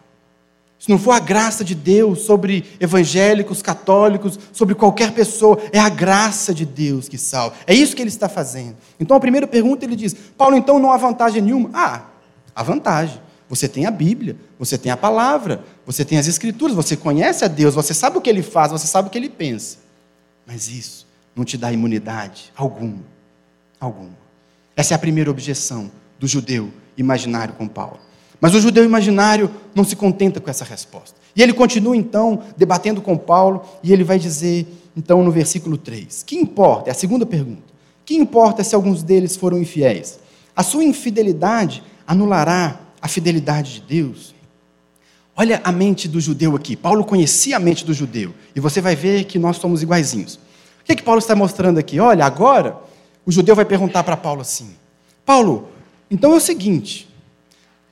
Se 0.78 0.90
não 0.90 1.00
for 1.00 1.14
a 1.14 1.20
graça 1.20 1.64
de 1.64 1.74
Deus 1.74 2.22
sobre 2.22 2.64
evangélicos, 2.80 3.62
católicos, 3.62 4.38
sobre 4.52 4.76
qualquer 4.76 5.14
pessoa, 5.14 5.58
é 5.72 5.80
a 5.80 5.90
graça 5.90 6.54
de 6.54 6.64
Deus 6.66 7.10
que 7.10 7.18
salva. 7.18 7.56
É 7.66 7.74
isso 7.74 7.96
que 7.96 8.02
ele 8.04 8.10
está 8.10 8.30
fazendo. 8.30 8.76
Então 9.00 9.16
a 9.18 9.20
primeira 9.20 9.48
pergunta 9.48 9.86
ele 9.86 9.96
diz: 9.96 10.14
Paulo, 10.38 10.56
então 10.56 10.78
não 10.78 10.92
há 10.92 10.98
vantagem 10.98 11.42
nenhuma? 11.42 11.72
Ah, 11.74 12.04
há 12.54 12.62
vantagem. 12.62 13.25
Você 13.48 13.68
tem 13.68 13.86
a 13.86 13.92
Bíblia, 13.92 14.36
você 14.58 14.78
tem 14.78 14.92
a 14.92 14.98
palavra, 14.98 15.64
você 15.86 16.04
tem 16.04 16.18
as 16.18 16.28
Escrituras, 16.28 16.76
você 16.76 16.98
conhece 16.98 17.46
a 17.46 17.48
Deus, 17.48 17.76
você 17.76 17.94
sabe 17.94 18.18
o 18.18 18.22
que 18.22 18.30
ele 18.30 18.42
faz, 18.42 18.72
você 18.72 18.88
sabe 18.88 19.08
o 19.08 19.12
que 19.12 19.18
ele 19.18 19.30
pensa. 19.30 19.78
Mas 20.48 20.68
isso 20.68 21.06
não 21.36 21.46
te 21.46 21.58
dá 21.58 21.72
imunidade 21.72 22.52
alguma. 22.56 23.04
Alguma. 23.80 24.18
Essa 24.76 24.94
é 24.94 24.96
a 24.96 25.00
primeira 25.00 25.30
objeção 25.30 25.92
do 26.20 26.28
judeu 26.28 26.72
imaginário 26.98 27.54
com 27.54 27.68
Paulo. 27.68 28.00
Mas 28.42 28.54
o 28.54 28.60
judeu 28.60 28.84
imaginário 28.84 29.50
não 29.74 29.84
se 29.84 29.96
contenta 29.96 30.40
com 30.40 30.50
essa 30.50 30.66
resposta. 30.66 31.20
E 31.36 31.42
ele 31.42 31.54
continua 31.54 31.96
então 31.96 32.44
debatendo 32.58 33.02
com 33.02 33.18
Paulo, 33.18 33.64
e 33.84 33.92
ele 33.94 34.04
vai 34.04 34.18
dizer, 34.18 34.68
então, 34.96 35.24
no 35.24 35.32
versículo 35.32 35.78
3: 35.78 36.24
Que 36.24 36.38
importa? 36.38 36.90
É 36.90 36.92
a 36.92 36.96
segunda 36.96 37.26
pergunta. 37.26 37.74
Que 38.06 38.16
importa 38.16 38.64
se 38.64 38.76
alguns 38.76 39.04
deles 39.04 39.36
foram 39.36 39.58
infiéis? 39.58 40.20
A 40.56 40.64
sua 40.64 40.84
infidelidade 40.84 41.84
anulará 42.08 42.80
a 43.06 43.08
fidelidade 43.08 43.76
de 43.76 43.82
Deus. 43.82 44.34
Olha 45.38 45.62
a 45.64 45.72
mente 45.72 46.08
do 46.08 46.20
judeu 46.20 46.56
aqui. 46.56 46.76
Paulo 46.76 47.06
conhecia 47.06 47.56
a 47.56 47.60
mente 47.60 47.86
do 47.86 47.94
judeu. 47.94 48.34
E 48.56 48.60
você 48.60 48.82
vai 48.82 48.96
ver 48.96 49.26
que 49.26 49.38
nós 49.38 49.58
somos 49.58 49.84
iguaizinhos. 49.84 50.36
O 50.82 50.84
que, 50.84 50.94
é 50.94 50.96
que 50.96 51.04
Paulo 51.04 51.20
está 51.20 51.36
mostrando 51.36 51.78
aqui? 51.78 52.00
Olha, 52.00 52.26
agora 52.26 52.76
o 53.24 53.32
judeu 53.32 53.56
vai 53.56 53.64
perguntar 53.64 54.04
para 54.04 54.18
Paulo 54.18 54.42
assim: 54.42 54.76
Paulo, 55.24 55.70
então 56.10 56.34
é 56.34 56.38
o 56.38 56.40
seguinte. 56.40 57.08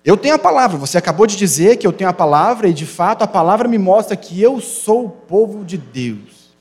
Eu 0.04 0.18
tenho 0.18 0.34
a 0.34 0.40
palavra, 0.40 0.78
você 0.78 0.98
acabou 0.98 1.28
de 1.28 1.38
dizer 1.38 1.78
que 1.78 1.86
eu 1.86 1.94
tenho 1.94 2.10
a 2.10 2.14
palavra, 2.14 2.68
e 2.68 2.74
de 2.74 2.86
fato 2.86 3.22
a 3.22 3.28
palavra 3.28 3.68
me 3.68 3.78
mostra 3.78 4.18
que 4.18 4.42
eu 4.42 4.60
sou 4.60 5.06
o 5.06 5.10
povo 5.10 5.64
de 5.64 5.78
Deus. 5.78 6.52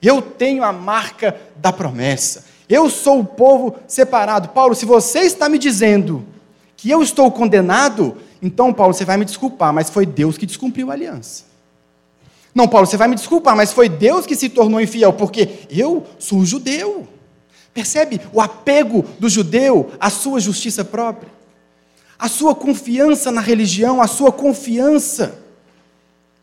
Eu 0.00 0.22
tenho 0.22 0.62
a 0.62 0.72
marca 0.72 1.36
da 1.56 1.72
promessa. 1.72 2.44
Eu 2.68 2.88
sou 2.88 3.20
o 3.20 3.24
povo 3.24 3.74
separado. 3.88 4.50
Paulo, 4.50 4.76
se 4.76 4.86
você 4.86 5.20
está 5.20 5.48
me 5.48 5.58
dizendo 5.58 6.24
que 6.78 6.88
eu 6.88 7.02
estou 7.02 7.30
condenado, 7.32 8.16
então, 8.40 8.72
Paulo, 8.72 8.94
você 8.94 9.04
vai 9.04 9.16
me 9.16 9.24
desculpar, 9.24 9.74
mas 9.74 9.90
foi 9.90 10.06
Deus 10.06 10.38
que 10.38 10.46
descumpriu 10.46 10.90
a 10.90 10.94
aliança. 10.94 11.44
Não, 12.54 12.68
Paulo, 12.68 12.86
você 12.86 12.96
vai 12.96 13.08
me 13.08 13.16
desculpar, 13.16 13.56
mas 13.56 13.72
foi 13.72 13.88
Deus 13.88 14.24
que 14.24 14.36
se 14.36 14.48
tornou 14.48 14.80
infiel, 14.80 15.12
porque 15.12 15.66
eu 15.68 16.06
sou 16.20 16.44
judeu. 16.44 17.06
Percebe 17.74 18.20
o 18.32 18.40
apego 18.40 19.04
do 19.18 19.28
judeu 19.28 19.90
à 19.98 20.08
sua 20.08 20.38
justiça 20.38 20.84
própria? 20.84 21.30
A 22.16 22.28
sua 22.28 22.54
confiança 22.54 23.32
na 23.32 23.40
religião, 23.40 24.00
a 24.00 24.06
sua 24.06 24.30
confiança 24.30 25.36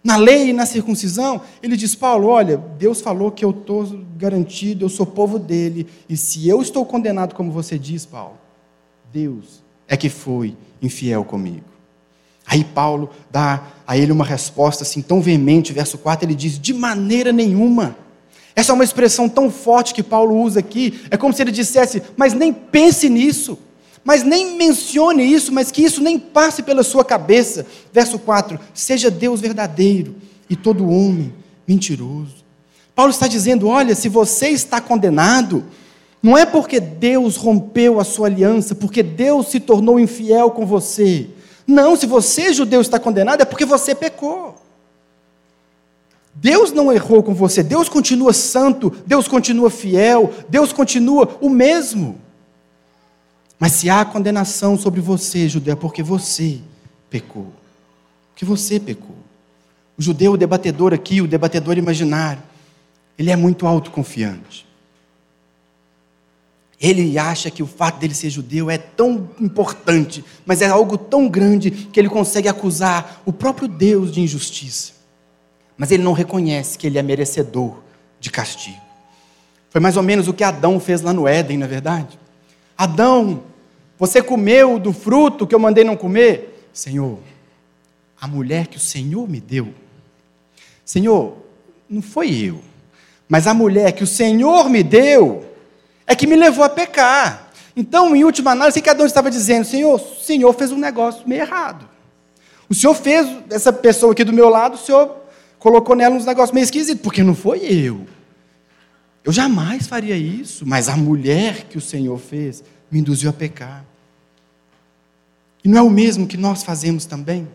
na 0.03 0.17
lei 0.17 0.49
e 0.49 0.53
na 0.53 0.65
circuncisão. 0.65 1.41
Ele 1.63 1.77
diz: 1.77 1.95
Paulo, 1.95 2.27
olha, 2.27 2.57
Deus 2.77 2.99
falou 2.99 3.31
que 3.31 3.43
eu 3.43 3.51
estou 3.51 3.85
garantido, 4.17 4.83
eu 4.83 4.89
sou 4.89 5.05
povo 5.05 5.39
dele, 5.39 5.87
e 6.09 6.17
se 6.17 6.47
eu 6.47 6.61
estou 6.61 6.85
condenado, 6.85 7.33
como 7.35 7.51
você 7.51 7.79
diz, 7.79 8.05
Paulo, 8.05 8.37
Deus 9.13 9.64
é 9.87 9.95
que 9.95 10.09
foi 10.09 10.55
infiel 10.81 11.23
comigo. 11.23 11.63
Aí 12.45 12.63
Paulo 12.63 13.09
dá 13.31 13.63
a 13.87 13.97
ele 13.97 14.11
uma 14.11 14.25
resposta 14.25 14.83
assim 14.83 15.01
tão 15.01 15.21
veemente, 15.21 15.73
verso 15.73 15.97
4, 15.97 16.25
ele 16.25 16.35
diz: 16.35 16.59
de 16.59 16.73
maneira 16.73 17.31
nenhuma. 17.31 17.95
Essa 18.55 18.71
é 18.71 18.75
uma 18.75 18.83
expressão 18.83 19.27
tão 19.27 19.51
forte 19.51 19.93
que 19.93 20.01
Paulo 20.01 20.41
usa 20.41 20.59
aqui, 20.59 21.01
é 21.11 21.17
como 21.17 21.33
se 21.33 21.41
ele 21.41 21.51
dissesse, 21.51 22.01
mas 22.15 22.33
nem 22.33 22.53
pense 22.53 23.09
nisso, 23.09 23.59
mas 24.01 24.23
nem 24.23 24.55
mencione 24.55 25.23
isso, 25.23 25.51
mas 25.51 25.71
que 25.71 25.83
isso 25.83 26.01
nem 26.01 26.17
passe 26.17 26.63
pela 26.63 26.83
sua 26.83 27.03
cabeça. 27.03 27.65
Verso 27.91 28.17
4: 28.19 28.59
seja 28.73 29.11
Deus 29.11 29.41
verdadeiro 29.41 30.15
e 30.49 30.55
todo 30.55 30.89
homem 30.89 31.33
mentiroso. 31.67 32.45
Paulo 32.93 33.11
está 33.11 33.27
dizendo: 33.27 33.67
olha, 33.67 33.95
se 33.95 34.07
você 34.07 34.49
está 34.49 34.79
condenado, 34.79 35.65
não 36.25 36.37
é 36.37 36.45
porque 36.45 36.79
Deus 36.79 37.35
rompeu 37.35 37.99
a 37.99 38.03
sua 38.03 38.27
aliança, 38.27 38.73
porque 38.73 39.03
Deus 39.03 39.47
se 39.47 39.59
tornou 39.59 39.99
infiel 39.99 40.51
com 40.51 40.65
você 40.65 41.29
não, 41.67 41.95
se 41.95 42.05
você, 42.05 42.53
judeu, 42.53 42.79
está 42.79 42.99
condenado, 42.99 43.41
é 43.41 43.45
porque 43.45 43.65
você 43.65 43.95
pecou. 43.95 44.55
Deus 46.33 46.71
não 46.71 46.91
errou 46.91 47.23
com 47.23 47.33
você, 47.33 47.63
Deus 47.63 47.89
continua 47.89 48.33
santo, 48.33 48.93
Deus 49.05 49.27
continua 49.27 49.69
fiel, 49.69 50.33
Deus 50.49 50.71
continua 50.71 51.37
o 51.41 51.49
mesmo. 51.49 52.19
Mas 53.57 53.71
se 53.71 53.89
há 53.89 54.03
condenação 54.03 54.77
sobre 54.77 54.99
você, 54.99 55.47
judeu, 55.47 55.73
é 55.73 55.75
porque 55.75 56.03
você 56.03 56.59
pecou. 57.09 57.51
Porque 58.31 58.45
você 58.45 58.79
pecou. 58.79 59.15
O 59.97 60.01
judeu, 60.01 60.33
o 60.33 60.37
debatedor 60.37 60.93
aqui, 60.93 61.21
o 61.21 61.27
debatedor 61.27 61.77
imaginário, 61.77 62.43
ele 63.17 63.31
é 63.31 63.35
muito 63.35 63.65
autoconfiante. 63.65 64.64
Ele 66.79 67.17
acha 67.17 67.49
que 67.49 67.63
o 67.63 67.67
fato 67.67 67.99
dele 67.99 68.13
ser 68.13 68.29
judeu 68.29 68.69
é 68.69 68.77
tão 68.77 69.29
importante, 69.39 70.23
mas 70.45 70.61
é 70.61 70.67
algo 70.67 70.97
tão 70.97 71.27
grande 71.27 71.71
que 71.71 71.99
ele 71.99 72.09
consegue 72.09 72.49
acusar 72.49 73.21
o 73.25 73.31
próprio 73.31 73.67
Deus 73.67 74.11
de 74.11 74.21
injustiça. 74.21 74.93
Mas 75.77 75.91
ele 75.91 76.03
não 76.03 76.13
reconhece 76.13 76.77
que 76.77 76.85
ele 76.85 76.97
é 76.97 77.01
merecedor 77.01 77.77
de 78.19 78.29
castigo. 78.29 78.81
Foi 79.69 79.81
mais 79.81 79.97
ou 79.97 80.03
menos 80.03 80.27
o 80.27 80.33
que 80.33 80.43
Adão 80.43 80.79
fez 80.79 81.01
lá 81.01 81.13
no 81.13 81.27
Éden, 81.27 81.57
não 81.57 81.65
é 81.65 81.69
verdade? 81.69 82.19
Adão, 82.77 83.43
você 83.97 84.21
comeu 84.21 84.77
do 84.77 84.91
fruto 84.91 85.47
que 85.47 85.55
eu 85.55 85.59
mandei 85.59 85.83
não 85.83 85.95
comer? 85.95 86.67
Senhor, 86.73 87.19
a 88.19 88.27
mulher 88.27 88.67
que 88.67 88.77
o 88.77 88.81
Senhor 88.81 89.27
me 89.29 89.39
deu. 89.39 89.73
Senhor, 90.83 91.37
não 91.89 92.01
foi 92.01 92.31
eu, 92.31 92.61
mas 93.29 93.47
a 93.47 93.53
mulher 93.53 93.93
que 93.93 94.03
o 94.03 94.07
Senhor 94.07 94.69
me 94.69 94.83
deu 94.83 95.45
é 96.07 96.15
que 96.15 96.27
me 96.27 96.35
levou 96.35 96.63
a 96.63 96.69
pecar. 96.69 97.49
Então, 97.75 98.15
em 98.15 98.23
última 98.23 98.51
análise, 98.51 98.79
o 98.79 98.81
que 98.81 98.89
Adão 98.89 99.05
estava 99.05 99.29
dizendo? 99.29 99.65
Senhor, 99.65 99.95
o 99.95 100.23
Senhor 100.23 100.53
fez 100.53 100.71
um 100.71 100.77
negócio 100.77 101.27
meio 101.27 101.41
errado. 101.41 101.87
O 102.69 102.73
Senhor 102.73 102.93
fez 102.93 103.27
essa 103.49 103.71
pessoa 103.71 104.13
aqui 104.13 104.23
do 104.23 104.33
meu 104.33 104.49
lado, 104.49 104.75
o 104.75 104.77
Senhor 104.77 105.15
colocou 105.59 105.95
nela 105.95 106.15
uns 106.15 106.25
negócios 106.25 106.53
meio 106.53 106.63
esquisitos, 106.63 107.01
porque 107.01 107.23
não 107.23 107.35
foi 107.35 107.59
eu. 107.59 108.07
Eu 109.23 109.31
jamais 109.31 109.87
faria 109.87 110.15
isso, 110.15 110.65
mas 110.65 110.87
a 110.87 110.95
mulher 110.95 111.65
que 111.65 111.77
o 111.77 111.81
Senhor 111.81 112.17
fez 112.19 112.63
me 112.89 112.99
induziu 112.99 113.29
a 113.29 113.33
pecar. 113.33 113.83
E 115.63 115.67
não 115.67 115.79
é 115.79 115.81
o 115.81 115.89
mesmo 115.89 116.27
que 116.27 116.37
nós 116.37 116.63
fazemos 116.63 117.05
também? 117.05 117.47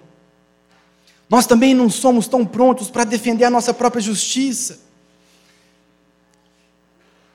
Nós 1.29 1.47
também 1.47 1.73
não 1.73 1.89
somos 1.89 2.27
tão 2.27 2.45
prontos 2.45 2.91
para 2.91 3.05
defender 3.05 3.45
a 3.45 3.51
nossa 3.51 3.73
própria 3.73 4.03
justiça. 4.03 4.81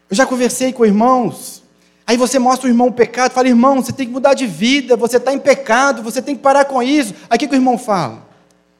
Eu 0.09 0.15
já 0.15 0.25
conversei 0.25 0.71
com 0.71 0.85
irmãos. 0.85 1.63
Aí 2.07 2.17
você 2.17 2.37
mostra 2.37 2.67
o 2.67 2.69
irmão 2.69 2.87
o 2.87 2.93
pecado, 2.93 3.31
fala, 3.31 3.47
irmão, 3.47 3.81
você 3.81 3.91
tem 3.91 4.05
que 4.05 4.11
mudar 4.11 4.35
de 4.35 4.45
vida, 4.45 4.95
você 4.95 5.17
está 5.17 5.33
em 5.33 5.39
pecado, 5.39 6.03
você 6.03 6.21
tem 6.21 6.35
que 6.35 6.41
parar 6.41 6.65
com 6.65 6.81
isso. 6.83 7.15
Aí 7.29 7.35
o 7.35 7.39
que, 7.39 7.47
que 7.47 7.53
o 7.53 7.57
irmão 7.57 7.77
fala? 7.77 8.27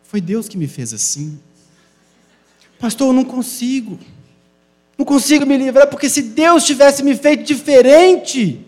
Foi 0.03 0.21
Deus 0.21 0.47
que 0.47 0.57
me 0.57 0.67
fez 0.67 0.93
assim. 0.93 1.39
Pastor, 2.79 3.07
eu 3.07 3.13
não 3.13 3.25
consigo. 3.25 3.97
Não 4.97 5.05
consigo 5.05 5.45
me 5.45 5.57
livrar, 5.57 5.87
porque 5.87 6.07
se 6.07 6.21
Deus 6.21 6.63
tivesse 6.63 7.03
me 7.03 7.15
feito 7.15 7.43
diferente, 7.43 8.65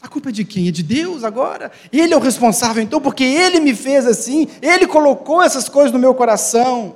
a 0.00 0.08
culpa 0.08 0.28
é 0.28 0.32
de 0.32 0.44
quem? 0.44 0.68
É 0.68 0.70
de 0.70 0.84
Deus 0.84 1.24
agora? 1.24 1.72
Ele 1.92 2.14
é 2.14 2.16
o 2.16 2.20
responsável, 2.20 2.82
então, 2.82 3.00
porque 3.00 3.24
Ele 3.24 3.58
me 3.58 3.74
fez 3.74 4.06
assim, 4.06 4.46
Ele 4.62 4.86
colocou 4.86 5.42
essas 5.42 5.68
coisas 5.68 5.92
no 5.92 5.98
meu 5.98 6.14
coração. 6.14 6.94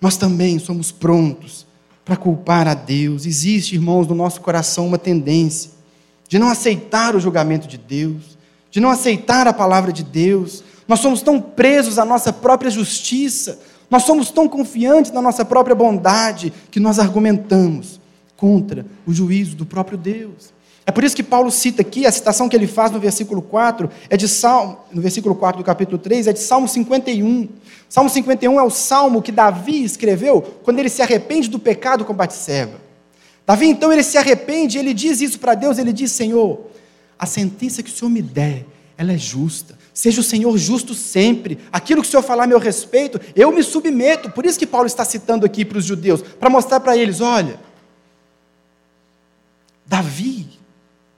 Nós 0.00 0.16
também 0.16 0.58
somos 0.58 0.92
prontos 0.92 1.66
para 2.04 2.16
culpar 2.16 2.68
a 2.68 2.74
Deus. 2.74 3.26
Existe, 3.26 3.74
irmãos, 3.74 4.06
no 4.06 4.14
nosso 4.14 4.40
coração 4.40 4.86
uma 4.86 4.98
tendência 4.98 5.70
de 6.28 6.38
não 6.38 6.48
aceitar 6.48 7.14
o 7.14 7.20
julgamento 7.20 7.66
de 7.66 7.78
Deus, 7.78 8.36
de 8.70 8.80
não 8.80 8.90
aceitar 8.90 9.46
a 9.46 9.52
palavra 9.52 9.92
de 9.92 10.02
Deus. 10.02 10.62
Nós 10.86 11.00
somos 11.00 11.22
tão 11.22 11.40
presos 11.40 11.98
à 11.98 12.04
nossa 12.04 12.32
própria 12.32 12.70
justiça, 12.70 13.58
nós 13.90 14.02
somos 14.02 14.30
tão 14.30 14.48
confiantes 14.48 15.12
na 15.12 15.22
nossa 15.22 15.44
própria 15.44 15.74
bondade 15.74 16.52
que 16.70 16.80
nós 16.80 16.98
argumentamos 16.98 18.00
contra 18.36 18.84
o 19.06 19.12
juízo 19.12 19.56
do 19.56 19.64
próprio 19.64 19.96
Deus. 19.96 20.52
É 20.86 20.92
por 20.92 21.02
isso 21.02 21.16
que 21.16 21.22
Paulo 21.22 21.50
cita 21.50 21.80
aqui, 21.80 22.04
a 22.04 22.12
citação 22.12 22.48
que 22.48 22.54
ele 22.54 22.66
faz 22.66 22.90
no 22.90 23.00
versículo 23.00 23.40
4, 23.40 23.88
é 24.10 24.16
de 24.16 24.28
Salmo, 24.28 24.78
no 24.92 25.00
versículo 25.00 25.34
4 25.34 25.58
do 25.58 25.64
capítulo 25.64 25.96
3, 25.98 26.26
é 26.26 26.32
de 26.32 26.40
Salmo 26.40 26.68
51. 26.68 27.48
Salmo 27.88 28.10
51 28.10 28.60
é 28.60 28.62
o 28.62 28.70
salmo 28.70 29.22
que 29.22 29.32
Davi 29.32 29.82
escreveu 29.82 30.42
quando 30.62 30.78
ele 30.78 30.90
se 30.90 31.00
arrepende 31.00 31.48
do 31.48 31.58
pecado 31.58 32.04
com 32.04 32.12
Batseba. 32.12 32.82
Davi, 33.46 33.66
então, 33.66 33.92
ele 33.92 34.02
se 34.02 34.18
arrepende, 34.18 34.78
ele 34.78 34.92
diz 34.92 35.20
isso 35.20 35.38
para 35.38 35.54
Deus, 35.54 35.78
ele 35.78 35.92
diz, 35.92 36.12
Senhor, 36.12 36.66
a 37.18 37.26
sentença 37.26 37.82
que 37.82 37.90
o 37.90 37.92
Senhor 37.92 38.10
me 38.10 38.22
der, 38.22 38.66
ela 38.96 39.12
é 39.12 39.18
justa. 39.18 39.78
Seja 39.92 40.20
o 40.20 40.24
Senhor 40.24 40.56
justo 40.58 40.94
sempre. 40.94 41.58
Aquilo 41.72 42.02
que 42.02 42.08
o 42.08 42.10
Senhor 42.10 42.22
falar 42.22 42.44
a 42.44 42.46
meu 42.46 42.58
respeito, 42.58 43.20
eu 43.36 43.52
me 43.52 43.62
submeto. 43.62 44.30
Por 44.30 44.44
isso 44.44 44.58
que 44.58 44.66
Paulo 44.66 44.86
está 44.86 45.04
citando 45.04 45.46
aqui 45.46 45.64
para 45.64 45.78
os 45.78 45.84
judeus, 45.84 46.20
para 46.22 46.50
mostrar 46.50 46.80
para 46.80 46.96
eles, 46.96 47.20
olha, 47.20 47.60
Davi 49.86 50.53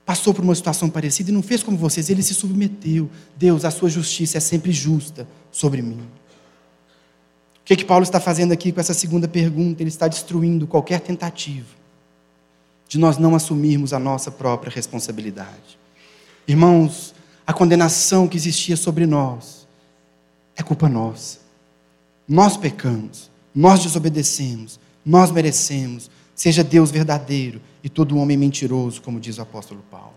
passou 0.06 0.32
por 0.32 0.44
uma 0.44 0.54
situação 0.54 0.88
parecida 0.88 1.30
e 1.30 1.34
não 1.34 1.42
fez 1.42 1.64
como 1.64 1.76
vocês, 1.76 2.08
ele 2.08 2.22
se 2.22 2.32
submeteu. 2.32 3.10
Deus, 3.36 3.64
a 3.64 3.72
sua 3.72 3.90
justiça 3.90 4.38
é 4.38 4.40
sempre 4.40 4.70
justa 4.70 5.26
sobre 5.50 5.82
mim. 5.82 6.00
O 7.60 7.64
que, 7.64 7.72
é 7.72 7.76
que 7.76 7.84
Paulo 7.84 8.04
está 8.04 8.20
fazendo 8.20 8.52
aqui 8.52 8.70
com 8.70 8.78
essa 8.78 8.94
segunda 8.94 9.26
pergunta? 9.26 9.82
Ele 9.82 9.90
está 9.90 10.06
destruindo 10.06 10.68
qualquer 10.68 11.00
tentativa 11.00 11.66
de 12.88 12.98
nós 12.98 13.18
não 13.18 13.34
assumirmos 13.34 13.92
a 13.92 13.98
nossa 13.98 14.30
própria 14.30 14.70
responsabilidade. 14.70 15.76
Irmãos, 16.46 17.12
a 17.44 17.52
condenação 17.52 18.28
que 18.28 18.36
existia 18.36 18.76
sobre 18.76 19.06
nós 19.06 19.66
é 20.54 20.62
culpa 20.62 20.88
nossa. 20.88 21.38
Nós 22.28 22.56
pecamos, 22.56 23.30
nós 23.54 23.82
desobedecemos, 23.82 24.78
nós 25.04 25.32
merecemos. 25.32 26.10
Seja 26.36 26.62
Deus 26.62 26.92
verdadeiro 26.92 27.60
e 27.82 27.88
todo 27.88 28.16
homem 28.16 28.36
mentiroso, 28.36 29.02
como 29.02 29.18
diz 29.18 29.38
o 29.38 29.42
apóstolo 29.42 29.82
Paulo. 29.90 30.14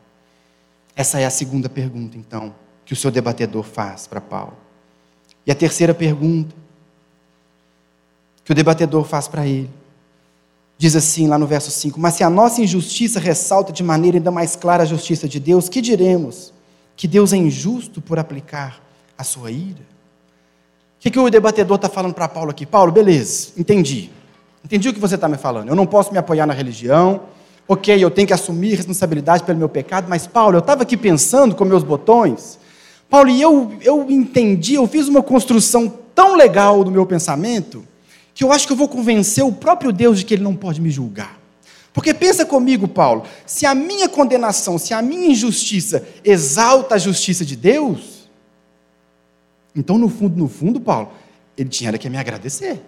Essa 0.96 1.20
é 1.20 1.26
a 1.26 1.30
segunda 1.32 1.70
pergunta, 1.70 2.18
então, 2.18 2.54
que 2.86 2.94
o 2.94 2.96
seu 2.96 3.10
debatedor 3.10 3.64
faz 3.64 4.06
para 4.06 4.22
Paulo. 4.22 4.58
E 5.48 5.52
a 5.52 5.56
terceira 5.56 5.96
pergunta 5.96 6.54
que 8.44 8.52
o 8.52 8.56
debatedor 8.56 9.06
faz 9.06 9.28
para 9.28 9.48
ele 9.48 9.70
diz 10.80 10.96
assim, 10.96 11.28
lá 11.28 11.38
no 11.38 11.46
verso 11.46 11.70
5: 11.70 12.00
Mas 12.00 12.16
se 12.16 12.24
a 12.24 12.30
nossa 12.30 12.62
injustiça 12.62 13.20
ressalta 13.20 13.72
de 13.72 13.84
maneira 13.84 14.18
ainda 14.18 14.32
mais 14.32 14.56
clara 14.56 14.84
a 14.84 14.86
justiça 14.86 15.28
de 15.28 15.40
Deus, 15.40 15.68
que 15.68 15.82
diremos? 15.82 16.54
Que 16.96 17.08
Deus 17.08 17.34
é 17.34 17.38
injusto 17.38 18.02
por 18.02 18.18
aplicar 18.18 18.82
a 19.18 19.24
sua 19.24 19.52
ira? 19.52 19.82
O 20.98 21.02
que, 21.02 21.12
que 21.12 21.20
o 21.20 21.30
debatedor 21.30 21.76
está 21.76 21.90
falando 21.90 22.14
para 22.14 22.28
Paulo 22.28 22.52
aqui? 22.52 22.66
Paulo, 22.66 22.92
beleza, 22.92 23.52
entendi. 23.58 24.10
Entendi 24.64 24.90
o 24.90 24.94
que 24.94 25.00
você 25.00 25.16
está 25.16 25.28
me 25.28 25.38
falando. 25.38 25.70
Eu 25.70 25.76
não 25.76 25.86
posso 25.86 26.12
me 26.12 26.18
apoiar 26.18 26.46
na 26.46 26.54
religião, 26.54 27.22
ok, 27.68 28.04
eu 28.04 28.10
tenho 28.10 28.28
que 28.28 28.34
assumir 28.34 28.76
responsabilidade 28.76 29.44
pelo 29.44 29.58
meu 29.58 29.70
pecado, 29.70 30.08
mas 30.10 30.26
Paulo, 30.26 30.56
eu 30.56 30.60
estava 30.60 30.84
aqui 30.84 30.98
pensando 30.98 31.56
com 31.56 31.64
meus 31.64 31.84
botões, 31.84 32.60
Paulo, 33.10 33.30
e 33.30 33.42
eu, 33.42 33.72
eu 33.82 34.10
entendi, 34.10 34.76
eu 34.76 34.88
fiz 34.88 35.08
uma 35.08 35.24
construção 35.24 35.92
tão 36.14 36.36
legal 36.36 36.84
do 36.84 36.92
meu 36.92 37.06
pensamento, 37.06 37.84
que 38.36 38.44
eu 38.44 38.52
acho 38.52 38.68
que 38.68 38.74
eu 38.74 38.78
vou 38.78 38.88
convencer 38.88 39.44
o 39.44 39.52
próprio 39.52 39.92
Deus 39.92 40.20
de 40.20 40.26
que 40.26 40.34
ele 40.34 40.44
não 40.44 40.56
pode 40.56 40.80
me 40.80 40.90
julgar. 40.90 41.40
Porque 41.92 42.14
pensa 42.14 42.46
comigo, 42.46 42.88
Paulo, 42.88 43.24
se 43.46 43.66
a 43.66 43.74
minha 43.74 44.08
condenação, 44.08 44.78
se 44.78 44.94
a 44.94 45.02
minha 45.02 45.32
injustiça 45.32 46.08
exalta 46.24 46.96
a 46.96 46.98
justiça 46.98 47.44
de 47.44 47.56
Deus, 47.56 48.30
então 49.76 49.98
no 49.98 50.10
fundo, 50.10 50.38
no 50.38 50.48
fundo, 50.48 50.80
Paulo, 50.80 51.12
Ele 51.58 51.70
tinha 51.70 51.98
que 51.98 52.10
me 52.10 52.18
agradecer. 52.18 52.82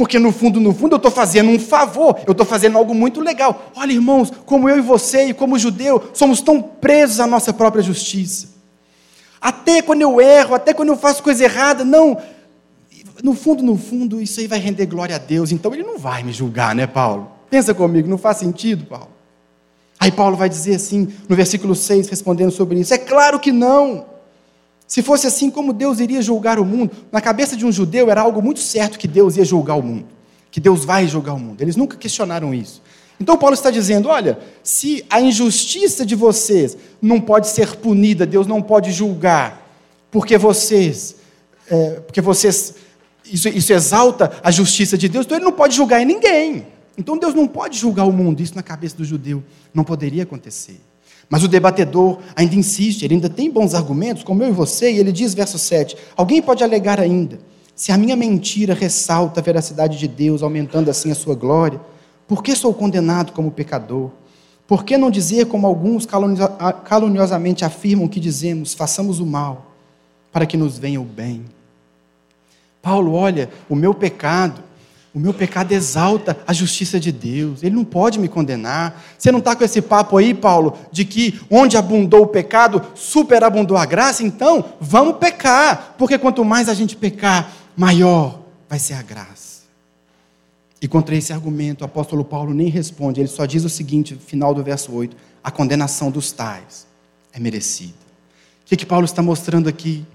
Porque 0.00 0.18
no 0.18 0.32
fundo, 0.32 0.58
no 0.58 0.72
fundo, 0.72 0.94
eu 0.94 0.96
estou 0.96 1.10
fazendo 1.10 1.50
um 1.50 1.58
favor, 1.58 2.18
eu 2.26 2.32
estou 2.32 2.46
fazendo 2.46 2.78
algo 2.78 2.94
muito 2.94 3.20
legal. 3.20 3.70
Olha, 3.76 3.92
irmãos, 3.92 4.32
como 4.46 4.66
eu 4.66 4.78
e 4.78 4.80
você, 4.80 5.24
e 5.26 5.34
como 5.34 5.58
judeu, 5.58 6.02
somos 6.14 6.40
tão 6.40 6.62
presos 6.62 7.20
à 7.20 7.26
nossa 7.26 7.52
própria 7.52 7.82
justiça. 7.82 8.48
Até 9.38 9.82
quando 9.82 10.00
eu 10.00 10.18
erro, 10.18 10.54
até 10.54 10.72
quando 10.72 10.88
eu 10.88 10.96
faço 10.96 11.22
coisa 11.22 11.44
errada, 11.44 11.84
não. 11.84 12.16
No 13.22 13.34
fundo, 13.34 13.62
no 13.62 13.76
fundo, 13.76 14.22
isso 14.22 14.40
aí 14.40 14.46
vai 14.46 14.58
render 14.58 14.86
glória 14.86 15.16
a 15.16 15.18
Deus. 15.18 15.52
Então 15.52 15.74
ele 15.74 15.82
não 15.82 15.98
vai 15.98 16.22
me 16.22 16.32
julgar, 16.32 16.74
né, 16.74 16.86
Paulo? 16.86 17.30
Pensa 17.50 17.74
comigo, 17.74 18.08
não 18.08 18.16
faz 18.16 18.38
sentido, 18.38 18.86
Paulo. 18.86 19.10
Aí 19.98 20.10
Paulo 20.10 20.34
vai 20.34 20.48
dizer 20.48 20.76
assim, 20.76 21.08
no 21.28 21.36
versículo 21.36 21.74
6, 21.74 22.08
respondendo 22.08 22.52
sobre 22.52 22.80
isso: 22.80 22.94
É 22.94 22.98
claro 22.98 23.38
que 23.38 23.52
não. 23.52 24.06
Se 24.90 25.02
fosse 25.02 25.24
assim, 25.24 25.50
como 25.50 25.72
Deus 25.72 26.00
iria 26.00 26.20
julgar 26.20 26.58
o 26.58 26.64
mundo? 26.64 26.90
Na 27.12 27.20
cabeça 27.20 27.56
de 27.56 27.64
um 27.64 27.70
judeu 27.70 28.10
era 28.10 28.22
algo 28.22 28.42
muito 28.42 28.58
certo 28.58 28.98
que 28.98 29.06
Deus 29.06 29.36
ia 29.36 29.44
julgar 29.44 29.76
o 29.76 29.82
mundo, 29.82 30.06
que 30.50 30.58
Deus 30.58 30.84
vai 30.84 31.06
julgar 31.06 31.34
o 31.34 31.38
mundo. 31.38 31.62
Eles 31.62 31.76
nunca 31.76 31.96
questionaram 31.96 32.52
isso. 32.52 32.82
Então 33.20 33.38
Paulo 33.38 33.54
está 33.54 33.70
dizendo: 33.70 34.08
olha, 34.08 34.36
se 34.64 35.04
a 35.08 35.20
injustiça 35.20 36.04
de 36.04 36.16
vocês 36.16 36.76
não 37.00 37.20
pode 37.20 37.46
ser 37.46 37.76
punida, 37.76 38.26
Deus 38.26 38.48
não 38.48 38.60
pode 38.60 38.90
julgar, 38.90 39.64
porque 40.10 40.36
vocês, 40.36 41.14
é, 41.70 42.00
porque 42.00 42.20
vocês, 42.20 42.74
isso, 43.24 43.48
isso 43.48 43.72
exalta 43.72 44.40
a 44.42 44.50
justiça 44.50 44.98
de 44.98 45.08
Deus, 45.08 45.24
então 45.24 45.38
Ele 45.38 45.44
não 45.44 45.52
pode 45.52 45.76
julgar 45.76 46.02
em 46.02 46.04
ninguém. 46.04 46.66
Então 46.98 47.16
Deus 47.16 47.32
não 47.32 47.46
pode 47.46 47.78
julgar 47.78 48.06
o 48.06 48.12
mundo. 48.12 48.42
Isso 48.42 48.56
na 48.56 48.62
cabeça 48.62 48.96
do 48.96 49.04
judeu 49.04 49.40
não 49.72 49.84
poderia 49.84 50.24
acontecer. 50.24 50.80
Mas 51.30 51.44
o 51.44 51.48
debatedor 51.48 52.18
ainda 52.34 52.56
insiste, 52.56 53.04
ele 53.04 53.14
ainda 53.14 53.30
tem 53.30 53.48
bons 53.48 53.72
argumentos, 53.72 54.24
como 54.24 54.42
eu 54.42 54.48
e 54.48 54.52
você, 54.52 54.90
e 54.90 54.98
ele 54.98 55.12
diz, 55.12 55.32
verso 55.32 55.60
7: 55.60 55.96
Alguém 56.16 56.42
pode 56.42 56.64
alegar 56.64 56.98
ainda, 56.98 57.38
se 57.72 57.92
a 57.92 57.96
minha 57.96 58.16
mentira 58.16 58.74
ressalta 58.74 59.38
a 59.38 59.42
veracidade 59.42 59.96
de 59.96 60.08
Deus, 60.08 60.42
aumentando 60.42 60.90
assim 60.90 61.12
a 61.12 61.14
sua 61.14 61.36
glória, 61.36 61.80
por 62.26 62.42
que 62.42 62.54
sou 62.56 62.74
condenado 62.74 63.30
como 63.32 63.52
pecador? 63.52 64.10
Por 64.66 64.84
que 64.84 64.98
não 64.98 65.10
dizer, 65.10 65.46
como 65.46 65.66
alguns 65.66 66.06
caluniosamente 66.84 67.64
afirmam 67.64 68.08
que 68.08 68.20
dizemos, 68.20 68.74
façamos 68.74 69.20
o 69.20 69.26
mal, 69.26 69.72
para 70.32 70.46
que 70.46 70.56
nos 70.56 70.78
venha 70.78 71.00
o 71.00 71.04
bem? 71.04 71.44
Paulo, 72.82 73.12
olha, 73.12 73.50
o 73.68 73.74
meu 73.74 73.94
pecado 73.94 74.62
o 75.12 75.18
meu 75.18 75.34
pecado 75.34 75.72
exalta 75.72 76.38
a 76.46 76.52
justiça 76.52 77.00
de 77.00 77.10
Deus, 77.10 77.62
Ele 77.62 77.74
não 77.74 77.84
pode 77.84 78.18
me 78.18 78.28
condenar. 78.28 79.02
Você 79.18 79.32
não 79.32 79.40
está 79.40 79.56
com 79.56 79.64
esse 79.64 79.82
papo 79.82 80.16
aí, 80.16 80.32
Paulo, 80.32 80.78
de 80.92 81.04
que 81.04 81.40
onde 81.50 81.76
abundou 81.76 82.22
o 82.22 82.28
pecado, 82.28 82.80
superabundou 82.94 83.76
a 83.76 83.84
graça? 83.84 84.22
Então, 84.22 84.64
vamos 84.80 85.16
pecar, 85.16 85.96
porque 85.98 86.16
quanto 86.16 86.44
mais 86.44 86.68
a 86.68 86.74
gente 86.74 86.96
pecar, 86.96 87.52
maior 87.76 88.40
vai 88.68 88.78
ser 88.78 88.94
a 88.94 89.02
graça. 89.02 89.60
E 90.80 90.86
contra 90.86 91.14
esse 91.14 91.32
argumento, 91.32 91.82
o 91.82 91.84
apóstolo 91.84 92.24
Paulo 92.24 92.54
nem 92.54 92.68
responde, 92.68 93.20
ele 93.20 93.28
só 93.28 93.44
diz 93.44 93.64
o 93.64 93.68
seguinte, 93.68 94.14
final 94.14 94.54
do 94.54 94.62
verso 94.62 94.92
8: 94.92 95.16
a 95.42 95.50
condenação 95.50 96.10
dos 96.10 96.30
tais 96.30 96.86
é 97.32 97.40
merecida. 97.40 97.94
O 98.62 98.66
que, 98.66 98.76
que 98.76 98.86
Paulo 98.86 99.04
está 99.04 99.20
mostrando 99.20 99.68
aqui? 99.68 100.06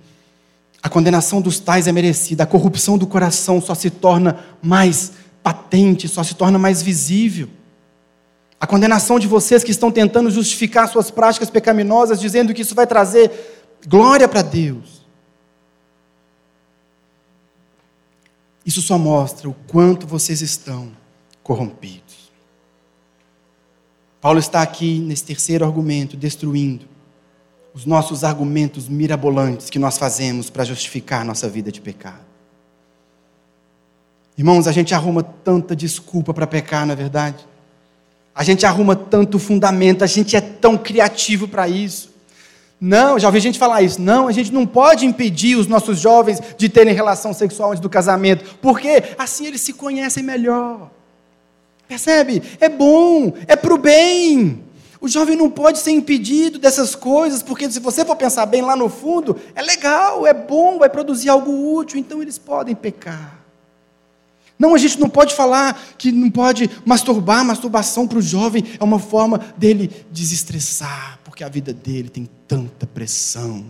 A 0.82 0.90
condenação 0.90 1.42
dos 1.42 1.60
tais 1.60 1.88
é 1.88 1.92
merecida, 1.92 2.44
a 2.44 2.48
corrupção 2.48 2.98
do 2.98 3.08
coração 3.08 3.60
só 3.60 3.74
se 3.74 3.90
torna 3.90 4.40
mais 4.62 5.14
patente, 5.42 6.08
só 6.08 6.24
se 6.24 6.36
torna 6.36 6.58
mais 6.58 6.82
visível. 6.82 7.50
A 8.60 8.68
condenação 8.68 9.20
de 9.20 9.28
vocês 9.28 9.64
que 9.64 9.72
estão 9.72 9.92
tentando 9.92 10.32
justificar 10.32 10.88
suas 10.88 11.12
práticas 11.12 11.50
pecaminosas, 11.50 12.20
dizendo 12.20 12.54
que 12.54 12.62
isso 12.62 12.76
vai 12.76 12.88
trazer 12.88 13.32
glória 13.88 14.28
para 14.28 14.42
Deus. 14.42 15.06
Isso 18.66 18.82
só 18.82 18.98
mostra 18.98 19.48
o 19.48 19.54
quanto 19.68 20.08
vocês 20.08 20.42
estão 20.42 20.92
corrompidos. 21.44 22.32
Paulo 24.20 24.40
está 24.40 24.64
aqui 24.64 24.98
nesse 24.98 25.24
terceiro 25.24 25.64
argumento, 25.64 26.18
destruindo 26.18 26.94
os 27.76 27.86
nossos 27.86 28.24
argumentos 28.24 28.88
mirabolantes 28.88 29.70
que 29.70 29.78
nós 29.78 29.98
fazemos 29.98 30.50
para 30.50 30.64
justificar 30.64 31.26
nossa 31.26 31.50
vida 31.50 31.70
de 31.70 31.82
pecado. 31.82 32.24
Irmãos, 34.38 34.66
a 34.66 34.72
gente 34.72 34.96
arruma 34.96 35.22
tanta 35.22 35.76
desculpa 35.76 36.34
para 36.34 36.48
pecar, 36.48 36.86
na 36.86 36.94
é 36.94 36.96
verdade? 36.96 37.46
A 38.34 38.46
gente 38.46 38.66
arruma 38.66 38.96
tanto 38.96 39.38
fundamento, 39.38 40.06
a 40.06 40.08
gente 40.08 40.38
é 40.38 40.42
tão 40.42 40.78
criativo 40.78 41.50
para 41.50 41.68
isso. 41.68 42.16
Não, 42.80 43.20
já 43.20 43.28
ouvi 43.28 43.42
gente 43.42 43.60
falar 43.60 43.82
isso. 43.82 44.02
Não, 44.02 44.28
a 44.28 44.32
gente 44.32 44.54
não 44.54 44.66
pode 44.66 45.06
impedir 45.06 45.58
os 45.58 45.68
nossos 45.68 46.00
jovens 46.00 46.42
de 46.58 46.70
terem 46.70 46.94
relação 46.94 47.34
sexual 47.34 47.72
antes 47.72 47.82
do 47.82 47.90
casamento, 47.90 48.58
porque 48.62 49.04
assim 49.18 49.48
eles 49.48 49.62
se 49.62 49.74
conhecem 49.74 50.24
melhor. 50.24 50.90
Percebe? 51.90 52.42
É 52.60 52.70
bom, 52.70 53.34
é 53.48 53.56
para 53.56 53.74
o 53.74 53.78
bem. 53.78 54.64
O 55.06 55.08
jovem 55.08 55.38
não 55.38 55.52
pode 55.52 55.78
ser 55.78 55.91
impedido 55.91 56.58
dessas 56.58 56.96
coisas, 56.96 57.44
porque 57.44 57.70
se 57.70 57.80
você 57.80 58.04
for 58.04 58.15
pensar 58.15 58.44
bem 58.48 58.63
lá 58.63 58.76
no 58.76 58.89
fundo, 58.89 59.39
é 59.54 59.62
legal, 59.62 60.26
é 60.26 60.34
bom, 60.34 60.80
vai 60.80 60.89
produzir 60.89 61.30
algo 61.30 61.78
útil, 61.78 62.00
então 62.00 62.24
eles 62.24 62.39
podem 62.39 62.74
pecar. 62.74 63.39
Não, 64.58 64.74
a 64.74 64.80
gente 64.80 65.00
não 65.00 65.08
pode 65.08 65.36
falar 65.36 65.80
que 65.96 66.12
não 66.12 66.32
pode 66.32 66.68
masturbar, 66.84 67.46
masturbação 67.46 68.08
para 68.08 68.18
o 68.18 68.22
jovem 68.22 68.63
é 68.80 68.84
uma 68.84 68.98
forma 68.98 69.54
dele 69.56 69.91
desestressar, 70.12 71.20
porque 71.24 71.44
a 71.44 71.50
vida 71.50 71.72
dele 71.72 72.10
tem 72.10 72.28
tanta 72.48 72.88
pressão. 72.88 73.63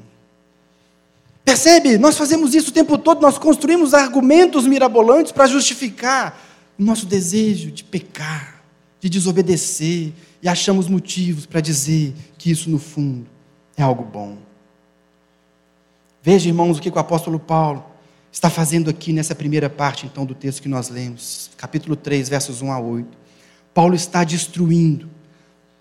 Percebe? 1.44 1.98
Nós 1.98 2.16
fazemos 2.16 2.56
isso 2.56 2.70
o 2.70 2.74
tempo 2.74 2.98
todo, 2.98 3.22
nós 3.22 3.38
construímos 3.38 3.94
argumentos 3.94 4.66
mirabolantes 4.66 5.34
para 5.34 5.48
justificar 5.48 6.42
o 6.80 6.84
nosso 6.86 7.06
desejo 7.06 7.72
de 7.72 7.84
pecar, 7.84 8.64
de 9.02 9.10
desobedecer, 9.10 10.14
e 10.46 10.48
achamos 10.48 10.88
motivos 10.88 11.48
para 11.48 11.60
dizer 11.60 12.14
que 12.38 12.52
isso, 12.52 12.70
no 12.70 12.78
fundo, 12.78 13.26
é 13.76 13.82
algo 13.82 14.04
bom. 14.04 14.38
Veja, 16.22 16.48
irmãos, 16.48 16.78
o 16.78 16.82
que 16.82 16.88
o 16.88 17.00
apóstolo 17.00 17.40
Paulo 17.40 17.84
está 18.32 18.48
fazendo 18.48 18.88
aqui 18.88 19.12
nessa 19.12 19.34
primeira 19.34 19.72
parte, 19.72 20.06
então, 20.06 20.24
do 20.24 20.36
texto 20.36 20.62
que 20.62 20.70
nós 20.70 20.88
lemos, 20.88 21.50
capítulo 21.58 21.96
3, 21.96 22.30
versos 22.30 22.62
1 22.62 22.72
a 22.72 22.80
8. 22.80 23.18
Paulo 23.74 23.96
está 23.96 24.24
destruindo 24.24 25.10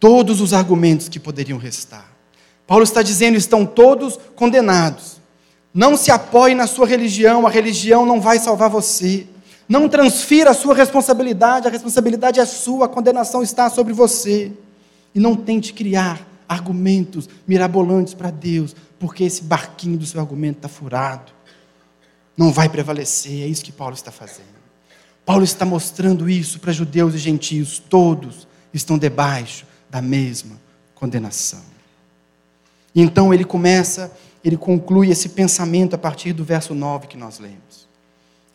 todos 0.01 0.41
os 0.41 0.55
argumentos 0.55 1.11
que 1.11 1.21
poderiam 1.21 1.59
restar. 1.59 2.11
Paulo 2.67 2.85
está 2.85 3.03
dizendo: 3.03 3.37
estão 3.37 3.67
todos 3.67 4.19
condenados. 4.35 5.21
Não 5.75 5.95
se 5.95 6.11
apoie 6.11 6.55
na 6.55 6.67
sua 6.67 6.87
religião, 6.87 7.47
a 7.47 7.51
religião 7.51 8.07
não 8.07 8.19
vai 8.19 8.39
salvar 8.39 8.71
você. 8.71 9.27
Não 9.69 9.89
transfira 9.89 10.51
a 10.51 10.55
sua 10.55 10.75
responsabilidade, 10.75 11.67
a 11.67 11.71
responsabilidade 11.71 12.39
é 12.39 12.45
sua, 12.45 12.87
a 12.87 12.89
condenação 12.89 13.43
está 13.43 13.71
sobre 13.71 13.93
você. 13.93 14.53
E 15.15 15.21
não 15.21 15.35
tente 15.35 15.73
criar 15.73 16.27
argumentos 16.49 17.29
mirabolantes 17.47 18.15
para 18.15 18.31
Deus, 18.31 18.75
porque 18.99 19.25
esse 19.25 19.43
barquinho 19.43 19.97
do 19.97 20.07
seu 20.07 20.21
argumento 20.21 20.59
está 20.59 20.69
furado. 20.69 21.33
Não 22.37 22.53
vai 22.53 22.69
prevalecer, 22.69 23.43
é 23.43 23.47
isso 23.47 23.65
que 23.65 23.73
Paulo 23.73 23.95
está 23.95 24.11
fazendo. 24.11 24.55
Paulo 25.25 25.45
está 25.45 25.65
mostrando 25.65 26.29
isso 26.29 26.61
para 26.61 26.73
judeus 26.73 27.15
e 27.15 27.19
gentios, 27.19 27.79
todos 27.79 28.47
estão 28.73 28.99
debaixo 28.99 29.67
da 29.89 30.03
mesma 30.03 30.61
condenação. 30.95 31.63
E 32.95 33.01
então 33.01 33.33
ele 33.33 33.45
começa, 33.45 34.13
ele 34.45 34.57
conclui 34.57 35.11
esse 35.11 35.31
pensamento 35.31 35.95
a 35.95 35.99
partir 35.99 36.33
do 36.33 36.45
verso 36.45 36.75
9 36.75 37.07
que 37.07 37.17
nós 37.17 37.39
lemos. 37.39 37.84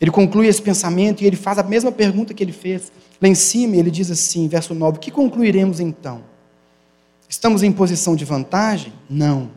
Ele 0.00 0.10
conclui 0.10 0.46
esse 0.46 0.62
pensamento 0.62 1.22
e 1.22 1.26
ele 1.26 1.36
faz 1.36 1.58
a 1.58 1.62
mesma 1.62 1.92
pergunta 1.92 2.32
que 2.32 2.42
ele 2.42 2.52
fez 2.52 2.90
lá 3.20 3.28
em 3.28 3.34
cima. 3.34 3.76
Ele 3.76 3.90
diz 3.90 4.10
assim, 4.10 4.48
verso 4.48 4.74
9: 4.74 4.98
Que 4.98 5.10
concluiremos 5.10 5.78
então? 5.78 6.22
Estamos 7.28 7.62
em 7.62 7.70
posição 7.70 8.16
de 8.16 8.24
vantagem? 8.24 8.92
Não. 9.08 9.50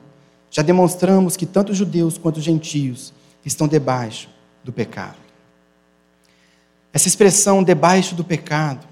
Já 0.52 0.62
demonstramos 0.62 1.36
que 1.36 1.46
tanto 1.46 1.74
judeus 1.74 2.18
quanto 2.18 2.40
gentios 2.40 3.14
estão 3.44 3.68
debaixo 3.68 4.30
do 4.64 4.72
pecado. 4.72 5.18
Essa 6.94 7.08
expressão 7.08 7.64
debaixo 7.64 8.14
do 8.14 8.24
pecado, 8.24 8.86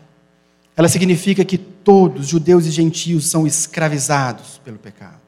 ela 0.76 0.90
significa 0.90 1.46
que 1.46 1.58
todos, 1.58 2.28
judeus 2.28 2.66
e 2.66 2.72
gentios, 2.72 3.30
são 3.30 3.46
escravizados 3.46 4.60
pelo 4.64 4.80
pecado. 4.80 5.21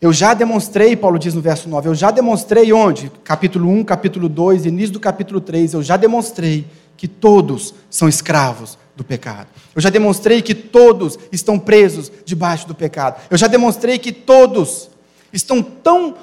Eu 0.00 0.14
já 0.14 0.32
demonstrei, 0.32 0.96
Paulo 0.96 1.18
diz 1.18 1.34
no 1.34 1.42
verso 1.42 1.68
9, 1.68 1.88
eu 1.90 1.94
já 1.94 2.10
demonstrei 2.10 2.72
onde? 2.72 3.12
Capítulo 3.22 3.68
1, 3.68 3.84
capítulo 3.84 4.30
2, 4.30 4.64
início 4.64 4.94
do 4.94 5.00
capítulo 5.00 5.42
3, 5.42 5.74
eu 5.74 5.82
já 5.82 5.98
demonstrei 5.98 6.66
que 6.96 7.06
todos 7.06 7.74
são 7.90 8.08
escravos 8.08 8.78
do 8.96 9.04
pecado. 9.04 9.48
Eu 9.74 9.82
já 9.82 9.90
demonstrei 9.90 10.40
que 10.40 10.54
todos 10.54 11.18
estão 11.30 11.58
presos 11.58 12.10
debaixo 12.24 12.66
do 12.66 12.74
pecado. 12.74 13.20
Eu 13.30 13.36
já 13.36 13.46
demonstrei 13.46 13.98
que 13.98 14.10
todos 14.10 14.88
estão 15.32 15.62
tão 15.62 16.16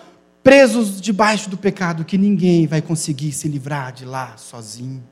presos 0.43 0.99
debaixo 0.99 1.47
do 1.47 1.57
pecado 1.57 2.03
que 2.03 2.17
ninguém 2.17 2.65
vai 2.65 2.81
conseguir 2.81 3.31
se 3.31 3.47
livrar 3.47 3.91
de 3.93 4.05
lá 4.05 4.37
sozinho. 4.37 5.03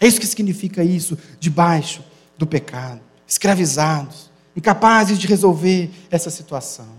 É 0.00 0.06
isso 0.06 0.20
que 0.20 0.26
significa 0.26 0.82
isso, 0.82 1.18
debaixo 1.38 2.02
do 2.38 2.46
pecado, 2.46 3.00
escravizados, 3.26 4.30
incapazes 4.56 5.18
de 5.18 5.26
resolver 5.26 5.90
essa 6.10 6.30
situação. 6.30 6.95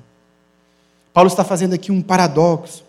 Paulo 1.18 1.30
está 1.30 1.44
fazendo 1.44 1.74
aqui 1.74 1.92
um 1.92 2.00
paradoxo 2.00 2.84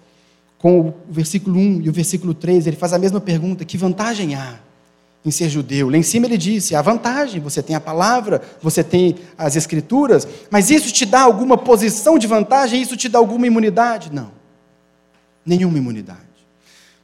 com 0.59 0.81
o 0.81 0.95
versículo 1.09 1.59
1 1.59 1.81
e 1.81 1.89
o 1.89 1.93
versículo 1.95 2.35
3, 2.35 2.67
ele 2.67 2.77
faz 2.77 2.93
a 2.93 2.99
mesma 2.99 3.23
pergunta: 3.23 3.65
que 3.65 3.79
vantagem 3.79 4.35
há 4.35 4.57
em 5.25 5.31
ser 5.31 5.49
judeu? 5.49 5.89
Lá 5.89 5.97
em 5.97 6.03
cima 6.03 6.27
ele 6.27 6.37
disse: 6.37 6.75
há 6.75 6.83
vantagem, 6.83 7.41
você 7.41 7.63
tem 7.63 7.75
a 7.75 7.81
palavra, 7.81 8.43
você 8.61 8.85
tem 8.85 9.17
as 9.39 9.57
escrituras, 9.57 10.29
mas 10.51 10.69
isso 10.69 10.93
te 10.93 11.07
dá 11.07 11.23
alguma 11.23 11.57
posição 11.57 12.19
de 12.19 12.27
vantagem? 12.27 12.83
Isso 12.83 12.99
te 12.99 13.09
dá 13.09 13.19
alguma 13.19 13.47
imunidade? 13.47 14.13
Não, 14.13 14.31
nenhuma 15.43 15.79
imunidade. 15.79 16.21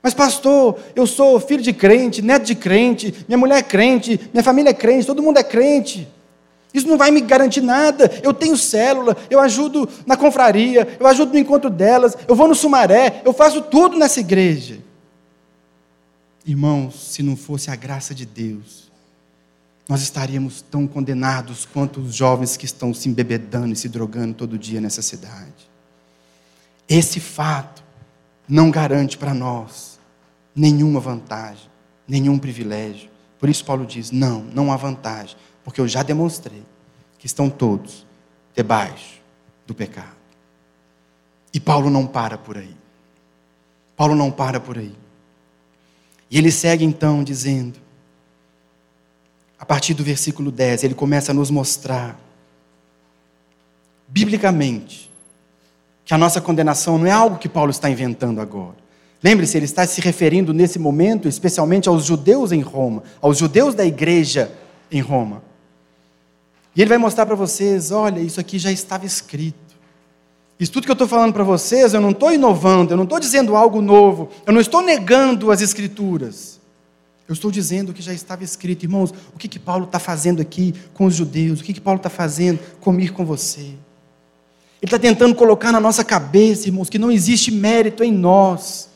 Mas, 0.02 0.12
pastor, 0.12 0.78
eu 0.94 1.06
sou 1.06 1.40
filho 1.40 1.62
de 1.62 1.72
crente, 1.72 2.20
neto 2.20 2.44
de 2.44 2.54
crente, 2.54 3.24
minha 3.26 3.38
mulher 3.38 3.60
é 3.60 3.62
crente, 3.62 4.20
minha 4.30 4.44
família 4.44 4.68
é 4.68 4.74
crente, 4.74 5.06
todo 5.06 5.22
mundo 5.22 5.38
é 5.38 5.42
crente. 5.42 6.06
Isso 6.74 6.88
não 6.88 6.98
vai 6.98 7.12
me 7.12 7.20
garantir 7.20 7.60
nada. 7.60 8.10
Eu 8.20 8.34
tenho 8.34 8.56
célula, 8.56 9.16
eu 9.30 9.38
ajudo 9.38 9.88
na 10.04 10.16
confraria, 10.16 10.96
eu 10.98 11.06
ajudo 11.06 11.32
no 11.32 11.38
encontro 11.38 11.70
delas, 11.70 12.16
eu 12.26 12.34
vou 12.34 12.48
no 12.48 12.54
Sumaré, 12.54 13.22
eu 13.24 13.32
faço 13.32 13.62
tudo 13.62 13.96
nessa 13.96 14.18
igreja. 14.18 14.80
Irmãos, 16.44 17.12
se 17.12 17.22
não 17.22 17.36
fosse 17.36 17.70
a 17.70 17.76
graça 17.76 18.12
de 18.12 18.26
Deus, 18.26 18.90
nós 19.88 20.02
estaríamos 20.02 20.62
tão 20.62 20.86
condenados 20.86 21.64
quanto 21.64 22.00
os 22.00 22.12
jovens 22.12 22.56
que 22.56 22.64
estão 22.64 22.92
se 22.92 23.08
embebedando 23.08 23.72
e 23.72 23.76
se 23.76 23.88
drogando 23.88 24.34
todo 24.34 24.58
dia 24.58 24.80
nessa 24.80 25.00
cidade. 25.00 25.70
Esse 26.88 27.20
fato 27.20 27.84
não 28.48 28.70
garante 28.70 29.16
para 29.16 29.32
nós 29.32 29.98
nenhuma 30.54 30.98
vantagem, 30.98 31.70
nenhum 32.06 32.36
privilégio. 32.36 33.08
Por 33.38 33.48
isso, 33.48 33.64
Paulo 33.64 33.86
diz: 33.86 34.10
não, 34.10 34.42
não 34.52 34.72
há 34.72 34.76
vantagem 34.76 35.36
porque 35.64 35.80
eu 35.80 35.88
já 35.88 36.02
demonstrei 36.02 36.62
que 37.18 37.26
estão 37.26 37.48
todos 37.48 38.06
debaixo 38.54 39.20
do 39.66 39.74
pecado. 39.74 40.14
E 41.52 41.58
Paulo 41.58 41.88
não 41.88 42.06
para 42.06 42.36
por 42.36 42.58
aí. 42.58 42.76
Paulo 43.96 44.14
não 44.14 44.30
para 44.30 44.60
por 44.60 44.76
aí. 44.76 44.94
E 46.30 46.36
ele 46.36 46.50
segue 46.50 46.84
então 46.84 47.24
dizendo, 47.24 47.78
a 49.58 49.64
partir 49.64 49.94
do 49.94 50.04
versículo 50.04 50.50
10, 50.50 50.84
ele 50.84 50.94
começa 50.94 51.32
a 51.32 51.34
nos 51.34 51.50
mostrar, 51.50 52.18
biblicamente, 54.08 55.10
que 56.04 56.12
a 56.12 56.18
nossa 56.18 56.40
condenação 56.40 56.98
não 56.98 57.06
é 57.06 57.10
algo 57.10 57.38
que 57.38 57.48
Paulo 57.48 57.70
está 57.70 57.88
inventando 57.88 58.40
agora. 58.40 58.76
Lembre-se, 59.22 59.56
ele 59.56 59.64
está 59.64 59.86
se 59.86 60.02
referindo 60.02 60.52
nesse 60.52 60.78
momento 60.78 61.28
especialmente 61.28 61.88
aos 61.88 62.04
judeus 62.04 62.52
em 62.52 62.60
Roma, 62.60 63.02
aos 63.22 63.38
judeus 63.38 63.74
da 63.74 63.86
igreja 63.86 64.52
em 64.90 65.00
Roma. 65.00 65.42
E 66.74 66.82
ele 66.82 66.88
vai 66.88 66.98
mostrar 66.98 67.26
para 67.26 67.34
vocês: 67.34 67.90
olha, 67.90 68.20
isso 68.20 68.40
aqui 68.40 68.58
já 68.58 68.72
estava 68.72 69.06
escrito. 69.06 69.74
Isso 70.58 70.72
tudo 70.72 70.84
que 70.84 70.90
eu 70.90 70.94
estou 70.94 71.08
falando 71.08 71.32
para 71.32 71.44
vocês, 71.44 71.94
eu 71.94 72.00
não 72.00 72.10
estou 72.10 72.32
inovando, 72.32 72.92
eu 72.92 72.96
não 72.96 73.04
estou 73.04 73.18
dizendo 73.18 73.56
algo 73.56 73.80
novo, 73.80 74.30
eu 74.46 74.52
não 74.52 74.60
estou 74.60 74.82
negando 74.82 75.50
as 75.50 75.60
Escrituras. 75.60 76.60
Eu 77.26 77.32
estou 77.32 77.50
dizendo 77.50 77.90
o 77.90 77.94
que 77.94 78.02
já 78.02 78.12
estava 78.12 78.44
escrito. 78.44 78.84
Irmãos, 78.84 79.12
o 79.34 79.38
que, 79.38 79.48
que 79.48 79.58
Paulo 79.58 79.84
está 79.84 79.98
fazendo 79.98 80.42
aqui 80.42 80.74
com 80.92 81.06
os 81.06 81.14
judeus? 81.14 81.60
O 81.60 81.64
que, 81.64 81.72
que 81.72 81.80
Paulo 81.80 81.96
está 81.96 82.10
fazendo 82.10 82.60
comigo 82.80 83.14
com 83.14 83.24
você? 83.24 83.60
Ele 83.60 83.78
está 84.84 84.98
tentando 84.98 85.34
colocar 85.34 85.72
na 85.72 85.80
nossa 85.80 86.04
cabeça, 86.04 86.68
irmãos, 86.68 86.90
que 86.90 86.98
não 86.98 87.10
existe 87.10 87.50
mérito 87.50 88.04
em 88.04 88.12
nós. 88.12 88.90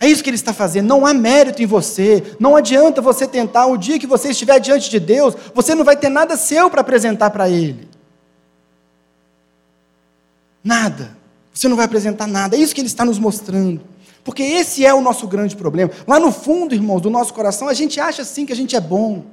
É 0.00 0.08
isso 0.08 0.24
que 0.24 0.30
ele 0.30 0.36
está 0.36 0.54
fazendo. 0.54 0.88
Não 0.88 1.04
há 1.04 1.12
mérito 1.12 1.62
em 1.62 1.66
você. 1.66 2.34
Não 2.40 2.56
adianta 2.56 3.02
você 3.02 3.26
tentar. 3.26 3.66
O 3.66 3.76
dia 3.76 3.98
que 3.98 4.06
você 4.06 4.30
estiver 4.30 4.58
diante 4.58 4.88
de 4.88 4.98
Deus, 4.98 5.34
você 5.54 5.74
não 5.74 5.84
vai 5.84 5.94
ter 5.94 6.08
nada 6.08 6.38
seu 6.38 6.70
para 6.70 6.80
apresentar 6.80 7.28
para 7.28 7.50
Ele. 7.50 7.86
Nada. 10.64 11.16
Você 11.52 11.68
não 11.68 11.76
vai 11.76 11.84
apresentar 11.84 12.26
nada. 12.26 12.56
É 12.56 12.58
isso 12.58 12.74
que 12.74 12.80
ele 12.80 12.88
está 12.88 13.04
nos 13.04 13.18
mostrando. 13.18 13.82
Porque 14.24 14.42
esse 14.42 14.86
é 14.86 14.94
o 14.94 15.02
nosso 15.02 15.26
grande 15.26 15.54
problema. 15.54 15.90
Lá 16.06 16.18
no 16.18 16.32
fundo, 16.32 16.74
irmãos, 16.74 17.02
do 17.02 17.10
nosso 17.10 17.34
coração, 17.34 17.68
a 17.68 17.74
gente 17.74 18.00
acha 18.00 18.24
sim 18.24 18.46
que 18.46 18.52
a 18.52 18.56
gente 18.56 18.74
é 18.74 18.80
bom. 18.80 19.24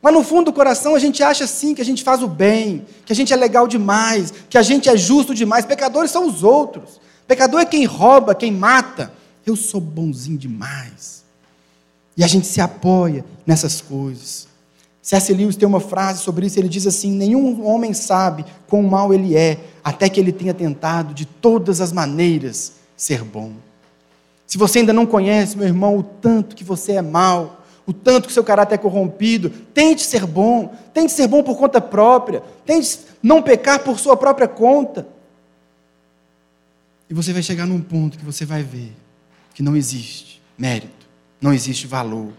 Lá 0.00 0.12
no 0.12 0.22
fundo 0.22 0.46
do 0.46 0.52
coração, 0.52 0.94
a 0.94 0.98
gente 0.98 1.22
acha 1.22 1.46
sim 1.46 1.74
que 1.74 1.82
a 1.82 1.84
gente 1.84 2.04
faz 2.04 2.22
o 2.22 2.28
bem, 2.28 2.86
que 3.04 3.12
a 3.12 3.16
gente 3.16 3.32
é 3.32 3.36
legal 3.36 3.66
demais, 3.66 4.32
que 4.48 4.56
a 4.56 4.62
gente 4.62 4.88
é 4.88 4.96
justo 4.96 5.34
demais. 5.34 5.64
Pecadores 5.64 6.10
são 6.10 6.26
os 6.26 6.44
outros. 6.44 7.00
Pecador 7.26 7.60
é 7.60 7.64
quem 7.64 7.84
rouba, 7.84 8.34
quem 8.34 8.52
mata 8.52 9.12
eu 9.50 9.56
sou 9.56 9.80
bonzinho 9.80 10.38
demais. 10.38 11.24
E 12.16 12.24
a 12.24 12.26
gente 12.26 12.46
se 12.46 12.60
apoia 12.60 13.24
nessas 13.46 13.80
coisas. 13.80 14.48
C.S. 15.02 15.32
Lewis 15.32 15.56
tem 15.56 15.66
uma 15.66 15.80
frase 15.80 16.22
sobre 16.22 16.46
isso, 16.46 16.58
ele 16.58 16.68
diz 16.68 16.86
assim: 16.86 17.10
Nenhum 17.10 17.66
homem 17.66 17.94
sabe 17.94 18.44
quão 18.68 18.82
mal 18.82 19.14
ele 19.14 19.36
é, 19.36 19.58
até 19.82 20.08
que 20.08 20.20
ele 20.20 20.32
tenha 20.32 20.52
tentado 20.52 21.14
de 21.14 21.24
todas 21.24 21.80
as 21.80 21.92
maneiras 21.92 22.74
ser 22.96 23.24
bom. 23.24 23.52
Se 24.46 24.58
você 24.58 24.80
ainda 24.80 24.92
não 24.92 25.06
conhece, 25.06 25.56
meu 25.56 25.66
irmão, 25.66 25.96
o 25.96 26.02
tanto 26.02 26.54
que 26.54 26.64
você 26.64 26.92
é 26.92 27.02
mal, 27.02 27.64
o 27.86 27.92
tanto 27.92 28.26
que 28.26 28.34
seu 28.34 28.44
caráter 28.44 28.74
é 28.74 28.78
corrompido, 28.78 29.48
tente 29.48 30.02
ser 30.02 30.26
bom, 30.26 30.74
tente 30.92 31.12
ser 31.12 31.26
bom 31.26 31.42
por 31.42 31.56
conta 31.56 31.80
própria, 31.80 32.42
tente 32.66 32.98
não 33.22 33.40
pecar 33.40 33.80
por 33.80 33.98
sua 33.98 34.16
própria 34.16 34.46
conta. 34.46 35.06
E 37.08 37.14
você 37.14 37.32
vai 37.32 37.42
chegar 37.42 37.66
num 37.66 37.80
ponto 37.80 38.18
que 38.18 38.24
você 38.24 38.44
vai 38.44 38.62
ver 38.62 38.92
que 39.54 39.62
não 39.62 39.76
existe 39.76 40.40
mérito, 40.56 41.06
não 41.40 41.52
existe 41.52 41.86
valor, 41.86 42.32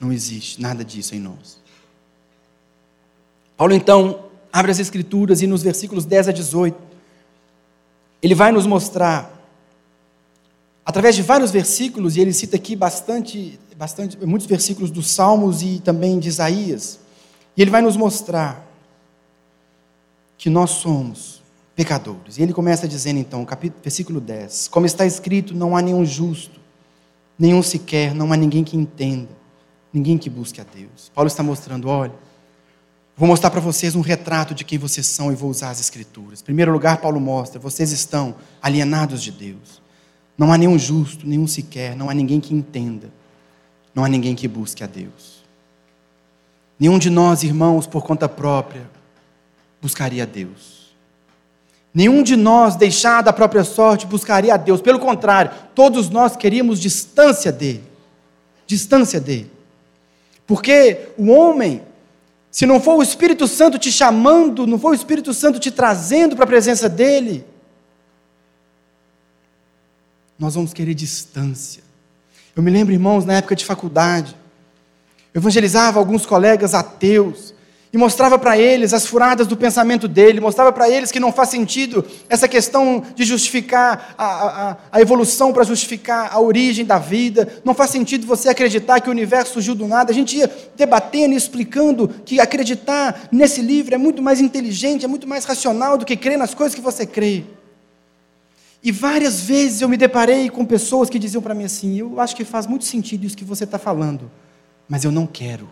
não 0.00 0.12
existe 0.12 0.60
nada 0.60 0.84
disso 0.84 1.14
em 1.14 1.20
nós. 1.20 1.60
Paulo 3.56 3.74
então 3.74 4.24
abre 4.52 4.70
as 4.70 4.78
Escrituras 4.78 5.42
e 5.42 5.46
nos 5.46 5.62
versículos 5.62 6.04
10 6.04 6.28
a 6.28 6.32
18, 6.32 6.76
ele 8.22 8.34
vai 8.34 8.52
nos 8.52 8.66
mostrar, 8.66 9.30
através 10.84 11.16
de 11.16 11.22
vários 11.22 11.50
versículos, 11.50 12.16
e 12.16 12.20
ele 12.20 12.32
cita 12.32 12.56
aqui 12.56 12.76
bastante, 12.76 13.58
bastante 13.76 14.16
muitos 14.24 14.46
versículos 14.46 14.90
dos 14.90 15.10
Salmos 15.10 15.62
e 15.62 15.80
também 15.80 16.18
de 16.18 16.28
Isaías, 16.28 17.00
e 17.56 17.62
ele 17.62 17.70
vai 17.70 17.82
nos 17.82 17.96
mostrar 17.96 18.66
que 20.38 20.48
nós 20.48 20.70
somos 20.70 21.41
pecadores. 21.74 22.38
E 22.38 22.42
ele 22.42 22.52
começa 22.52 22.86
dizendo 22.86 23.18
então, 23.18 23.44
capítulo, 23.44 23.82
versículo 23.82 24.20
10: 24.20 24.68
Como 24.68 24.86
está 24.86 25.06
escrito, 25.06 25.54
não 25.54 25.76
há 25.76 25.82
nenhum 25.82 26.04
justo, 26.04 26.60
nenhum 27.38 27.62
sequer, 27.62 28.14
não 28.14 28.32
há 28.32 28.36
ninguém 28.36 28.62
que 28.64 28.76
entenda, 28.76 29.30
ninguém 29.92 30.18
que 30.18 30.30
busque 30.30 30.60
a 30.60 30.64
Deus. 30.64 31.10
Paulo 31.14 31.28
está 31.28 31.42
mostrando: 31.42 31.88
olha, 31.88 32.12
vou 33.16 33.26
mostrar 33.26 33.50
para 33.50 33.60
vocês 33.60 33.94
um 33.94 34.00
retrato 34.00 34.54
de 34.54 34.64
quem 34.64 34.78
vocês 34.78 35.06
são 35.06 35.32
e 35.32 35.34
vou 35.34 35.50
usar 35.50 35.70
as 35.70 35.80
Escrituras. 35.80 36.40
Em 36.40 36.44
primeiro 36.44 36.72
lugar, 36.72 36.98
Paulo 36.98 37.20
mostra: 37.20 37.58
vocês 37.58 37.92
estão 37.92 38.34
alienados 38.60 39.22
de 39.22 39.32
Deus. 39.32 39.82
Não 40.36 40.52
há 40.52 40.58
nenhum 40.58 40.78
justo, 40.78 41.26
nenhum 41.26 41.46
sequer, 41.46 41.94
não 41.94 42.08
há 42.08 42.14
ninguém 42.14 42.40
que 42.40 42.54
entenda, 42.54 43.12
não 43.94 44.02
há 44.04 44.08
ninguém 44.08 44.34
que 44.34 44.48
busque 44.48 44.82
a 44.82 44.86
Deus. 44.86 45.42
Nenhum 46.78 46.98
de 46.98 47.10
nós, 47.10 47.44
irmãos, 47.44 47.86
por 47.86 48.02
conta 48.02 48.28
própria, 48.28 48.90
buscaria 49.80 50.24
a 50.24 50.26
Deus. 50.26 50.81
Nenhum 51.94 52.22
de 52.22 52.36
nós, 52.36 52.74
deixado 52.74 53.28
à 53.28 53.32
própria 53.32 53.64
sorte, 53.64 54.06
buscaria 54.06 54.54
a 54.54 54.56
Deus. 54.56 54.80
Pelo 54.80 54.98
contrário, 54.98 55.50
todos 55.74 56.08
nós 56.08 56.36
queríamos 56.36 56.80
distância 56.80 57.52
dele. 57.52 57.84
Distância 58.66 59.20
dele. 59.20 59.50
Porque 60.46 61.08
o 61.18 61.30
homem, 61.30 61.82
se 62.50 62.64
não 62.64 62.80
for 62.80 62.96
o 62.96 63.02
Espírito 63.02 63.46
Santo 63.46 63.78
te 63.78 63.92
chamando, 63.92 64.66
não 64.66 64.78
for 64.78 64.92
o 64.92 64.94
Espírito 64.94 65.34
Santo 65.34 65.58
te 65.58 65.70
trazendo 65.70 66.34
para 66.34 66.44
a 66.44 66.48
presença 66.48 66.88
dele, 66.88 67.44
nós 70.38 70.54
vamos 70.54 70.72
querer 70.72 70.94
distância. 70.94 71.82
Eu 72.56 72.62
me 72.62 72.70
lembro, 72.70 72.92
irmãos, 72.92 73.24
na 73.24 73.34
época 73.34 73.54
de 73.54 73.64
faculdade, 73.64 74.34
eu 75.32 75.40
evangelizava 75.40 75.98
alguns 75.98 76.26
colegas 76.26 76.74
ateus, 76.74 77.54
e 77.92 77.98
mostrava 77.98 78.38
para 78.38 78.56
eles 78.56 78.94
as 78.94 79.06
furadas 79.06 79.46
do 79.46 79.56
pensamento 79.56 80.08
dele, 80.08 80.40
mostrava 80.40 80.72
para 80.72 80.88
eles 80.88 81.12
que 81.12 81.20
não 81.20 81.30
faz 81.30 81.50
sentido 81.50 82.02
essa 82.26 82.48
questão 82.48 83.02
de 83.14 83.22
justificar 83.22 84.14
a, 84.16 84.24
a, 84.24 84.76
a 84.92 85.00
evolução 85.00 85.52
para 85.52 85.62
justificar 85.62 86.30
a 86.32 86.40
origem 86.40 86.86
da 86.86 86.98
vida, 86.98 87.60
não 87.62 87.74
faz 87.74 87.90
sentido 87.90 88.26
você 88.26 88.48
acreditar 88.48 89.00
que 89.00 89.08
o 89.08 89.12
universo 89.12 89.54
surgiu 89.54 89.74
do 89.74 89.86
nada. 89.86 90.10
A 90.10 90.14
gente 90.14 90.38
ia 90.38 90.50
debatendo 90.74 91.34
e 91.34 91.36
explicando 91.36 92.08
que 92.24 92.40
acreditar 92.40 93.28
nesse 93.30 93.60
livro 93.60 93.94
é 93.94 93.98
muito 93.98 94.22
mais 94.22 94.40
inteligente, 94.40 95.04
é 95.04 95.08
muito 95.08 95.28
mais 95.28 95.44
racional 95.44 95.98
do 95.98 96.06
que 96.06 96.16
crer 96.16 96.38
nas 96.38 96.54
coisas 96.54 96.74
que 96.74 96.80
você 96.80 97.04
crê. 97.04 97.44
E 98.82 98.90
várias 98.90 99.42
vezes 99.42 99.82
eu 99.82 99.88
me 99.88 99.98
deparei 99.98 100.48
com 100.48 100.64
pessoas 100.64 101.10
que 101.10 101.18
diziam 101.18 101.42
para 101.42 101.54
mim 101.54 101.64
assim: 101.64 101.98
Eu 101.98 102.18
acho 102.18 102.34
que 102.34 102.44
faz 102.44 102.66
muito 102.66 102.84
sentido 102.84 103.24
isso 103.26 103.36
que 103.36 103.44
você 103.44 103.64
está 103.64 103.78
falando, 103.78 104.30
mas 104.88 105.04
eu 105.04 105.12
não 105.12 105.26
quero. 105.26 105.68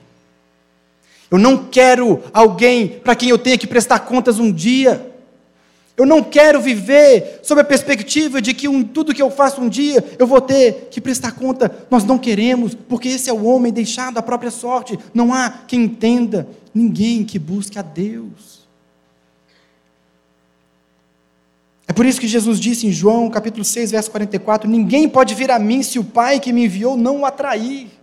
Eu 1.31 1.39
não 1.39 1.65
quero 1.65 2.23
alguém 2.33 2.89
para 2.89 3.15
quem 3.15 3.29
eu 3.29 3.39
tenha 3.39 3.57
que 3.57 3.67
prestar 3.67 4.01
contas 4.01 4.39
um 4.39 4.51
dia. 4.53 5.07
Eu 5.97 6.05
não 6.07 6.25
quero 6.25 6.61
viver 6.61 7.41
sob 7.43 7.61
a 7.61 7.65
perspectiva 7.65 8.41
de 8.41 8.55
que 8.55 8.67
um, 8.67 8.83
tudo 8.83 9.15
que 9.15 9.23
eu 9.23 9.31
faço 9.31 9.61
um 9.61 9.69
dia 9.69 10.03
eu 10.19 10.27
vou 10.27 10.41
ter 10.41 10.89
que 10.91 11.01
prestar 11.01 11.33
conta. 11.33 11.87
Nós 11.91 12.05
não 12.05 12.19
queremos, 12.19 12.75
porque 12.75 13.09
esse 13.09 13.31
é 13.31 13.33
o 13.33 13.45
homem 13.45 13.73
deixado 13.73 14.19
à 14.19 14.23
própria 14.23 14.51
sorte. 14.51 14.99
Não 15.15 15.33
há 15.33 15.51
quem 15.69 15.85
entenda, 15.85 16.49
ninguém 16.75 17.23
que 17.23 17.39
busque 17.39 17.79
a 17.79 17.83
Deus. 17.83 18.61
É 21.87 21.93
por 21.93 22.07
isso 22.07 22.21
que 22.21 22.29
Jesus 22.29 22.59
disse 22.59 22.87
em 22.87 22.93
João, 22.93 23.29
capítulo 23.29 23.65
6, 23.65 23.91
verso 23.91 24.11
44: 24.11 24.69
Ninguém 24.69 25.09
pode 25.09 25.35
vir 25.35 25.51
a 25.51 25.59
mim 25.59 25.83
se 25.83 25.99
o 25.99 26.05
Pai 26.05 26.41
que 26.41 26.53
me 26.53 26.65
enviou 26.65 26.97
não 26.97 27.21
o 27.21 27.27
atrair. 27.27 28.00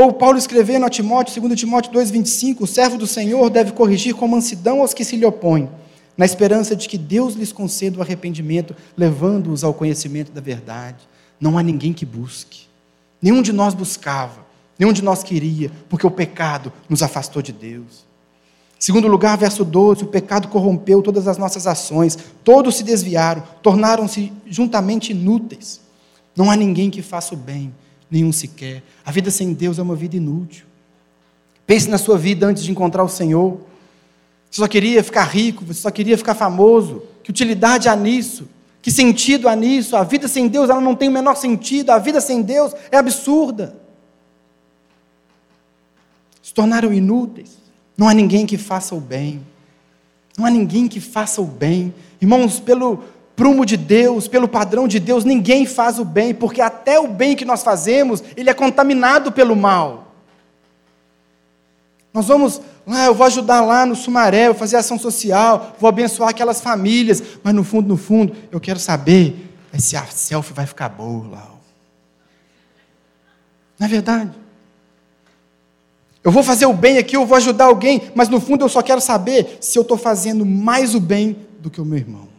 Ou 0.00 0.12
Paulo 0.12 0.38
escrevendo 0.38 0.86
a 0.86 0.88
Timóteo, 0.88 1.42
2 1.42 1.58
Timóteo 1.58 1.90
2,25: 1.90 2.60
O 2.60 2.68
servo 2.68 2.96
do 2.96 3.04
Senhor 3.04 3.50
deve 3.50 3.72
corrigir 3.72 4.14
com 4.14 4.28
mansidão 4.28 4.80
aos 4.80 4.94
que 4.94 5.04
se 5.04 5.16
lhe 5.16 5.26
opõem, 5.26 5.68
na 6.16 6.24
esperança 6.24 6.76
de 6.76 6.88
que 6.88 6.96
Deus 6.96 7.34
lhes 7.34 7.50
conceda 7.50 7.98
o 7.98 8.00
arrependimento, 8.00 8.76
levando-os 8.96 9.64
ao 9.64 9.74
conhecimento 9.74 10.30
da 10.30 10.40
verdade. 10.40 10.98
Não 11.40 11.58
há 11.58 11.64
ninguém 11.64 11.92
que 11.92 12.06
busque. 12.06 12.68
Nenhum 13.20 13.42
de 13.42 13.52
nós 13.52 13.74
buscava, 13.74 14.46
nenhum 14.78 14.92
de 14.92 15.02
nós 15.02 15.24
queria, 15.24 15.72
porque 15.88 16.06
o 16.06 16.12
pecado 16.12 16.72
nos 16.88 17.02
afastou 17.02 17.42
de 17.42 17.52
Deus. 17.52 18.06
Segundo 18.78 19.08
lugar, 19.08 19.36
verso 19.36 19.64
12: 19.64 20.04
o 20.04 20.06
pecado 20.06 20.46
corrompeu 20.46 21.02
todas 21.02 21.26
as 21.26 21.38
nossas 21.38 21.66
ações, 21.66 22.16
todos 22.44 22.76
se 22.76 22.84
desviaram, 22.84 23.42
tornaram-se 23.60 24.32
juntamente 24.46 25.10
inúteis. 25.10 25.80
Não 26.36 26.48
há 26.48 26.54
ninguém 26.54 26.88
que 26.88 27.02
faça 27.02 27.34
o 27.34 27.36
bem, 27.36 27.74
nenhum 28.10 28.32
sequer. 28.32 28.82
A 29.04 29.10
vida 29.10 29.30
sem 29.30 29.52
Deus 29.52 29.78
é 29.78 29.82
uma 29.82 29.96
vida 29.96 30.16
inútil. 30.16 30.66
Pense 31.66 31.88
na 31.88 31.98
sua 31.98 32.16
vida 32.16 32.46
antes 32.46 32.62
de 32.62 32.70
encontrar 32.70 33.04
o 33.04 33.08
Senhor. 33.08 33.60
Você 34.50 34.60
só 34.60 34.68
queria 34.68 35.04
ficar 35.04 35.24
rico, 35.24 35.64
você 35.64 35.80
só 35.80 35.90
queria 35.90 36.16
ficar 36.16 36.34
famoso. 36.34 37.02
Que 37.22 37.30
utilidade 37.30 37.88
há 37.88 37.94
nisso? 37.94 38.48
Que 38.80 38.90
sentido 38.90 39.48
há 39.48 39.54
nisso? 39.54 39.96
A 39.96 40.02
vida 40.02 40.28
sem 40.28 40.48
Deus 40.48 40.70
ela 40.70 40.80
não 40.80 40.94
tem 40.94 41.08
o 41.08 41.12
menor 41.12 41.34
sentido. 41.36 41.90
A 41.90 41.98
vida 41.98 42.20
sem 42.20 42.40
Deus 42.40 42.72
é 42.90 42.96
absurda. 42.96 43.76
Se 46.42 46.54
tornaram 46.54 46.92
inúteis. 46.92 47.58
Não 47.96 48.08
há 48.08 48.14
ninguém 48.14 48.46
que 48.46 48.56
faça 48.56 48.94
o 48.94 49.00
bem. 49.00 49.44
Não 50.38 50.46
há 50.46 50.50
ninguém 50.50 50.88
que 50.88 51.00
faça 51.00 51.42
o 51.42 51.44
bem. 51.44 51.92
Irmãos, 52.22 52.60
pelo 52.60 53.02
prumo 53.38 53.64
de 53.64 53.76
Deus, 53.76 54.26
pelo 54.26 54.48
padrão 54.48 54.88
de 54.88 54.98
Deus, 54.98 55.24
ninguém 55.24 55.64
faz 55.64 56.00
o 56.00 56.04
bem, 56.04 56.34
porque 56.34 56.60
até 56.60 56.98
o 56.98 57.06
bem 57.06 57.36
que 57.36 57.44
nós 57.44 57.62
fazemos, 57.62 58.20
ele 58.36 58.50
é 58.50 58.52
contaminado 58.52 59.30
pelo 59.30 59.54
mal. 59.54 60.12
Nós 62.12 62.26
vamos 62.26 62.60
lá, 62.84 63.06
eu 63.06 63.14
vou 63.14 63.24
ajudar 63.24 63.60
lá 63.60 63.86
no 63.86 63.94
Sumaré, 63.94 64.46
vou 64.46 64.56
fazer 64.56 64.76
ação 64.76 64.98
social, 64.98 65.76
vou 65.78 65.88
abençoar 65.88 66.30
aquelas 66.30 66.60
famílias, 66.60 67.22
mas 67.44 67.54
no 67.54 67.62
fundo, 67.62 67.86
no 67.86 67.96
fundo, 67.96 68.34
eu 68.50 68.58
quero 68.58 68.80
saber 68.80 69.48
se 69.78 69.96
a 69.96 70.04
selfie 70.06 70.52
vai 70.52 70.66
ficar 70.66 70.88
boa 70.88 71.28
lá. 71.28 71.48
Não 73.78 73.86
é 73.86 73.88
verdade? 73.88 74.32
Eu 76.24 76.32
vou 76.32 76.42
fazer 76.42 76.66
o 76.66 76.72
bem 76.72 76.98
aqui, 76.98 77.16
eu 77.16 77.24
vou 77.24 77.36
ajudar 77.36 77.66
alguém, 77.66 78.10
mas 78.16 78.28
no 78.28 78.40
fundo 78.40 78.64
eu 78.64 78.68
só 78.68 78.82
quero 78.82 79.00
saber 79.00 79.58
se 79.60 79.78
eu 79.78 79.82
estou 79.82 79.96
fazendo 79.96 80.44
mais 80.44 80.92
o 80.92 80.98
bem 80.98 81.36
do 81.60 81.70
que 81.70 81.80
o 81.80 81.84
meu 81.84 81.98
irmão. 81.98 82.37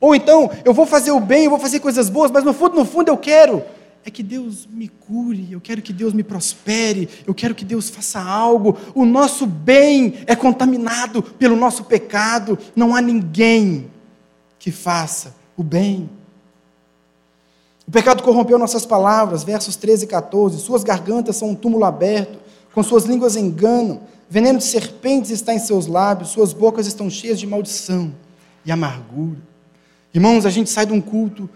Ou 0.00 0.14
então, 0.14 0.50
eu 0.64 0.74
vou 0.74 0.86
fazer 0.86 1.10
o 1.10 1.20
bem, 1.20 1.44
eu 1.44 1.50
vou 1.50 1.58
fazer 1.58 1.80
coisas 1.80 2.08
boas, 2.08 2.30
mas 2.30 2.44
no 2.44 2.52
fundo, 2.52 2.76
no 2.76 2.84
fundo 2.84 3.08
eu 3.08 3.16
quero 3.16 3.62
é 4.06 4.10
que 4.10 4.22
Deus 4.22 4.68
me 4.70 4.86
cure, 4.86 5.48
eu 5.50 5.60
quero 5.60 5.82
que 5.82 5.92
Deus 5.92 6.14
me 6.14 6.22
prospere, 6.22 7.08
eu 7.26 7.34
quero 7.34 7.56
que 7.56 7.64
Deus 7.64 7.90
faça 7.90 8.20
algo. 8.22 8.78
O 8.94 9.04
nosso 9.04 9.46
bem 9.46 10.14
é 10.28 10.36
contaminado 10.36 11.20
pelo 11.20 11.56
nosso 11.56 11.82
pecado, 11.82 12.56
não 12.76 12.94
há 12.94 13.00
ninguém 13.00 13.90
que 14.60 14.70
faça 14.70 15.34
o 15.56 15.64
bem. 15.64 16.08
O 17.86 17.90
pecado 17.90 18.22
corrompeu 18.22 18.56
nossas 18.58 18.86
palavras, 18.86 19.42
versos 19.42 19.74
13 19.74 20.04
e 20.04 20.08
14. 20.08 20.60
Suas 20.60 20.84
gargantas 20.84 21.34
são 21.34 21.50
um 21.50 21.54
túmulo 21.56 21.84
aberto, 21.84 22.38
com 22.72 22.84
suas 22.84 23.06
línguas 23.06 23.34
enganam, 23.34 24.02
veneno 24.30 24.58
de 24.58 24.64
serpentes 24.64 25.32
está 25.32 25.52
em 25.52 25.58
seus 25.58 25.88
lábios, 25.88 26.30
suas 26.30 26.52
bocas 26.52 26.86
estão 26.86 27.10
cheias 27.10 27.40
de 27.40 27.46
maldição 27.46 28.14
e 28.64 28.70
amargura. 28.70 29.55
Irmãos, 30.14 30.46
a 30.46 30.50
gente 30.50 30.70
sai 30.70 30.86
de 30.86 30.92
um 30.92 31.00
culto 31.00 31.48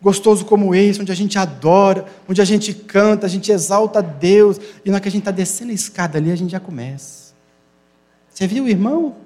gostoso 0.00 0.44
como 0.44 0.74
esse, 0.74 1.00
onde 1.00 1.12
a 1.12 1.14
gente 1.16 1.38
adora, 1.38 2.06
onde 2.28 2.40
a 2.40 2.44
gente 2.44 2.72
canta, 2.72 3.26
a 3.26 3.28
gente 3.28 3.50
exalta 3.50 3.98
a 3.98 4.02
Deus, 4.02 4.58
e 4.84 4.90
na 4.90 4.96
hora 4.96 5.02
que 5.02 5.08
a 5.08 5.10
gente 5.10 5.22
está 5.22 5.30
descendo 5.30 5.70
a 5.70 5.74
escada 5.74 6.18
ali, 6.18 6.30
a 6.30 6.36
gente 6.36 6.50
já 6.50 6.60
começa. 6.60 7.34
Você 8.32 8.46
viu, 8.46 8.68
irmão? 8.68 9.16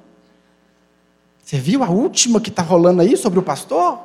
Você 1.42 1.58
viu 1.58 1.82
a 1.82 1.90
última 1.90 2.40
que 2.40 2.48
está 2.48 2.62
rolando 2.62 3.02
aí 3.02 3.16
sobre 3.16 3.38
o 3.38 3.42
pastor? 3.42 3.98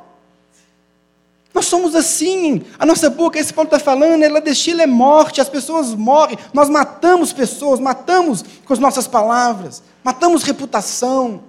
Nós 1.54 1.64
somos 1.64 1.94
assim. 1.94 2.62
A 2.78 2.84
nossa 2.84 3.08
boca, 3.08 3.38
esse 3.38 3.54
Paulo 3.54 3.68
está 3.68 3.78
falando, 3.78 4.22
ela 4.22 4.42
destila 4.42 4.82
é 4.82 4.86
morte, 4.86 5.40
as 5.40 5.48
pessoas 5.48 5.94
morrem. 5.94 6.36
Nós 6.52 6.68
matamos 6.68 7.32
pessoas, 7.32 7.80
matamos 7.80 8.44
com 8.64 8.72
as 8.74 8.78
nossas 8.78 9.06
palavras, 9.06 9.82
matamos 10.04 10.42
reputação. 10.42 11.40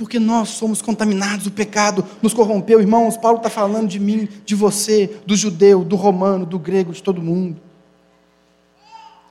Porque 0.00 0.18
nós 0.18 0.48
somos 0.48 0.80
contaminados, 0.80 1.46
o 1.46 1.50
pecado 1.50 2.02
nos 2.22 2.32
corrompeu. 2.32 2.80
Irmãos, 2.80 3.18
Paulo 3.18 3.36
está 3.36 3.50
falando 3.50 3.86
de 3.86 4.00
mim, 4.00 4.26
de 4.46 4.54
você, 4.54 5.20
do 5.26 5.36
judeu, 5.36 5.84
do 5.84 5.94
romano, 5.94 6.46
do 6.46 6.58
grego, 6.58 6.90
de 6.90 7.02
todo 7.02 7.20
mundo. 7.20 7.60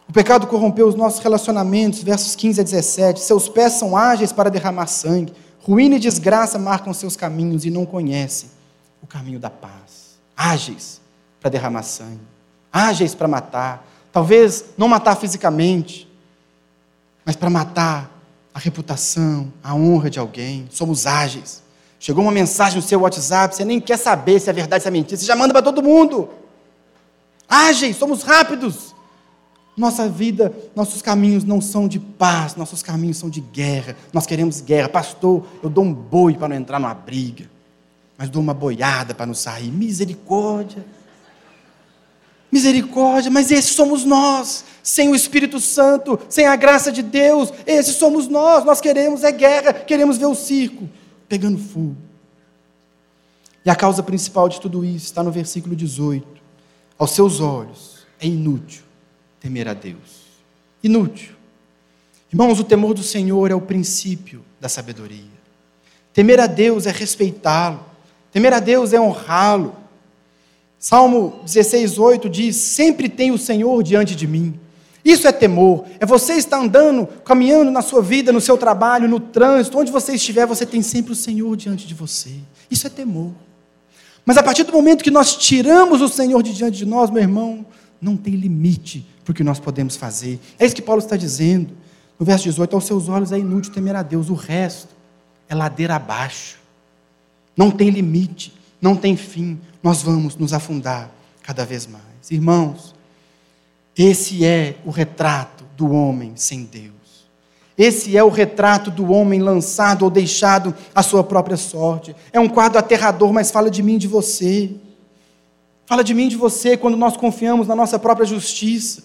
O 0.07 0.13
pecado 0.13 0.45
corrompeu 0.45 0.87
os 0.87 0.93
nossos 0.93 1.21
relacionamentos, 1.21 2.03
versos 2.03 2.35
15 2.35 2.61
a 2.61 2.63
17. 2.63 3.19
Seus 3.19 3.49
pés 3.49 3.73
são 3.73 3.97
ágeis 3.97 4.31
para 4.31 4.47
derramar 4.51 4.85
sangue, 4.85 5.33
ruína 5.59 5.95
e 5.95 5.99
desgraça 5.99 6.59
marcam 6.59 6.93
seus 6.93 7.15
caminhos 7.15 7.65
e 7.65 7.71
não 7.71 7.83
conhecem 7.83 8.51
o 9.01 9.07
caminho 9.07 9.39
da 9.39 9.49
paz. 9.49 10.19
Ágeis 10.37 11.01
para 11.41 11.49
derramar 11.49 11.81
sangue, 11.81 12.21
ágeis 12.71 13.15
para 13.15 13.27
matar. 13.27 13.87
Talvez 14.13 14.65
não 14.77 14.87
matar 14.87 15.15
fisicamente, 15.15 16.07
mas 17.25 17.35
para 17.35 17.49
matar 17.49 18.18
a 18.59 18.61
reputação, 18.61 19.53
a 19.63 19.73
honra 19.73 20.09
de 20.09 20.19
alguém. 20.19 20.67
Somos 20.69 21.07
ágeis. 21.07 21.63
Chegou 21.97 22.21
uma 22.21 22.31
mensagem 22.31 22.75
no 22.75 22.81
seu 22.81 22.99
WhatsApp, 22.99 23.55
você 23.55 23.63
nem 23.63 23.79
quer 23.79 23.97
saber 23.97 24.37
se 24.39 24.49
é 24.49 24.53
verdade, 24.53 24.83
se 24.83 24.87
é 24.87 24.91
mentira, 24.91 25.17
você 25.17 25.25
já 25.25 25.35
manda 25.35 25.53
para 25.53 25.61
todo 25.61 25.81
mundo. 25.81 26.29
Ágeis, 27.47 27.95
somos 27.95 28.21
rápidos. 28.21 28.93
Nossa 29.77 30.09
vida, 30.09 30.53
nossos 30.75 31.01
caminhos 31.01 31.45
não 31.45 31.61
são 31.61 31.87
de 31.87 31.99
paz, 31.99 32.55
nossos 32.57 32.83
caminhos 32.83 33.15
são 33.15 33.29
de 33.29 33.39
guerra. 33.39 33.95
Nós 34.11 34.25
queremos 34.25 34.59
guerra. 34.59 34.89
Pastor, 34.89 35.45
eu 35.63 35.69
dou 35.69 35.85
um 35.85 35.93
boi 35.93 36.33
para 36.33 36.49
não 36.49 36.55
entrar 36.57 36.79
numa 36.79 36.93
briga 36.93 37.49
mas 38.19 38.29
dou 38.29 38.41
uma 38.41 38.53
boiada 38.53 39.15
para 39.15 39.25
não 39.25 39.33
sair. 39.33 39.71
Misericórdia. 39.71 40.85
Misericórdia, 42.51 43.29
mas 43.29 43.51
esses 43.51 43.71
somos 43.71 44.03
nós, 44.03 44.65
sem 44.81 45.09
o 45.09 45.15
Espírito 45.15 45.59
Santo, 45.59 46.19
sem 46.29 46.47
a 46.47 46.55
graça 46.55 46.91
de 46.91 47.03
Deus, 47.03 47.53
esses 47.65 47.95
somos 47.95 48.27
nós. 48.27 48.65
Nós 48.65 48.81
queremos 48.81 49.23
é 49.23 49.31
guerra, 49.31 49.73
queremos 49.73 50.17
ver 50.17 50.25
o 50.25 50.35
circo 50.35 50.89
pegando 51.27 51.59
fogo. 51.59 51.95
E 53.63 53.69
a 53.69 53.75
causa 53.75 54.01
principal 54.01 54.49
de 54.49 54.59
tudo 54.59 54.83
isso 54.83 55.05
está 55.05 55.21
no 55.21 55.31
versículo 55.31 55.75
18. 55.75 56.25
Aos 56.97 57.11
seus 57.11 57.39
olhos 57.39 57.99
é 58.19 58.25
inútil 58.27 58.89
temer 59.39 59.67
a 59.67 59.73
Deus. 59.73 60.27
Inútil. 60.83 61.33
Irmãos, 62.31 62.59
o 62.59 62.63
temor 62.63 62.93
do 62.93 63.03
Senhor 63.03 63.49
é 63.49 63.55
o 63.55 63.61
princípio 63.61 64.43
da 64.59 64.69
sabedoria. 64.69 65.39
Temer 66.13 66.39
a 66.39 66.47
Deus 66.47 66.85
é 66.85 66.91
respeitá-lo. 66.91 67.83
Temer 68.31 68.53
a 68.53 68.59
Deus 68.59 68.93
é 68.93 68.99
honrá-lo. 68.99 69.75
Salmo 70.79 71.41
16, 71.43 71.99
8 71.99 72.29
diz: 72.29 72.55
Sempre 72.55 73.09
tem 73.09 73.31
o 73.31 73.37
Senhor 73.37 73.83
diante 73.83 74.15
de 74.15 74.25
mim. 74.25 74.57
Isso 75.03 75.27
é 75.27 75.31
temor. 75.31 75.85
É 75.99 76.05
você 76.05 76.33
estar 76.33 76.57
andando, 76.57 77.07
caminhando 77.25 77.71
na 77.71 77.81
sua 77.81 78.01
vida, 78.01 78.31
no 78.31 78.41
seu 78.41 78.57
trabalho, 78.57 79.07
no 79.07 79.19
trânsito, 79.19 79.77
onde 79.77 79.91
você 79.91 80.13
estiver, 80.13 80.45
você 80.45 80.65
tem 80.65 80.81
sempre 80.81 81.11
o 81.11 81.15
Senhor 81.15 81.55
diante 81.55 81.87
de 81.87 81.93
você. 81.93 82.31
Isso 82.69 82.87
é 82.87 82.89
temor. 82.89 83.31
Mas 84.25 84.37
a 84.37 84.43
partir 84.43 84.63
do 84.63 84.71
momento 84.71 85.03
que 85.03 85.11
nós 85.11 85.35
tiramos 85.35 86.01
o 86.01 86.07
Senhor 86.07 86.41
de 86.43 86.53
diante 86.53 86.77
de 86.77 86.85
nós, 86.85 87.09
meu 87.09 87.21
irmão, 87.21 87.65
não 88.01 88.15
tem 88.15 88.35
limite 88.35 89.05
para 89.25 89.31
o 89.31 89.35
que 89.35 89.43
nós 89.43 89.59
podemos 89.59 89.95
fazer. 89.95 90.39
É 90.57 90.65
isso 90.65 90.75
que 90.75 90.81
Paulo 90.81 91.01
está 91.01 91.17
dizendo. 91.17 91.75
No 92.17 92.25
verso 92.25 92.43
18: 92.45 92.73
Aos 92.73 92.85
seus 92.85 93.09
olhos 93.09 93.31
é 93.31 93.39
inútil 93.39 93.73
temer 93.73 93.95
a 93.95 94.03
Deus, 94.03 94.29
o 94.29 94.33
resto 94.33 94.95
é 95.47 95.55
ladeira 95.55 95.95
abaixo 95.95 96.59
não 97.59 97.69
tem 97.69 97.89
limite, 97.89 98.53
não 98.81 98.95
tem 98.95 99.17
fim. 99.17 99.59
Nós 99.81 100.01
vamos 100.01 100.35
nos 100.35 100.53
afundar 100.53 101.09
cada 101.41 101.65
vez 101.65 101.87
mais. 101.87 102.29
Irmãos, 102.29 102.93
esse 103.97 104.45
é 104.45 104.75
o 104.85 104.89
retrato 104.89 105.65
do 105.75 105.91
homem 105.91 106.33
sem 106.35 106.63
Deus. 106.63 106.93
Esse 107.77 108.17
é 108.17 108.23
o 108.23 108.29
retrato 108.29 108.91
do 108.91 109.11
homem 109.11 109.41
lançado 109.41 110.03
ou 110.03 110.11
deixado 110.11 110.75
à 110.93 111.01
sua 111.01 111.23
própria 111.23 111.55
sorte. 111.55 112.13
É 112.33 112.39
um 112.39 112.49
quadro 112.49 112.77
aterrador, 112.77 113.31
mas 113.31 113.51
fala 113.51 113.71
de 113.71 113.81
mim 113.81 113.95
e 113.95 113.99
de 113.99 114.07
você. 114.07 114.75
Fala 115.85 116.03
de 116.03 116.13
mim 116.13 116.25
e 116.25 116.29
de 116.29 116.35
você 116.35 116.75
quando 116.75 116.97
nós 116.97 117.15
confiamos 117.15 117.67
na 117.67 117.75
nossa 117.75 117.97
própria 117.97 118.25
justiça. 118.25 119.03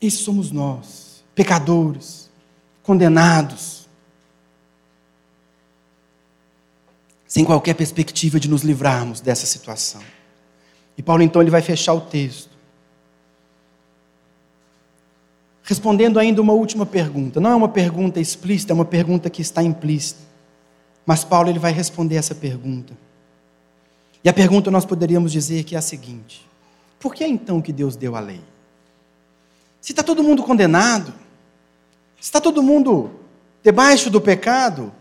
Esses 0.00 0.20
somos 0.20 0.50
nós, 0.50 1.22
pecadores, 1.34 2.30
condenados 2.82 3.81
sem 7.32 7.46
qualquer 7.46 7.72
perspectiva 7.72 8.38
de 8.38 8.46
nos 8.46 8.60
livrarmos 8.60 9.22
dessa 9.22 9.46
situação. 9.46 10.02
E 10.98 11.02
Paulo 11.02 11.22
então 11.22 11.40
ele 11.40 11.50
vai 11.50 11.62
fechar 11.62 11.94
o 11.94 12.00
texto. 12.02 12.52
respondendo 15.62 16.18
ainda 16.18 16.42
uma 16.42 16.52
última 16.52 16.84
pergunta. 16.84 17.40
Não 17.40 17.50
é 17.50 17.54
uma 17.54 17.68
pergunta 17.68 18.20
explícita, 18.20 18.74
é 18.74 18.74
uma 18.74 18.84
pergunta 18.84 19.30
que 19.30 19.40
está 19.40 19.62
implícita. 19.62 20.20
Mas 21.06 21.24
Paulo 21.24 21.48
ele 21.48 21.58
vai 21.58 21.72
responder 21.72 22.16
essa 22.16 22.34
pergunta. 22.34 22.92
E 24.22 24.28
a 24.28 24.34
pergunta 24.34 24.70
nós 24.70 24.84
poderíamos 24.84 25.32
dizer 25.32 25.64
que 25.64 25.74
é 25.74 25.78
a 25.78 25.82
seguinte: 25.82 26.46
por 27.00 27.14
que 27.14 27.24
então 27.24 27.62
que 27.62 27.72
Deus 27.72 27.96
deu 27.96 28.14
a 28.14 28.20
lei? 28.20 28.42
Se 29.80 29.92
está 29.92 30.02
todo 30.02 30.22
mundo 30.22 30.42
condenado, 30.42 31.14
se 32.20 32.28
está 32.28 32.42
todo 32.42 32.62
mundo 32.62 33.10
debaixo 33.62 34.10
do 34.10 34.20
pecado, 34.20 34.92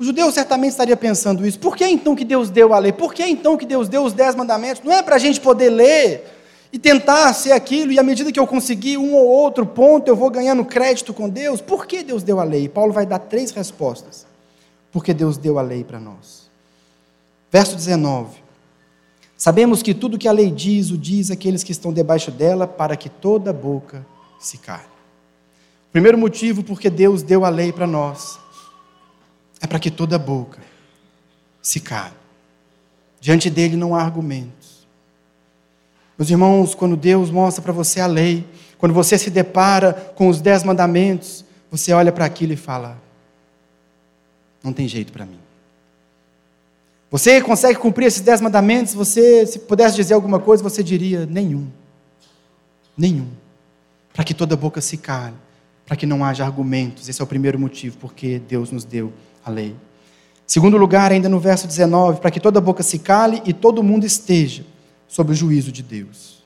o 0.00 0.04
judeu 0.04 0.32
certamente 0.32 0.70
estaria 0.70 0.96
pensando 0.96 1.46
isso. 1.46 1.58
Por 1.58 1.76
que 1.76 1.84
então 1.86 2.16
que 2.16 2.24
Deus 2.24 2.48
deu 2.48 2.72
a 2.72 2.78
lei? 2.78 2.90
Por 2.90 3.12
que 3.12 3.22
então 3.22 3.54
que 3.58 3.66
Deus 3.66 3.86
deu 3.86 4.02
os 4.02 4.14
dez 4.14 4.34
mandamentos? 4.34 4.82
Não 4.82 4.94
é 4.94 5.02
para 5.02 5.16
a 5.16 5.18
gente 5.18 5.38
poder 5.38 5.68
ler 5.68 6.24
e 6.72 6.78
tentar 6.78 7.30
ser 7.34 7.52
aquilo, 7.52 7.92
e 7.92 7.98
à 7.98 8.02
medida 8.02 8.32
que 8.32 8.40
eu 8.40 8.46
conseguir 8.46 8.96
um 8.96 9.12
ou 9.12 9.26
outro 9.26 9.66
ponto, 9.66 10.08
eu 10.08 10.16
vou 10.16 10.30
ganhando 10.30 10.64
crédito 10.64 11.12
com 11.12 11.28
Deus? 11.28 11.60
Por 11.60 11.84
que 11.84 12.02
Deus 12.02 12.22
deu 12.22 12.40
a 12.40 12.44
lei? 12.44 12.66
Paulo 12.66 12.94
vai 12.94 13.04
dar 13.04 13.18
três 13.18 13.50
respostas. 13.50 14.26
Porque 14.90 15.12
Deus 15.12 15.36
deu 15.36 15.58
a 15.58 15.62
lei 15.62 15.84
para 15.84 16.00
nós. 16.00 16.48
Verso 17.52 17.76
19. 17.76 18.38
Sabemos 19.36 19.82
que 19.82 19.92
tudo 19.92 20.16
que 20.16 20.28
a 20.28 20.32
lei 20.32 20.50
diz, 20.50 20.90
o 20.90 20.96
diz 20.96 21.30
aqueles 21.30 21.62
que 21.62 21.72
estão 21.72 21.92
debaixo 21.92 22.30
dela, 22.30 22.66
para 22.66 22.96
que 22.96 23.10
toda 23.10 23.52
boca 23.52 24.06
se 24.40 24.56
cale. 24.56 24.88
Primeiro 25.92 26.16
motivo 26.16 26.62
porque 26.62 26.88
Deus 26.88 27.22
deu 27.22 27.44
a 27.44 27.50
lei 27.50 27.70
para 27.70 27.86
nós 27.86 28.38
é 29.60 29.66
para 29.66 29.78
que 29.78 29.90
toda 29.90 30.18
boca 30.18 30.58
se 31.60 31.80
cale. 31.80 32.14
Diante 33.20 33.50
dele 33.50 33.76
não 33.76 33.94
há 33.94 34.02
argumentos. 34.02 34.86
Meus 36.18 36.30
irmãos, 36.30 36.74
quando 36.74 36.96
Deus 36.96 37.30
mostra 37.30 37.62
para 37.62 37.72
você 37.72 38.00
a 38.00 38.06
lei, 38.06 38.46
quando 38.78 38.94
você 38.94 39.18
se 39.18 39.30
depara 39.30 39.92
com 40.14 40.28
os 40.28 40.40
dez 40.40 40.64
mandamentos, 40.64 41.44
você 41.70 41.92
olha 41.92 42.10
para 42.12 42.24
aquilo 42.24 42.52
e 42.52 42.56
fala: 42.56 43.00
não 44.62 44.72
tem 44.72 44.88
jeito 44.88 45.12
para 45.12 45.26
mim. 45.26 45.38
Você 47.10 47.40
consegue 47.40 47.78
cumprir 47.78 48.06
esses 48.06 48.20
dez 48.20 48.40
mandamentos? 48.40 48.94
Você, 48.94 49.44
se 49.46 49.58
pudesse 49.60 49.96
dizer 49.96 50.14
alguma 50.14 50.38
coisa, 50.38 50.62
você 50.62 50.82
diria: 50.82 51.26
nenhum. 51.26 51.68
Nenhum. 52.96 53.28
Para 54.12 54.24
que 54.24 54.34
toda 54.34 54.56
boca 54.56 54.80
se 54.80 54.96
cale, 54.96 55.36
para 55.86 55.96
que 55.96 56.06
não 56.06 56.24
haja 56.24 56.44
argumentos. 56.44 57.08
Esse 57.08 57.20
é 57.20 57.24
o 57.24 57.26
primeiro 57.26 57.58
motivo, 57.58 57.96
porque 57.98 58.38
Deus 58.38 58.70
nos 58.70 58.84
deu 58.84 59.12
a 59.44 59.50
lei. 59.50 59.76
Segundo 60.46 60.76
lugar, 60.76 61.12
ainda 61.12 61.28
no 61.28 61.38
verso 61.38 61.66
19, 61.66 62.20
para 62.20 62.30
que 62.30 62.40
toda 62.40 62.60
boca 62.60 62.82
se 62.82 62.98
cale 62.98 63.40
e 63.44 63.52
todo 63.52 63.82
mundo 63.82 64.04
esteja 64.04 64.64
sob 65.06 65.32
o 65.32 65.34
juízo 65.34 65.70
de 65.70 65.82
Deus. 65.82 66.42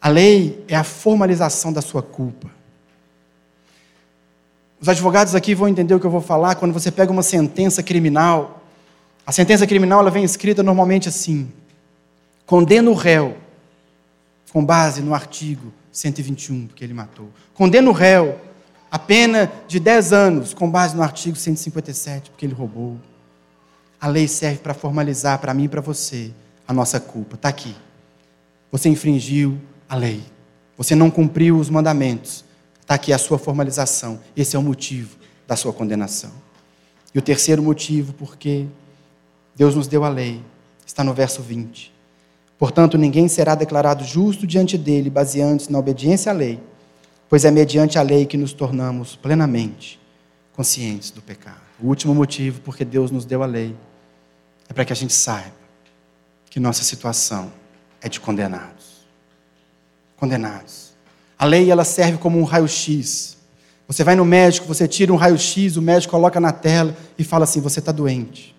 A 0.00 0.08
lei 0.08 0.64
é 0.66 0.74
a 0.76 0.84
formalização 0.84 1.72
da 1.72 1.82
sua 1.82 2.02
culpa. 2.02 2.50
Os 4.80 4.88
advogados 4.88 5.34
aqui 5.34 5.54
vão 5.54 5.68
entender 5.68 5.94
o 5.94 6.00
que 6.00 6.06
eu 6.06 6.10
vou 6.10 6.22
falar 6.22 6.54
quando 6.54 6.72
você 6.72 6.90
pega 6.90 7.12
uma 7.12 7.22
sentença 7.22 7.82
criminal 7.82 8.60
a 9.30 9.32
sentença 9.32 9.64
criminal 9.64 10.00
ela 10.00 10.10
vem 10.10 10.24
escrita 10.24 10.60
normalmente 10.60 11.08
assim: 11.08 11.52
condena 12.44 12.90
o 12.90 12.94
réu, 12.94 13.36
com 14.52 14.64
base 14.64 15.02
no 15.02 15.14
artigo 15.14 15.72
121, 15.92 16.66
porque 16.66 16.82
ele 16.82 16.94
matou. 16.94 17.28
Condena 17.54 17.88
o 17.88 17.92
réu 17.92 18.36
a 18.90 18.98
pena 18.98 19.50
de 19.68 19.78
10 19.78 20.12
anos, 20.12 20.52
com 20.52 20.68
base 20.68 20.96
no 20.96 21.02
artigo 21.02 21.36
157, 21.36 22.30
porque 22.30 22.44
ele 22.44 22.54
roubou. 22.54 22.98
A 24.00 24.08
lei 24.08 24.26
serve 24.26 24.58
para 24.58 24.74
formalizar 24.74 25.38
para 25.38 25.54
mim 25.54 25.64
e 25.64 25.68
para 25.68 25.80
você 25.80 26.32
a 26.66 26.72
nossa 26.72 26.98
culpa. 26.98 27.36
Está 27.36 27.48
aqui. 27.48 27.76
Você 28.72 28.88
infringiu 28.88 29.58
a 29.88 29.94
lei. 29.94 30.22
Você 30.76 30.94
não 30.94 31.10
cumpriu 31.10 31.58
os 31.58 31.70
mandamentos. 31.70 32.44
Está 32.80 32.94
aqui 32.94 33.12
a 33.12 33.18
sua 33.18 33.38
formalização. 33.38 34.18
Esse 34.34 34.56
é 34.56 34.58
o 34.58 34.62
motivo 34.62 35.16
da 35.46 35.54
sua 35.54 35.72
condenação. 35.72 36.32
E 37.14 37.18
o 37.18 37.22
terceiro 37.22 37.62
motivo, 37.62 38.12
porque 38.14 38.66
Deus 39.54 39.74
nos 39.74 39.86
deu 39.86 40.04
a 40.04 40.08
lei, 40.08 40.40
está 40.86 41.04
no 41.04 41.12
verso 41.12 41.42
20. 41.42 41.92
Portanto, 42.58 42.98
ninguém 42.98 43.28
será 43.28 43.54
declarado 43.54 44.04
justo 44.04 44.46
diante 44.46 44.76
dele, 44.76 45.10
baseando-se 45.10 45.70
na 45.70 45.78
obediência 45.78 46.30
à 46.30 46.34
lei, 46.34 46.60
pois 47.30 47.44
é 47.44 47.50
mediante 47.50 47.96
a 47.96 48.02
lei 48.02 48.26
que 48.26 48.36
nos 48.36 48.52
tornamos 48.52 49.14
plenamente 49.14 50.00
conscientes 50.52 51.12
do 51.12 51.22
pecado. 51.22 51.60
O 51.80 51.86
último 51.86 52.12
motivo 52.12 52.60
porque 52.60 52.84
Deus 52.84 53.12
nos 53.12 53.24
deu 53.24 53.40
a 53.44 53.46
lei 53.46 53.74
é 54.68 54.72
para 54.72 54.84
que 54.84 54.92
a 54.92 54.96
gente 54.96 55.12
saiba 55.12 55.54
que 56.50 56.58
nossa 56.58 56.82
situação 56.82 57.52
é 58.02 58.08
de 58.08 58.18
condenados. 58.18 59.06
Condenados. 60.16 60.90
A 61.38 61.44
lei 61.44 61.70
ela 61.70 61.84
serve 61.84 62.18
como 62.18 62.36
um 62.36 62.44
raio-x. 62.44 63.38
Você 63.86 64.02
vai 64.02 64.16
no 64.16 64.24
médico, 64.24 64.66
você 64.66 64.88
tira 64.88 65.12
um 65.12 65.16
raio-x, 65.16 65.76
o 65.76 65.82
médico 65.82 66.10
coloca 66.10 66.40
na 66.40 66.52
tela 66.52 66.96
e 67.16 67.22
fala 67.22 67.44
assim: 67.44 67.60
você 67.60 67.78
está 67.78 67.92
doente. 67.92 68.54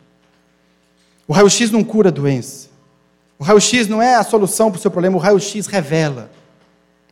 O 1.27 1.33
raio-x 1.33 1.69
não 1.71 1.83
cura 1.83 2.07
a 2.07 2.11
doença. 2.11 2.69
O 3.37 3.43
raio-x 3.43 3.87
não 3.87 4.01
é 4.01 4.15
a 4.15 4.23
solução 4.23 4.71
para 4.71 4.79
o 4.79 4.81
seu 4.81 4.89
problema, 4.89 5.17
o 5.17 5.19
raio-x 5.19 5.67
revela 5.67 6.31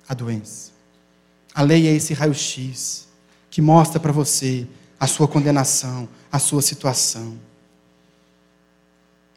a 0.07 0.13
doença. 0.13 0.68
A 1.53 1.61
lei 1.61 1.87
é 1.87 1.91
esse 1.91 2.13
raio-x 2.13 3.07
que 3.49 3.61
mostra 3.61 3.99
para 3.99 4.11
você 4.11 4.67
a 4.99 5.07
sua 5.07 5.27
condenação, 5.27 6.07
a 6.31 6.39
sua 6.39 6.61
situação. 6.61 7.37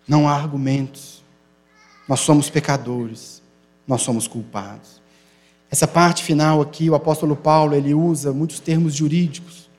Não 0.07 0.29
há 0.29 0.35
argumentos. 0.35 1.23
Nós 2.09 2.21
somos 2.21 2.51
pecadores, 2.51 3.43
nós 3.87 4.03
somos 4.03 4.27
culpados. 4.27 5.01
Essa 5.71 5.89
parte 5.89 6.23
final 6.23 6.61
aqui, 6.61 6.91
o 6.91 6.95
apóstolo 6.95 7.35
Paulo, 7.35 7.75
ele 7.75 7.95
usa 7.95 8.33
muitos 8.33 8.61
termos 8.61 8.95
jurídicos 8.95 9.71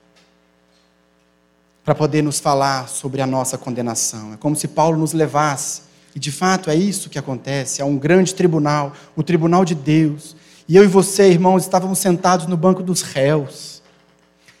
para 1.84 1.94
poder 1.94 2.22
nos 2.22 2.40
falar 2.40 2.88
sobre 2.88 3.20
a 3.20 3.26
nossa 3.26 3.58
condenação. 3.58 4.32
É 4.32 4.36
como 4.36 4.56
se 4.56 4.66
Paulo 4.66 4.98
nos 4.98 5.12
levasse, 5.12 5.82
e 6.14 6.18
de 6.18 6.32
fato 6.32 6.70
é 6.70 6.74
isso 6.74 7.10
que 7.10 7.18
acontece, 7.18 7.82
é 7.82 7.84
um 7.84 7.98
grande 7.98 8.34
tribunal, 8.34 8.92
o 9.14 9.22
tribunal 9.22 9.64
de 9.64 9.74
Deus. 9.74 10.34
E 10.66 10.76
eu 10.76 10.84
e 10.84 10.86
você, 10.86 11.28
irmãos, 11.30 11.62
estávamos 11.62 11.98
sentados 11.98 12.46
no 12.46 12.56
banco 12.56 12.82
dos 12.82 13.02
réus. 13.02 13.82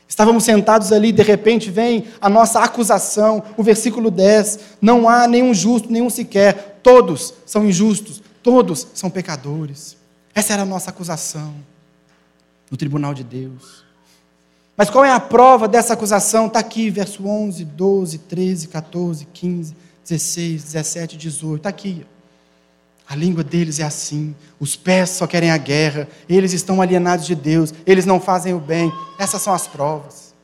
Estávamos 0.06 0.44
sentados 0.44 0.92
ali, 0.92 1.10
de 1.10 1.22
repente 1.22 1.70
vem 1.70 2.04
a 2.20 2.28
nossa 2.28 2.60
acusação, 2.60 3.42
o 3.56 3.62
versículo 3.62 4.10
10: 4.10 4.60
não 4.80 5.08
há 5.08 5.26
nenhum 5.26 5.52
justo, 5.52 5.90
nenhum 5.90 6.10
sequer, 6.10 6.78
todos 6.82 7.34
são 7.46 7.64
injustos, 7.64 8.22
todos 8.42 8.86
são 8.94 9.10
pecadores. 9.10 9.96
Essa 10.34 10.52
era 10.52 10.62
a 10.62 10.66
nossa 10.66 10.90
acusação 10.90 11.54
no 12.70 12.76
tribunal 12.76 13.14
de 13.14 13.24
Deus. 13.24 13.84
Mas 14.76 14.90
qual 14.90 15.04
é 15.04 15.10
a 15.10 15.20
prova 15.20 15.68
dessa 15.68 15.94
acusação? 15.94 16.46
Está 16.46 16.58
aqui, 16.58 16.90
verso 16.90 17.26
11, 17.26 17.64
12, 17.64 18.18
13, 18.18 18.68
14, 18.68 19.26
15, 19.32 19.76
16, 20.02 20.64
17, 20.64 21.16
18. 21.16 21.56
Está 21.56 21.68
aqui. 21.68 22.04
A 23.08 23.14
língua 23.14 23.44
deles 23.44 23.80
é 23.80 23.82
assim. 23.82 24.34
Os 24.58 24.76
pés 24.76 25.10
só 25.10 25.26
querem 25.26 25.50
a 25.50 25.56
guerra. 25.56 26.08
Eles 26.28 26.52
estão 26.52 26.80
alienados 26.80 27.26
de 27.26 27.34
Deus. 27.34 27.72
Eles 27.86 28.06
não 28.06 28.20
fazem 28.20 28.54
o 28.54 28.58
bem. 28.58 28.92
Essas 29.18 29.42
são 29.42 29.52
as 29.52 29.66
provas. 29.66 30.34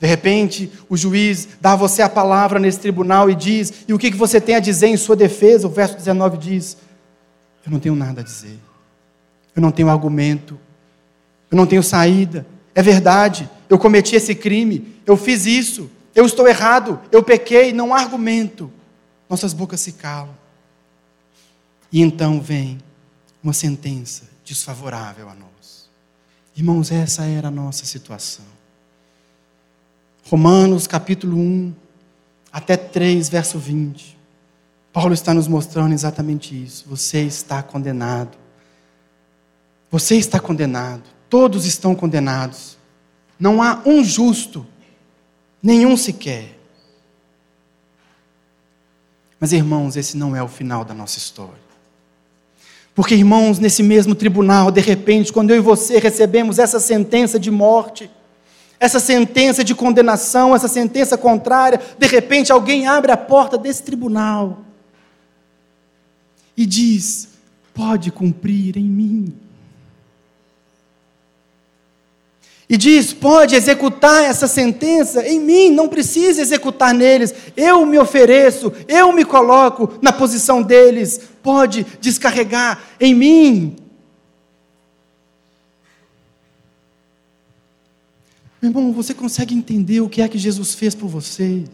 De 0.00 0.06
repente, 0.06 0.72
o 0.88 0.96
juiz 0.96 1.46
dá 1.60 1.72
a 1.72 1.76
você 1.76 2.02
a 2.02 2.08
palavra 2.08 2.58
nesse 2.58 2.80
tribunal 2.80 3.30
e 3.30 3.34
diz: 3.34 3.72
E 3.86 3.92
o 3.92 3.98
que 3.98 4.10
você 4.10 4.40
tem 4.40 4.56
a 4.56 4.60
dizer 4.60 4.88
em 4.88 4.96
sua 4.96 5.14
defesa? 5.14 5.66
O 5.66 5.70
verso 5.70 5.96
19 5.96 6.38
diz: 6.38 6.76
Eu 7.64 7.70
não 7.70 7.78
tenho 7.78 7.94
nada 7.94 8.20
a 8.20 8.24
dizer. 8.24 8.58
Eu 9.54 9.62
não 9.62 9.70
tenho 9.70 9.90
argumento 9.90 10.58
eu 11.50 11.56
não 11.56 11.66
tenho 11.66 11.82
saída. 11.82 12.46
É 12.74 12.82
verdade, 12.82 13.50
eu 13.68 13.78
cometi 13.78 14.14
esse 14.14 14.34
crime, 14.34 14.96
eu 15.04 15.16
fiz 15.16 15.44
isso, 15.44 15.90
eu 16.14 16.24
estou 16.24 16.46
errado, 16.46 17.00
eu 17.10 17.22
pequei, 17.22 17.72
não 17.72 17.92
há 17.92 17.98
argumento. 17.98 18.70
Nossas 19.28 19.52
bocas 19.52 19.80
se 19.80 19.92
calam. 19.92 20.34
E 21.92 22.00
então 22.00 22.40
vem 22.40 22.78
uma 23.42 23.52
sentença 23.52 24.28
desfavorável 24.44 25.28
a 25.28 25.34
nós. 25.34 25.88
Irmãos, 26.56 26.90
essa 26.90 27.24
era 27.24 27.48
a 27.48 27.50
nossa 27.50 27.84
situação. 27.84 28.44
Romanos 30.28 30.86
capítulo 30.86 31.36
1, 31.36 31.74
até 32.52 32.76
3, 32.76 33.28
verso 33.28 33.58
20. 33.58 34.18
Paulo 34.92 35.14
está 35.14 35.32
nos 35.32 35.48
mostrando 35.48 35.92
exatamente 35.92 36.60
isso. 36.60 36.84
Você 36.88 37.22
está 37.22 37.62
condenado. 37.62 38.36
Você 39.90 40.16
está 40.16 40.38
condenado. 40.38 41.02
Todos 41.28 41.64
estão 41.64 41.94
condenados. 41.94 42.76
Não 43.38 43.62
há 43.62 43.82
um 43.86 44.04
justo, 44.04 44.66
nenhum 45.62 45.96
sequer. 45.96 46.58
Mas, 49.38 49.52
irmãos, 49.52 49.96
esse 49.96 50.16
não 50.16 50.36
é 50.36 50.42
o 50.42 50.48
final 50.48 50.84
da 50.84 50.92
nossa 50.92 51.16
história. 51.16 51.69
Porque, 52.94 53.14
irmãos, 53.14 53.58
nesse 53.58 53.82
mesmo 53.82 54.14
tribunal, 54.14 54.70
de 54.70 54.80
repente, 54.80 55.32
quando 55.32 55.50
eu 55.50 55.56
e 55.56 55.60
você 55.60 55.98
recebemos 55.98 56.58
essa 56.58 56.80
sentença 56.80 57.38
de 57.38 57.50
morte, 57.50 58.10
essa 58.78 58.98
sentença 58.98 59.62
de 59.62 59.74
condenação, 59.74 60.54
essa 60.54 60.68
sentença 60.68 61.16
contrária, 61.16 61.80
de 61.98 62.06
repente 62.06 62.50
alguém 62.50 62.86
abre 62.86 63.12
a 63.12 63.16
porta 63.16 63.58
desse 63.58 63.82
tribunal 63.82 64.60
e 66.56 66.66
diz: 66.66 67.28
pode 67.74 68.10
cumprir 68.10 68.76
em 68.76 68.84
mim. 68.84 69.32
E 72.70 72.76
diz: 72.76 73.12
pode 73.12 73.56
executar 73.56 74.22
essa 74.22 74.46
sentença 74.46 75.26
em 75.26 75.40
mim, 75.40 75.70
não 75.70 75.88
precisa 75.88 76.40
executar 76.40 76.94
neles. 76.94 77.34
Eu 77.56 77.84
me 77.84 77.98
ofereço, 77.98 78.72
eu 78.86 79.12
me 79.12 79.24
coloco 79.24 79.98
na 80.00 80.12
posição 80.12 80.62
deles. 80.62 81.20
Pode 81.42 81.84
descarregar 82.00 82.80
em 83.00 83.12
mim. 83.12 83.76
Meu 88.62 88.70
irmão, 88.70 88.92
você 88.92 89.12
consegue 89.14 89.52
entender 89.52 90.00
o 90.00 90.08
que 90.08 90.22
é 90.22 90.28
que 90.28 90.38
Jesus 90.38 90.72
fez 90.72 90.94
por 90.94 91.08
você? 91.08 91.64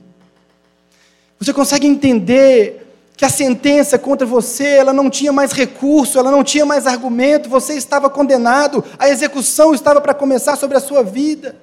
Você 1.38 1.52
consegue 1.52 1.86
entender 1.86 2.85
que 3.16 3.24
a 3.24 3.30
sentença 3.30 3.98
contra 3.98 4.26
você, 4.26 4.64
ela 4.64 4.92
não 4.92 5.08
tinha 5.08 5.32
mais 5.32 5.50
recurso, 5.52 6.18
ela 6.18 6.30
não 6.30 6.44
tinha 6.44 6.66
mais 6.66 6.86
argumento, 6.86 7.48
você 7.48 7.72
estava 7.74 8.10
condenado, 8.10 8.84
a 8.98 9.08
execução 9.08 9.74
estava 9.74 10.00
para 10.00 10.12
começar 10.12 10.54
sobre 10.56 10.76
a 10.76 10.80
sua 10.80 11.02
vida. 11.02 11.56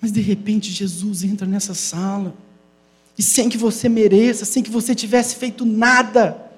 Mas 0.00 0.10
de 0.10 0.20
repente 0.22 0.72
Jesus 0.72 1.22
entra 1.22 1.46
nessa 1.46 1.74
sala, 1.74 2.34
e 3.18 3.22
sem 3.22 3.50
que 3.50 3.58
você 3.58 3.86
mereça, 3.88 4.46
sem 4.46 4.62
que 4.62 4.70
você 4.70 4.94
tivesse 4.94 5.36
feito 5.36 5.66
nada, 5.66 6.50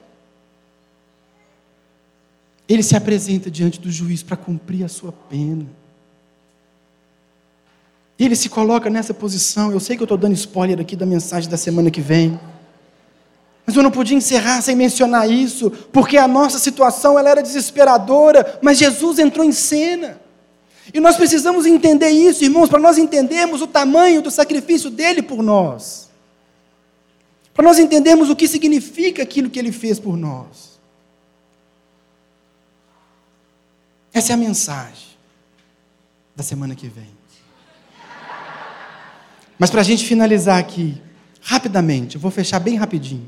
ele 2.69 2.85
se 2.85 2.97
apresenta 2.97 3.51
diante 3.51 3.81
do 3.81 3.91
juiz 3.91 4.23
para 4.23 4.37
cumprir 4.37 4.85
a 4.85 4.89
sua 4.89 5.13
pena. 5.13 5.67
E 8.19 8.25
ele 8.25 8.37
se 8.37 8.49
coloca 8.49 8.89
nessa 8.89 9.13
posição. 9.13 9.73
Eu 9.73 9.81
sei 9.81 9.97
que 9.97 10.03
eu 10.03 10.07
estou 10.07 10.19
dando 10.19 10.35
spoiler 10.35 10.81
aqui 10.81 10.95
da 10.95 11.07
mensagem 11.07 11.51
da 11.51 11.57
semana 11.57 11.91
que 11.91 12.01
vem. 12.01 12.39
Mas 13.67 13.77
eu 13.77 13.83
não 13.83 13.91
podia 13.91 14.17
encerrar 14.17 14.61
sem 14.61 14.77
mencionar 14.77 15.29
isso, 15.31 15.71
porque 15.93 16.19
a 16.19 16.29
nossa 16.29 16.59
situação 16.59 17.19
ela 17.19 17.31
era 17.31 17.43
desesperadora, 17.43 18.59
mas 18.63 18.79
Jesus 18.79 19.19
entrou 19.19 19.45
em 19.45 19.53
cena. 19.53 20.21
E 20.93 21.01
nós 21.01 21.17
precisamos 21.17 21.65
entender 21.65 22.11
isso, 22.11 22.45
irmãos, 22.45 22.69
para 22.69 22.79
nós 22.79 22.99
entendermos 22.99 23.63
o 23.63 23.67
tamanho 23.67 24.21
do 24.21 24.31
sacrifício 24.31 24.91
dele 24.91 25.23
por 25.23 25.43
nós. 25.43 26.11
Para 27.55 27.65
nós 27.65 27.79
entendermos 27.79 28.29
o 28.29 28.37
que 28.37 28.47
significa 28.47 29.23
aquilo 29.23 29.49
que 29.49 29.59
ele 29.59 29.73
fez 29.73 29.99
por 29.99 30.17
nós. 30.17 30.79
Essa 34.13 34.33
é 34.33 34.35
a 34.35 34.37
mensagem 34.37 35.17
da 36.37 36.43
semana 36.43 36.75
que 36.75 36.87
vem. 36.87 37.24
Mas 39.65 39.71
para 39.71 39.81
a 39.81 39.85
gente 39.85 40.05
finalizar 40.05 40.59
aqui, 40.59 41.01
rapidamente, 41.41 42.17
eu 42.17 42.21
vou 42.21 42.31
fechar 42.31 42.59
bem 42.59 42.77
rapidinho. 42.77 43.25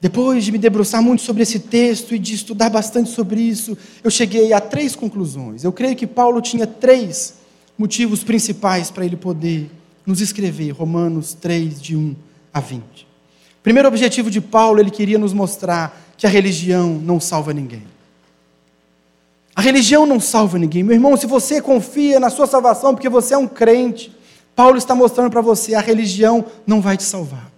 Depois 0.00 0.44
de 0.44 0.52
me 0.52 0.58
debruçar 0.58 1.02
muito 1.02 1.22
sobre 1.22 1.42
esse 1.42 1.58
texto 1.58 2.14
e 2.14 2.20
de 2.20 2.36
estudar 2.36 2.70
bastante 2.70 3.10
sobre 3.10 3.40
isso, 3.40 3.76
eu 4.04 4.12
cheguei 4.12 4.52
a 4.52 4.60
três 4.60 4.94
conclusões. 4.94 5.64
Eu 5.64 5.72
creio 5.72 5.96
que 5.96 6.06
Paulo 6.06 6.40
tinha 6.40 6.68
três 6.68 7.34
motivos 7.76 8.22
principais 8.22 8.92
para 8.92 9.04
ele 9.04 9.16
poder 9.16 9.68
nos 10.06 10.20
escrever 10.20 10.70
Romanos 10.70 11.34
3, 11.34 11.82
de 11.82 11.96
1 11.96 12.14
a 12.52 12.60
20. 12.60 12.84
Primeiro 13.60 13.88
objetivo 13.88 14.30
de 14.30 14.40
Paulo, 14.40 14.78
ele 14.78 14.92
queria 14.92 15.18
nos 15.18 15.32
mostrar 15.32 16.00
que 16.16 16.28
a 16.28 16.30
religião 16.30 16.94
não 17.04 17.18
salva 17.18 17.52
ninguém. 17.52 17.82
A 19.56 19.60
religião 19.60 20.06
não 20.06 20.20
salva 20.20 20.60
ninguém. 20.60 20.84
Meu 20.84 20.94
irmão, 20.94 21.16
se 21.16 21.26
você 21.26 21.60
confia 21.60 22.20
na 22.20 22.30
sua 22.30 22.46
salvação 22.46 22.94
porque 22.94 23.08
você 23.08 23.34
é 23.34 23.36
um 23.36 23.48
crente, 23.48 24.13
Paulo 24.54 24.78
está 24.78 24.94
mostrando 24.94 25.30
para 25.30 25.40
você: 25.40 25.74
a 25.74 25.80
religião 25.80 26.44
não 26.66 26.80
vai 26.80 26.96
te 26.96 27.02
salvar. 27.02 27.50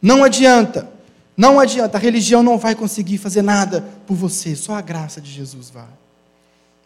Não 0.00 0.22
adianta, 0.22 0.88
não 1.36 1.58
adianta, 1.58 1.96
a 1.96 2.00
religião 2.00 2.42
não 2.42 2.58
vai 2.58 2.74
conseguir 2.74 3.18
fazer 3.18 3.42
nada 3.42 3.84
por 4.06 4.14
você, 4.14 4.54
só 4.54 4.74
a 4.74 4.80
graça 4.80 5.20
de 5.20 5.30
Jesus 5.30 5.70
vai. 5.70 5.88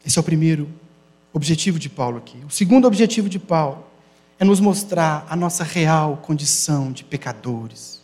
Esse 0.06 0.18
é 0.18 0.20
o 0.20 0.24
primeiro 0.24 0.68
objetivo 1.32 1.78
de 1.78 1.88
Paulo 1.88 2.18
aqui. 2.18 2.38
O 2.46 2.50
segundo 2.50 2.86
objetivo 2.86 3.28
de 3.28 3.38
Paulo 3.38 3.84
é 4.38 4.44
nos 4.44 4.60
mostrar 4.60 5.26
a 5.28 5.34
nossa 5.34 5.64
real 5.64 6.18
condição 6.22 6.92
de 6.92 7.02
pecadores. 7.02 8.00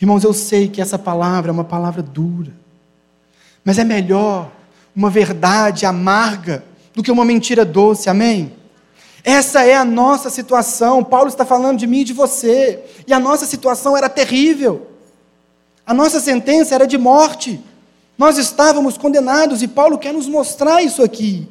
Irmãos, 0.00 0.22
eu 0.22 0.34
sei 0.34 0.68
que 0.68 0.82
essa 0.82 0.98
palavra 0.98 1.50
é 1.50 1.52
uma 1.52 1.64
palavra 1.64 2.02
dura, 2.02 2.52
mas 3.64 3.78
é 3.78 3.84
melhor 3.84 4.52
uma 4.94 5.08
verdade 5.08 5.86
amarga 5.86 6.62
do 6.94 7.02
que 7.02 7.10
uma 7.10 7.24
mentira 7.24 7.64
doce, 7.64 8.10
amém? 8.10 8.52
Essa 9.24 9.64
é 9.64 9.74
a 9.74 9.86
nossa 9.86 10.28
situação. 10.28 11.02
Paulo 11.02 11.28
está 11.28 11.46
falando 11.46 11.78
de 11.78 11.86
mim 11.86 12.00
e 12.00 12.04
de 12.04 12.12
você. 12.12 12.84
E 13.06 13.12
a 13.14 13.18
nossa 13.18 13.46
situação 13.46 13.96
era 13.96 14.08
terrível. 14.08 14.88
A 15.86 15.94
nossa 15.94 16.20
sentença 16.20 16.74
era 16.74 16.86
de 16.86 16.98
morte. 16.98 17.58
Nós 18.18 18.36
estávamos 18.36 18.98
condenados 18.98 19.62
e 19.62 19.68
Paulo 19.68 19.98
quer 19.98 20.12
nos 20.12 20.28
mostrar 20.28 20.82
isso 20.82 21.02
aqui. 21.02 21.48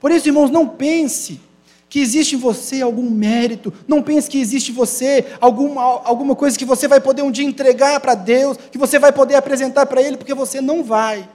Por 0.00 0.10
isso, 0.10 0.28
irmãos, 0.28 0.50
não 0.50 0.66
pense 0.66 1.40
que 1.88 2.00
existe 2.00 2.34
em 2.34 2.38
você 2.38 2.82
algum 2.82 3.08
mérito, 3.08 3.72
não 3.86 4.02
pense 4.02 4.28
que 4.28 4.40
existe 4.40 4.72
em 4.72 4.74
você 4.74 5.24
alguma, 5.40 5.82
alguma 6.04 6.34
coisa 6.34 6.58
que 6.58 6.64
você 6.64 6.88
vai 6.88 7.00
poder 7.00 7.22
um 7.22 7.30
dia 7.30 7.44
entregar 7.46 8.00
para 8.00 8.14
Deus, 8.14 8.58
que 8.70 8.76
você 8.76 8.98
vai 8.98 9.12
poder 9.12 9.36
apresentar 9.36 9.86
para 9.86 10.02
Ele, 10.02 10.16
porque 10.16 10.34
você 10.34 10.60
não 10.60 10.82
vai. 10.82 11.28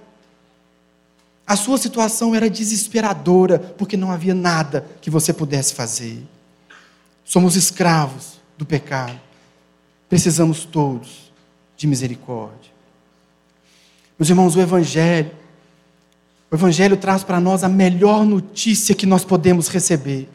A 1.45 1.55
sua 1.55 1.77
situação 1.77 2.33
era 2.35 2.49
desesperadora, 2.49 3.59
porque 3.59 3.97
não 3.97 4.11
havia 4.11 4.33
nada 4.33 4.85
que 5.01 5.09
você 5.09 5.33
pudesse 5.33 5.73
fazer. 5.73 6.23
Somos 7.25 7.55
escravos 7.55 8.39
do 8.57 8.65
pecado. 8.65 9.19
Precisamos 10.07 10.65
todos 10.65 11.31
de 11.75 11.87
misericórdia. 11.87 12.71
Meus 14.19 14.29
irmãos, 14.29 14.55
o 14.55 14.61
Evangelho, 14.61 15.31
o 16.51 16.55
Evangelho 16.55 16.95
traz 16.95 17.23
para 17.23 17.39
nós 17.39 17.63
a 17.63 17.69
melhor 17.69 18.25
notícia 18.25 18.93
que 18.93 19.05
nós 19.05 19.25
podemos 19.25 19.67
receber. 19.67 20.29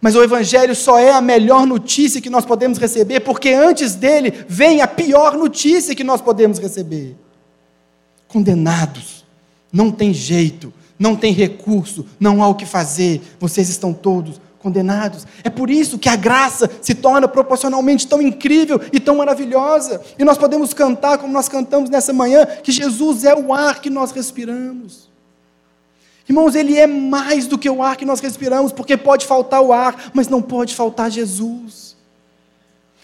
Mas 0.00 0.14
o 0.14 0.22
Evangelho 0.22 0.74
só 0.74 0.98
é 0.98 1.12
a 1.12 1.20
melhor 1.20 1.66
notícia 1.66 2.20
que 2.20 2.30
nós 2.30 2.46
podemos 2.46 2.78
receber, 2.78 3.20
porque 3.20 3.50
antes 3.50 3.94
dele 3.94 4.32
vem 4.48 4.80
a 4.80 4.86
pior 4.86 5.36
notícia 5.36 5.94
que 5.94 6.04
nós 6.04 6.20
podemos 6.20 6.58
receber: 6.58 7.16
condenados 8.28 9.25
não 9.72 9.90
tem 9.90 10.12
jeito, 10.12 10.72
não 10.98 11.14
tem 11.14 11.32
recurso, 11.32 12.06
não 12.18 12.42
há 12.42 12.48
o 12.48 12.54
que 12.54 12.66
fazer, 12.66 13.20
vocês 13.38 13.68
estão 13.68 13.92
todos 13.92 14.40
condenados. 14.58 15.26
É 15.44 15.50
por 15.50 15.70
isso 15.70 15.98
que 15.98 16.08
a 16.08 16.16
graça 16.16 16.68
se 16.80 16.94
torna 16.94 17.28
proporcionalmente 17.28 18.06
tão 18.06 18.20
incrível 18.20 18.80
e 18.92 18.98
tão 18.98 19.16
maravilhosa. 19.16 20.00
E 20.18 20.24
nós 20.24 20.36
podemos 20.38 20.74
cantar, 20.74 21.18
como 21.18 21.32
nós 21.32 21.48
cantamos 21.48 21.88
nessa 21.88 22.12
manhã, 22.12 22.44
que 22.46 22.72
Jesus 22.72 23.24
é 23.24 23.34
o 23.34 23.54
ar 23.54 23.80
que 23.80 23.90
nós 23.90 24.10
respiramos. 24.10 25.08
Irmãos, 26.28 26.56
Ele 26.56 26.76
é 26.76 26.86
mais 26.86 27.46
do 27.46 27.56
que 27.56 27.70
o 27.70 27.82
ar 27.82 27.96
que 27.96 28.04
nós 28.04 28.18
respiramos, 28.18 28.72
porque 28.72 28.96
pode 28.96 29.26
faltar 29.26 29.62
o 29.62 29.72
ar, 29.72 30.10
mas 30.12 30.26
não 30.26 30.42
pode 30.42 30.74
faltar 30.74 31.10
Jesus. 31.10 31.94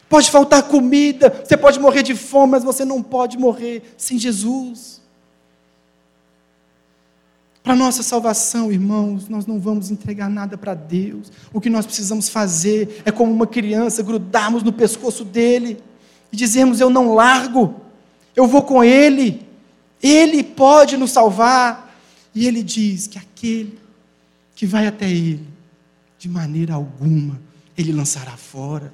Pode 0.09 0.31
faltar 0.31 0.65
comida, 0.65 1.43
você 1.45 1.57
pode 1.57 1.79
morrer 1.79 2.03
de 2.03 2.15
fome, 2.15 2.53
mas 2.53 2.65
você 2.65 2.85
não 2.85 3.03
pode 3.03 3.39
morrer 3.39 3.95
sem 3.97 4.19
Jesus. 4.19 5.02
Para 7.63 7.77
nossa 7.77 8.03
salvação, 8.03 8.73
irmãos, 8.73 9.29
nós 9.29 9.47
não 9.47 9.61
vamos 9.61 9.91
entregar 9.91 10.29
nada 10.29 10.59
para 10.59 10.75
Deus. 10.75 11.31
O 11.53 11.61
que 11.61 11.71
nós 11.71 11.87
precisamos 11.87 12.29
fazer 12.29 13.03
é 13.05 13.13
como 13.13 13.33
uma 13.33 13.47
criança, 13.47 14.03
grudarmos 14.03 14.65
no 14.65 14.73
pescoço 14.73 15.25
dele 15.25 15.79
e 16.33 16.37
dizermos: 16.37 16.81
Eu 16.81 16.91
não 16.91 17.15
largo, 17.15 17.77
eu 18.35 18.49
vou 18.49 18.63
com 18.63 18.83
ele, 18.83 19.47
ele 20.03 20.43
pode 20.43 20.97
nos 20.97 21.13
salvar. 21.13 21.91
E 22.35 22.47
ele 22.47 22.63
diz 22.63 23.07
que 23.07 23.19
aquele 23.19 23.79
que 24.57 24.67
vai 24.67 24.87
até 24.87 25.09
ele, 25.09 25.47
de 26.19 26.29
maneira 26.29 26.75
alguma, 26.75 27.41
ele 27.77 27.93
lançará 27.93 28.37
fora. 28.37 28.93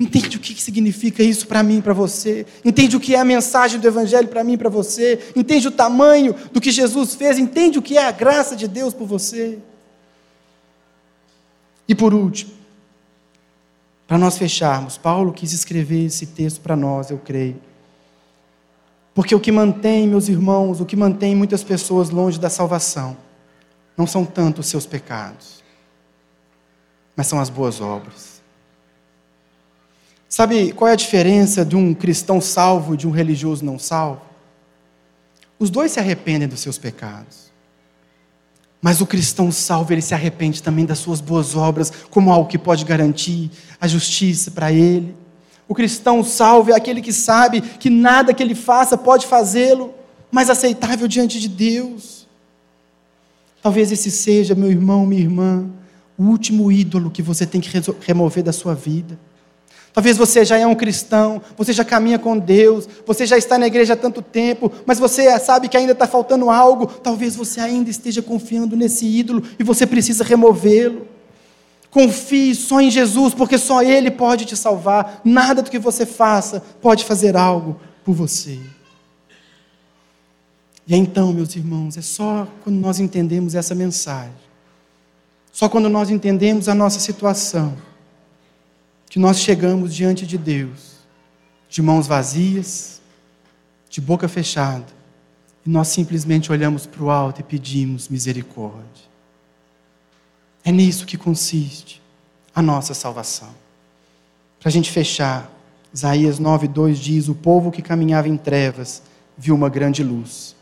Entende 0.00 0.38
o 0.38 0.40
que 0.40 0.60
significa 0.62 1.22
isso 1.22 1.46
para 1.46 1.62
mim 1.62 1.76
e 1.76 1.82
para 1.82 1.92
você? 1.92 2.46
Entende 2.64 2.96
o 2.96 3.00
que 3.00 3.14
é 3.14 3.18
a 3.18 3.24
mensagem 3.24 3.78
do 3.78 3.86
Evangelho 3.86 4.28
para 4.28 4.42
mim 4.42 4.54
e 4.54 4.56
para 4.56 4.70
você? 4.70 5.30
Entende 5.36 5.68
o 5.68 5.70
tamanho 5.70 6.34
do 6.50 6.58
que 6.58 6.70
Jesus 6.70 7.14
fez? 7.14 7.38
Entende 7.38 7.78
o 7.78 7.82
que 7.82 7.98
é 7.98 8.06
a 8.06 8.10
graça 8.10 8.56
de 8.56 8.66
Deus 8.66 8.94
por 8.94 9.06
você? 9.06 9.58
E 11.86 11.94
por 11.94 12.14
último, 12.14 12.50
para 14.06 14.16
nós 14.16 14.38
fecharmos, 14.38 14.96
Paulo 14.96 15.34
quis 15.34 15.52
escrever 15.52 16.06
esse 16.06 16.24
texto 16.24 16.62
para 16.62 16.74
nós, 16.74 17.10
eu 17.10 17.18
creio. 17.18 17.60
Porque 19.12 19.34
o 19.34 19.40
que 19.40 19.52
mantém, 19.52 20.08
meus 20.08 20.28
irmãos, 20.28 20.80
o 20.80 20.86
que 20.86 20.96
mantém 20.96 21.36
muitas 21.36 21.62
pessoas 21.62 22.08
longe 22.08 22.40
da 22.40 22.48
salvação, 22.48 23.18
não 23.98 24.06
são 24.06 24.24
tanto 24.24 24.62
os 24.62 24.66
seus 24.66 24.86
pecados, 24.86 25.62
mas 27.14 27.26
são 27.26 27.38
as 27.38 27.50
boas 27.50 27.82
obras. 27.82 28.39
Sabe 30.30 30.72
qual 30.72 30.88
é 30.88 30.92
a 30.92 30.96
diferença 30.96 31.64
de 31.64 31.74
um 31.74 31.92
cristão 31.92 32.40
salvo 32.40 32.94
e 32.94 32.96
de 32.96 33.08
um 33.08 33.10
religioso 33.10 33.64
não 33.64 33.80
salvo? 33.80 34.22
Os 35.58 35.70
dois 35.70 35.90
se 35.90 35.98
arrependem 35.98 36.46
dos 36.46 36.60
seus 36.60 36.78
pecados. 36.78 37.50
Mas 38.80 39.00
o 39.00 39.06
cristão 39.06 39.50
salvo, 39.50 39.92
ele 39.92 40.00
se 40.00 40.14
arrepende 40.14 40.62
também 40.62 40.86
das 40.86 41.00
suas 41.00 41.20
boas 41.20 41.56
obras, 41.56 41.92
como 42.08 42.32
algo 42.32 42.48
que 42.48 42.56
pode 42.56 42.84
garantir 42.84 43.50
a 43.80 43.88
justiça 43.88 44.52
para 44.52 44.70
ele. 44.70 45.16
O 45.66 45.74
cristão 45.74 46.22
salvo 46.22 46.70
é 46.70 46.76
aquele 46.76 47.02
que 47.02 47.12
sabe 47.12 47.60
que 47.60 47.90
nada 47.90 48.32
que 48.32 48.40
ele 48.40 48.54
faça 48.54 48.96
pode 48.96 49.26
fazê-lo 49.26 49.92
mais 50.30 50.48
aceitável 50.48 51.08
diante 51.08 51.40
de 51.40 51.48
Deus. 51.48 52.24
Talvez 53.60 53.90
esse 53.90 54.12
seja, 54.12 54.54
meu 54.54 54.70
irmão, 54.70 55.04
minha 55.04 55.22
irmã, 55.22 55.68
o 56.16 56.22
último 56.22 56.70
ídolo 56.70 57.10
que 57.10 57.20
você 57.20 57.44
tem 57.44 57.60
que 57.60 57.68
remover 58.06 58.44
da 58.44 58.52
sua 58.52 58.76
vida. 58.76 59.18
Talvez 59.92 60.16
você 60.16 60.44
já 60.44 60.56
é 60.56 60.66
um 60.66 60.74
cristão, 60.74 61.42
você 61.56 61.72
já 61.72 61.84
caminha 61.84 62.18
com 62.18 62.38
Deus, 62.38 62.88
você 63.04 63.26
já 63.26 63.36
está 63.36 63.58
na 63.58 63.66
igreja 63.66 63.94
há 63.94 63.96
tanto 63.96 64.22
tempo, 64.22 64.70
mas 64.86 65.00
você 65.00 65.36
sabe 65.40 65.68
que 65.68 65.76
ainda 65.76 65.92
está 65.92 66.06
faltando 66.06 66.48
algo. 66.48 66.86
Talvez 66.86 67.34
você 67.34 67.60
ainda 67.60 67.90
esteja 67.90 68.22
confiando 68.22 68.76
nesse 68.76 69.04
ídolo 69.04 69.42
e 69.58 69.64
você 69.64 69.86
precisa 69.86 70.22
removê-lo. 70.22 71.08
Confie 71.90 72.54
só 72.54 72.80
em 72.80 72.88
Jesus, 72.88 73.34
porque 73.34 73.58
só 73.58 73.82
Ele 73.82 74.12
pode 74.12 74.44
te 74.44 74.56
salvar. 74.56 75.20
Nada 75.24 75.60
do 75.60 75.70
que 75.70 75.78
você 75.78 76.06
faça 76.06 76.62
pode 76.80 77.04
fazer 77.04 77.36
algo 77.36 77.80
por 78.04 78.14
você. 78.14 78.60
E 80.86 80.94
então, 80.94 81.32
meus 81.32 81.54
irmãos, 81.56 81.96
é 81.96 82.02
só 82.02 82.46
quando 82.62 82.76
nós 82.76 83.00
entendemos 83.00 83.56
essa 83.56 83.74
mensagem, 83.74 84.34
só 85.52 85.68
quando 85.68 85.88
nós 85.88 86.10
entendemos 86.10 86.68
a 86.68 86.74
nossa 86.74 87.00
situação, 87.00 87.76
que 89.10 89.18
nós 89.18 89.40
chegamos 89.40 89.92
diante 89.92 90.24
de 90.24 90.38
Deus, 90.38 91.00
de 91.68 91.82
mãos 91.82 92.06
vazias, 92.06 93.02
de 93.90 94.00
boca 94.00 94.28
fechada, 94.28 94.86
e 95.66 95.68
nós 95.68 95.88
simplesmente 95.88 96.52
olhamos 96.52 96.86
para 96.86 97.02
o 97.02 97.10
alto 97.10 97.40
e 97.40 97.42
pedimos 97.42 98.08
misericórdia. 98.08 99.10
É 100.64 100.70
nisso 100.70 101.04
que 101.04 101.18
consiste 101.18 102.00
a 102.54 102.62
nossa 102.62 102.94
salvação. 102.94 103.50
Para 104.60 104.68
a 104.68 104.72
gente 104.72 104.92
fechar, 104.92 105.50
Isaías 105.92 106.38
9,2 106.38 106.94
diz: 106.94 107.28
O 107.28 107.34
povo 107.34 107.72
que 107.72 107.82
caminhava 107.82 108.28
em 108.28 108.36
trevas 108.36 109.02
viu 109.36 109.56
uma 109.56 109.68
grande 109.68 110.04
luz. 110.04 110.54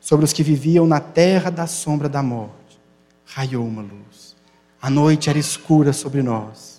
Sobre 0.00 0.24
os 0.24 0.32
que 0.32 0.42
viviam 0.42 0.86
na 0.86 1.00
terra 1.00 1.50
da 1.50 1.66
sombra 1.66 2.08
da 2.08 2.22
morte, 2.22 2.80
raiou 3.26 3.66
uma 3.66 3.82
luz. 3.82 4.34
A 4.80 4.88
noite 4.88 5.28
era 5.28 5.38
escura 5.38 5.92
sobre 5.92 6.22
nós 6.22 6.69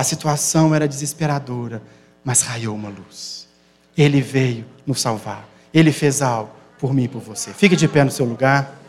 a 0.00 0.02
situação 0.02 0.74
era 0.74 0.88
desesperadora, 0.88 1.82
mas 2.24 2.40
raiou 2.40 2.74
uma 2.74 2.88
luz. 2.88 3.46
Ele 3.94 4.22
veio 4.22 4.64
nos 4.86 4.98
salvar. 4.98 5.46
Ele 5.74 5.92
fez 5.92 6.22
algo 6.22 6.50
por 6.78 6.94
mim 6.94 7.04
e 7.04 7.08
por 7.08 7.20
você. 7.20 7.52
Fique 7.52 7.76
de 7.76 7.86
pé 7.86 8.02
no 8.02 8.10
seu 8.10 8.24
lugar. 8.24 8.79